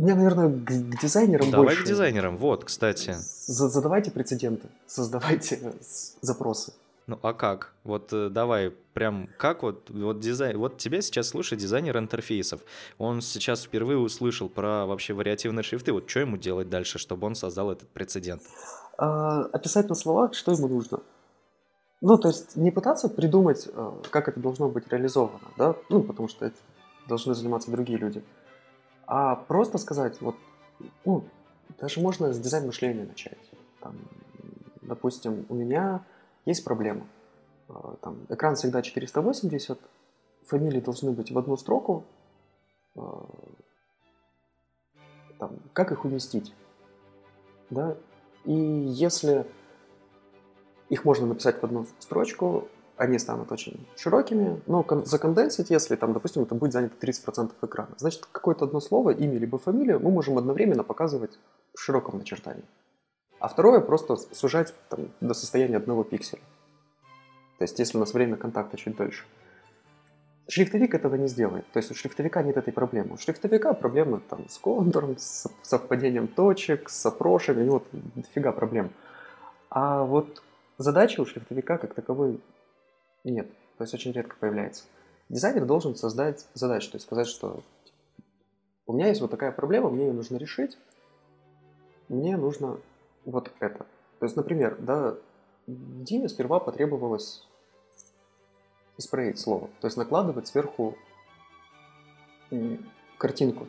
Меня, 0.00 0.14
наверное, 0.14 0.48
к, 0.48 0.64
к 0.64 1.00
дизайнерам 1.02 1.50
Давай 1.50 1.66
больше. 1.66 1.84
к 1.84 1.86
дизайнерам, 1.86 2.38
вот, 2.38 2.64
кстати. 2.64 3.14
Задавайте 3.18 4.10
прецеденты, 4.10 4.68
создавайте 4.86 5.74
запросы. 6.22 6.72
Ну 7.06 7.18
а 7.22 7.34
как? 7.34 7.74
Вот 7.84 8.10
э, 8.14 8.30
давай, 8.30 8.70
прям 8.94 9.28
как 9.36 9.62
вот, 9.62 9.90
вот 9.90 10.20
дизайн, 10.20 10.56
вот 10.56 10.78
тебя 10.78 11.02
сейчас 11.02 11.28
слушает 11.28 11.60
дизайнер 11.60 11.98
интерфейсов. 11.98 12.62
Он 12.96 13.20
сейчас 13.20 13.64
впервые 13.64 13.98
услышал 13.98 14.48
про 14.48 14.86
вообще 14.86 15.12
вариативные 15.12 15.64
шрифты. 15.64 15.92
Вот 15.92 16.08
что 16.08 16.20
ему 16.20 16.38
делать 16.38 16.70
дальше, 16.70 16.98
чтобы 16.98 17.26
он 17.26 17.34
создал 17.34 17.70
этот 17.70 17.90
прецедент? 17.90 18.40
А, 18.96 19.42
описать 19.52 19.90
на 19.90 19.94
словах, 19.94 20.32
что 20.32 20.52
ему 20.52 20.66
нужно. 20.68 21.00
Ну, 22.00 22.16
то 22.16 22.28
есть 22.28 22.56
не 22.56 22.70
пытаться 22.70 23.10
придумать, 23.10 23.68
э, 23.70 23.92
как 24.08 24.28
это 24.28 24.40
должно 24.40 24.70
быть 24.70 24.88
реализовано, 24.88 25.48
да, 25.58 25.76
ну, 25.90 26.02
потому 26.02 26.28
что 26.28 26.46
это 26.46 26.56
должны 27.06 27.34
заниматься 27.34 27.70
другие 27.70 27.98
люди, 27.98 28.22
а 29.12 29.34
просто 29.34 29.76
сказать, 29.78 30.20
вот, 30.20 30.36
ну, 31.04 31.24
даже 31.80 32.00
можно 32.00 32.32
с 32.32 32.38
дизайн 32.38 32.66
мышления 32.66 33.02
начать. 33.04 33.50
Там, 33.80 33.96
допустим, 34.82 35.46
у 35.48 35.54
меня 35.54 36.04
есть 36.46 36.64
проблема. 36.64 37.04
А, 37.68 37.96
там, 38.02 38.18
экран 38.28 38.54
всегда 38.54 38.82
480, 38.82 39.80
фамилии 40.46 40.78
должны 40.78 41.10
быть 41.10 41.32
в 41.32 41.38
одну 41.38 41.56
строку. 41.56 42.04
А, 42.96 43.26
там, 45.40 45.58
как 45.72 45.90
их 45.90 46.04
уместить? 46.04 46.54
Да? 47.68 47.96
И 48.44 48.52
если 48.54 49.44
их 50.88 51.04
можно 51.04 51.26
написать 51.26 51.60
в 51.60 51.64
одну 51.64 51.84
строчку, 51.98 52.68
они 53.00 53.18
станут 53.18 53.50
очень 53.50 53.86
широкими, 53.96 54.60
но 54.66 54.84
законденсить, 55.06 55.70
если 55.70 55.96
там, 55.96 56.12
допустим, 56.12 56.42
это 56.42 56.54
будет 56.54 56.72
занято 56.72 56.94
30% 57.00 57.52
экрана, 57.62 57.94
значит, 57.96 58.26
какое-то 58.30 58.66
одно 58.66 58.80
слово, 58.80 59.10
имя 59.10 59.38
либо 59.38 59.58
фамилию 59.58 60.00
мы 60.00 60.10
можем 60.10 60.36
одновременно 60.36 60.84
показывать 60.84 61.38
в 61.74 61.80
широком 61.80 62.18
начертании. 62.18 62.64
А 63.38 63.48
второе 63.48 63.80
просто 63.80 64.16
сужать 64.16 64.74
там, 64.90 65.08
до 65.22 65.32
состояния 65.32 65.78
одного 65.78 66.04
пикселя. 66.04 66.42
То 67.56 67.64
есть, 67.64 67.78
если 67.78 67.96
у 67.96 68.00
нас 68.00 68.12
время 68.12 68.36
контакта 68.36 68.76
чуть 68.76 68.96
дольше. 68.96 69.24
Шрифтовик 70.48 70.94
этого 70.94 71.14
не 71.14 71.28
сделает. 71.28 71.64
То 71.72 71.78
есть 71.78 71.90
у 71.90 71.94
шрифтовика 71.94 72.42
нет 72.42 72.58
этой 72.58 72.72
проблемы. 72.72 73.14
У 73.14 73.16
шрифтовика 73.16 73.72
проблемы 73.72 74.20
там, 74.28 74.46
с 74.48 74.58
контуром, 74.58 75.16
с 75.16 75.46
совпадением 75.62 76.28
точек, 76.28 76.90
с 76.90 77.06
опрошами, 77.06 77.66
вот 77.66 77.86
дофига 77.92 78.52
проблем. 78.52 78.90
А 79.70 80.02
вот 80.02 80.42
задачи 80.76 81.20
у 81.20 81.24
шрифтовика 81.24 81.78
как 81.78 81.94
таковой 81.94 82.40
нет. 83.24 83.50
То 83.78 83.84
есть 83.84 83.94
очень 83.94 84.12
редко 84.12 84.36
появляется. 84.38 84.84
Дизайнер 85.28 85.64
должен 85.64 85.94
создать 85.94 86.46
задачу, 86.54 86.90
то 86.90 86.96
есть 86.96 87.06
сказать, 87.06 87.28
что 87.28 87.62
у 88.86 88.92
меня 88.92 89.08
есть 89.08 89.20
вот 89.20 89.30
такая 89.30 89.52
проблема, 89.52 89.90
мне 89.90 90.06
ее 90.06 90.12
нужно 90.12 90.36
решить, 90.36 90.76
мне 92.08 92.36
нужно 92.36 92.80
вот 93.24 93.52
это. 93.60 93.86
То 94.18 94.26
есть, 94.26 94.36
например, 94.36 94.76
да, 94.80 95.14
Диме 95.66 96.28
сперва 96.28 96.58
потребовалось 96.58 97.46
исправить 98.98 99.38
слово, 99.38 99.70
то 99.80 99.86
есть 99.86 99.96
накладывать 99.96 100.48
сверху 100.48 100.96
картинку. 103.16 103.68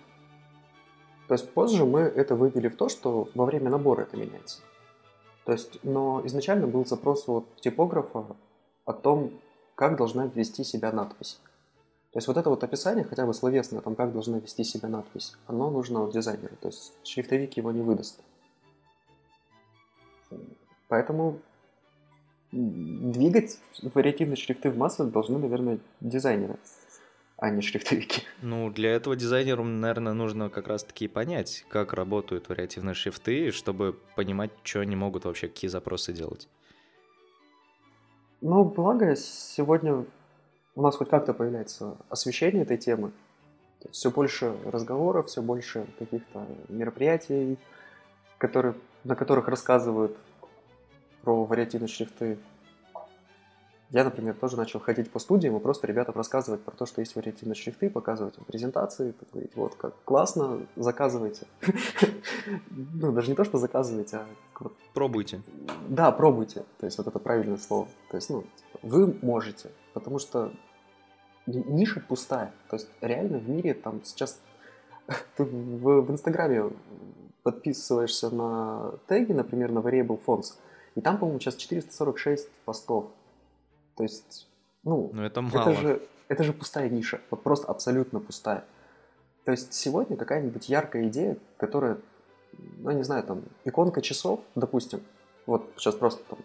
То 1.27 1.35
есть 1.35 1.53
позже 1.53 1.85
мы 1.85 2.01
это 2.01 2.35
вывели 2.35 2.67
в 2.67 2.75
то, 2.75 2.89
что 2.89 3.29
во 3.35 3.45
время 3.45 3.69
набора 3.69 4.01
это 4.01 4.17
меняется. 4.17 4.61
То 5.45 5.53
есть, 5.53 5.83
но 5.83 6.21
изначально 6.25 6.67
был 6.67 6.85
запрос 6.85 7.29
от 7.29 7.45
типографа 7.61 8.35
о 8.91 8.93
том, 8.93 9.31
как 9.75 9.97
должна 9.97 10.27
вести 10.27 10.63
себя 10.63 10.91
надпись. 10.91 11.39
То 12.11 12.17
есть 12.17 12.27
вот 12.27 12.37
это 12.37 12.49
вот 12.49 12.63
описание, 12.63 13.05
хотя 13.05 13.25
бы 13.25 13.33
словесное, 13.33 13.79
о 13.79 13.81
том, 13.81 13.95
как 13.95 14.11
должна 14.11 14.39
вести 14.39 14.63
себя 14.63 14.89
надпись, 14.89 15.35
оно 15.47 15.69
нужно 15.69 16.03
от 16.03 16.13
дизайнера. 16.13 16.55
То 16.61 16.67
есть 16.67 16.93
шрифтовик 17.03 17.57
его 17.57 17.71
не 17.71 17.81
выдаст. 17.81 18.19
Поэтому 20.89 21.39
двигать 22.51 23.59
вариативные 23.81 24.35
шрифты 24.35 24.69
в 24.69 24.77
массу 24.77 25.05
должны, 25.05 25.39
наверное, 25.39 25.79
дизайнеры, 26.01 26.57
а 27.37 27.49
не 27.49 27.61
шрифтовики. 27.61 28.23
Ну, 28.41 28.69
для 28.69 28.91
этого 28.91 29.15
дизайнеру, 29.15 29.63
наверное, 29.63 30.11
нужно 30.11 30.49
как 30.49 30.67
раз-таки 30.67 31.07
понять, 31.07 31.65
как 31.69 31.93
работают 31.93 32.49
вариативные 32.49 32.93
шрифты, 32.93 33.51
чтобы 33.51 33.97
понимать, 34.17 34.51
что 34.63 34.81
они 34.81 34.97
могут 34.97 35.23
вообще, 35.23 35.47
какие 35.47 35.69
запросы 35.69 36.11
делать. 36.11 36.49
Ну, 38.43 38.63
благо, 38.63 39.15
сегодня 39.15 40.03
у 40.73 40.81
нас 40.81 40.95
хоть 40.95 41.09
как-то 41.09 41.31
появляется 41.35 41.95
освещение 42.09 42.63
этой 42.63 42.77
темы. 42.77 43.11
Все 43.91 44.09
больше 44.09 44.55
разговоров, 44.65 45.27
все 45.27 45.43
больше 45.43 45.85
каких-то 45.99 46.47
мероприятий, 46.67 47.59
которые 48.39 48.73
на 49.03 49.15
которых 49.15 49.47
рассказывают 49.47 50.17
про 51.21 51.45
вариативные 51.45 51.87
шрифты. 51.87 52.39
Я, 53.91 54.05
например, 54.05 54.35
тоже 54.35 54.55
начал 54.55 54.79
ходить 54.79 55.11
по 55.11 55.19
студиям 55.19 55.57
и 55.57 55.59
просто 55.59 55.85
ребятам 55.85 56.15
рассказывать 56.15 56.61
про 56.61 56.71
то, 56.71 56.85
что 56.85 57.01
есть 57.01 57.15
вариативные 57.15 57.55
шрифты, 57.55 57.89
показывать 57.89 58.37
им 58.37 58.45
презентации, 58.45 59.13
говорить, 59.33 59.51
вот 59.55 59.75
как 59.75 59.93
классно, 60.05 60.65
заказывайте. 60.75 61.45
Ну, 62.69 63.11
даже 63.11 63.29
не 63.29 63.35
то, 63.35 63.43
что 63.43 63.57
заказывайте, 63.57 64.17
а... 64.17 64.25
Пробуйте. 64.93 65.41
Да, 65.89 66.11
пробуйте. 66.11 66.63
То 66.79 66.85
есть 66.85 66.97
вот 66.97 67.07
это 67.07 67.19
правильное 67.19 67.57
слово. 67.57 67.87
То 68.09 68.17
есть, 68.17 68.29
ну, 68.29 68.45
вы 68.81 69.17
можете, 69.21 69.71
потому 69.93 70.19
что 70.19 70.51
ниша 71.45 71.99
пустая. 71.99 72.53
То 72.69 72.77
есть 72.77 72.89
реально 73.01 73.39
в 73.39 73.49
мире 73.49 73.73
там 73.73 74.01
сейчас 74.03 74.39
ты 75.35 75.43
в, 75.43 76.01
в 76.01 76.11
Инстаграме 76.11 76.71
подписываешься 77.43 78.29
на 78.29 78.93
теги, 79.07 79.33
например, 79.33 79.71
на 79.71 79.79
Variable 79.79 80.19
Fonts, 80.25 80.53
и 80.95 81.01
там, 81.01 81.17
по-моему, 81.17 81.39
сейчас 81.39 81.55
446 81.55 82.49
постов. 82.65 83.07
То 84.01 84.05
есть, 84.05 84.47
ну, 84.81 85.11
ну 85.13 85.21
это, 85.21 85.41
мало. 85.41 85.69
это 85.69 85.79
же 85.79 86.01
это 86.27 86.43
же 86.43 86.53
пустая 86.53 86.89
ниша, 86.89 87.21
вот 87.29 87.43
просто 87.43 87.67
абсолютно 87.67 88.19
пустая. 88.19 88.65
То 89.45 89.51
есть 89.51 89.75
сегодня 89.75 90.17
какая-нибудь 90.17 90.69
яркая 90.69 91.07
идея, 91.07 91.37
которая, 91.57 91.99
ну, 92.79 92.89
не 92.89 93.03
знаю, 93.03 93.21
там, 93.21 93.43
иконка 93.63 94.01
часов, 94.01 94.39
допустим, 94.55 95.01
вот 95.45 95.69
сейчас 95.77 95.93
просто 95.93 96.23
там, 96.27 96.39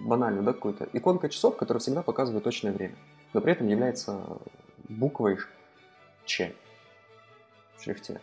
банально, 0.00 0.42
да, 0.42 0.52
какую-то, 0.52 0.86
иконка 0.92 1.30
часов, 1.30 1.56
которая 1.56 1.80
всегда 1.80 2.02
показывает 2.02 2.44
точное 2.44 2.72
время, 2.72 2.96
но 3.32 3.40
при 3.40 3.52
этом 3.52 3.68
является 3.68 4.22
буквой 4.90 5.38
Ч 6.26 6.54
в 7.78 7.82
шрифте. 7.82 8.20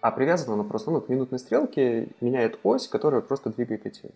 А 0.00 0.12
привязана 0.12 0.54
она 0.54 0.62
просто 0.62 0.92
ну, 0.92 1.00
к 1.00 1.08
минутной 1.08 1.40
стрелке, 1.40 2.10
меняет 2.20 2.60
ось, 2.62 2.86
которая 2.86 3.22
просто 3.22 3.50
двигает 3.50 3.86
эти 3.86 4.12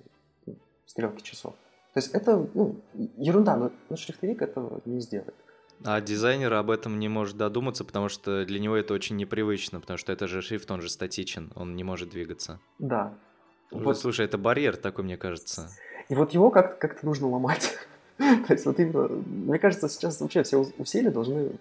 стрелки 0.87 1.23
часов. 1.23 1.55
То 1.93 1.99
есть 1.99 2.14
это 2.14 2.49
ну, 2.55 2.76
ерунда, 3.16 3.57
но, 3.57 3.72
но 3.88 3.97
шрифтовик 3.97 4.43
этого 4.43 4.80
не 4.84 5.01
сделает. 5.01 5.34
А 5.84 6.01
дизайнер 6.01 6.53
об 6.53 6.70
этом 6.70 6.99
не 6.99 7.09
может 7.09 7.36
додуматься, 7.36 7.84
потому 7.84 8.09
что 8.09 8.45
для 8.45 8.61
него 8.61 8.76
это 8.76 8.93
очень 8.93 9.16
непривычно, 9.16 9.80
потому 9.80 9.97
что 9.97 10.12
это 10.12 10.28
же 10.28 10.43
шрифт, 10.43 10.70
он 10.70 10.82
же 10.82 10.91
статичен, 10.91 11.53
он 11.57 11.74
не 11.74 11.84
может 11.84 12.11
двигаться. 12.11 12.61
Да. 12.78 13.14
Вот. 13.70 13.99
Слушай, 13.99 14.26
это 14.26 14.36
барьер 14.36 14.76
такой, 14.76 15.05
мне 15.05 15.16
кажется. 15.16 15.70
И 16.09 16.14
вот 16.14 16.32
его 16.32 16.51
как-то 16.51 16.76
как 16.76 17.03
нужно 17.03 17.28
ломать. 17.28 17.78
То 18.18 18.53
есть 18.53 18.66
вот 18.66 18.78
именно, 18.78 19.09
мне 19.09 19.59
кажется, 19.59 19.88
сейчас 19.88 20.20
вообще 20.20 20.43
все 20.43 20.66
усилия 20.78 21.11
должны 21.11 21.53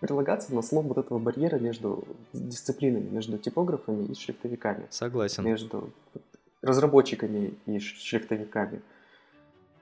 прилагаться 0.00 0.54
на 0.54 0.62
слом 0.62 0.88
вот 0.88 0.98
этого 0.98 1.18
барьера 1.18 1.58
между 1.58 2.04
дисциплинами, 2.32 3.08
между 3.08 3.38
типографами 3.38 4.06
и 4.06 4.14
шрифтовиками. 4.14 4.86
Согласен. 4.90 5.44
Между 5.44 5.92
разработчиками 6.62 7.54
и 7.66 7.78
шрифтовиками. 7.78 8.82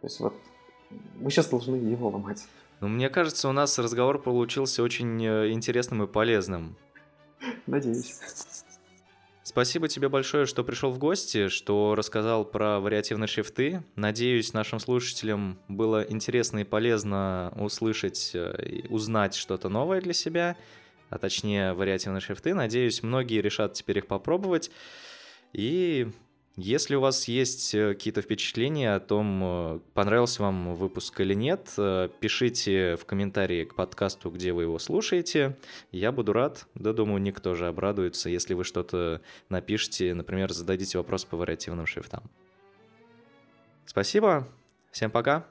То 0.00 0.06
есть 0.06 0.20
вот 0.20 0.34
мы 1.16 1.30
сейчас 1.30 1.48
должны 1.48 1.76
его 1.76 2.08
ломать. 2.08 2.46
Ну, 2.80 2.88
мне 2.88 3.10
кажется, 3.10 3.48
у 3.48 3.52
нас 3.52 3.78
разговор 3.78 4.20
получился 4.20 4.82
очень 4.82 5.22
э, 5.24 5.50
интересным 5.52 6.02
и 6.02 6.06
полезным. 6.06 6.76
Надеюсь. 7.66 8.18
Спасибо 9.42 9.88
тебе 9.88 10.08
большое, 10.08 10.46
что 10.46 10.62
пришел 10.64 10.90
в 10.90 10.98
гости, 10.98 11.48
что 11.48 11.94
рассказал 11.94 12.44
про 12.44 12.78
вариативные 12.78 13.26
шрифты. 13.26 13.82
Надеюсь, 13.96 14.52
нашим 14.52 14.78
слушателям 14.78 15.58
было 15.68 16.02
интересно 16.08 16.60
и 16.60 16.64
полезно 16.64 17.52
услышать, 17.56 18.30
э, 18.32 18.86
узнать 18.88 19.34
что-то 19.34 19.68
новое 19.68 20.00
для 20.00 20.12
себя, 20.12 20.56
а 21.10 21.18
точнее 21.18 21.74
вариативные 21.74 22.20
шрифты. 22.20 22.54
Надеюсь, 22.54 23.02
многие 23.02 23.42
решат 23.42 23.74
теперь 23.74 23.98
их 23.98 24.06
попробовать. 24.06 24.70
И 25.52 26.08
если 26.56 26.94
у 26.94 27.00
вас 27.00 27.28
есть 27.28 27.74
э, 27.74 27.94
какие-то 27.94 28.22
впечатления 28.22 28.94
о 28.94 29.00
том, 29.00 29.40
э, 29.42 29.80
понравился 29.94 30.42
вам 30.42 30.74
выпуск 30.74 31.20
или 31.20 31.34
нет, 31.34 31.72
э, 31.78 32.08
пишите 32.20 32.96
в 32.96 33.04
комментарии 33.04 33.64
к 33.64 33.74
подкасту, 33.74 34.30
где 34.30 34.52
вы 34.52 34.62
его 34.62 34.78
слушаете. 34.78 35.56
Я 35.92 36.12
буду 36.12 36.32
рад, 36.32 36.66
да 36.74 36.92
думаю, 36.92 37.22
никто 37.22 37.54
же 37.54 37.66
обрадуется, 37.66 38.28
если 38.28 38.54
вы 38.54 38.64
что-то 38.64 39.20
напишите, 39.48 40.12
например, 40.14 40.52
зададите 40.52 40.98
вопрос 40.98 41.24
по 41.24 41.36
вариативным 41.36 41.86
шрифтам. 41.86 42.22
Спасибо, 43.86 44.46
Всем 44.90 45.10
пока. 45.10 45.46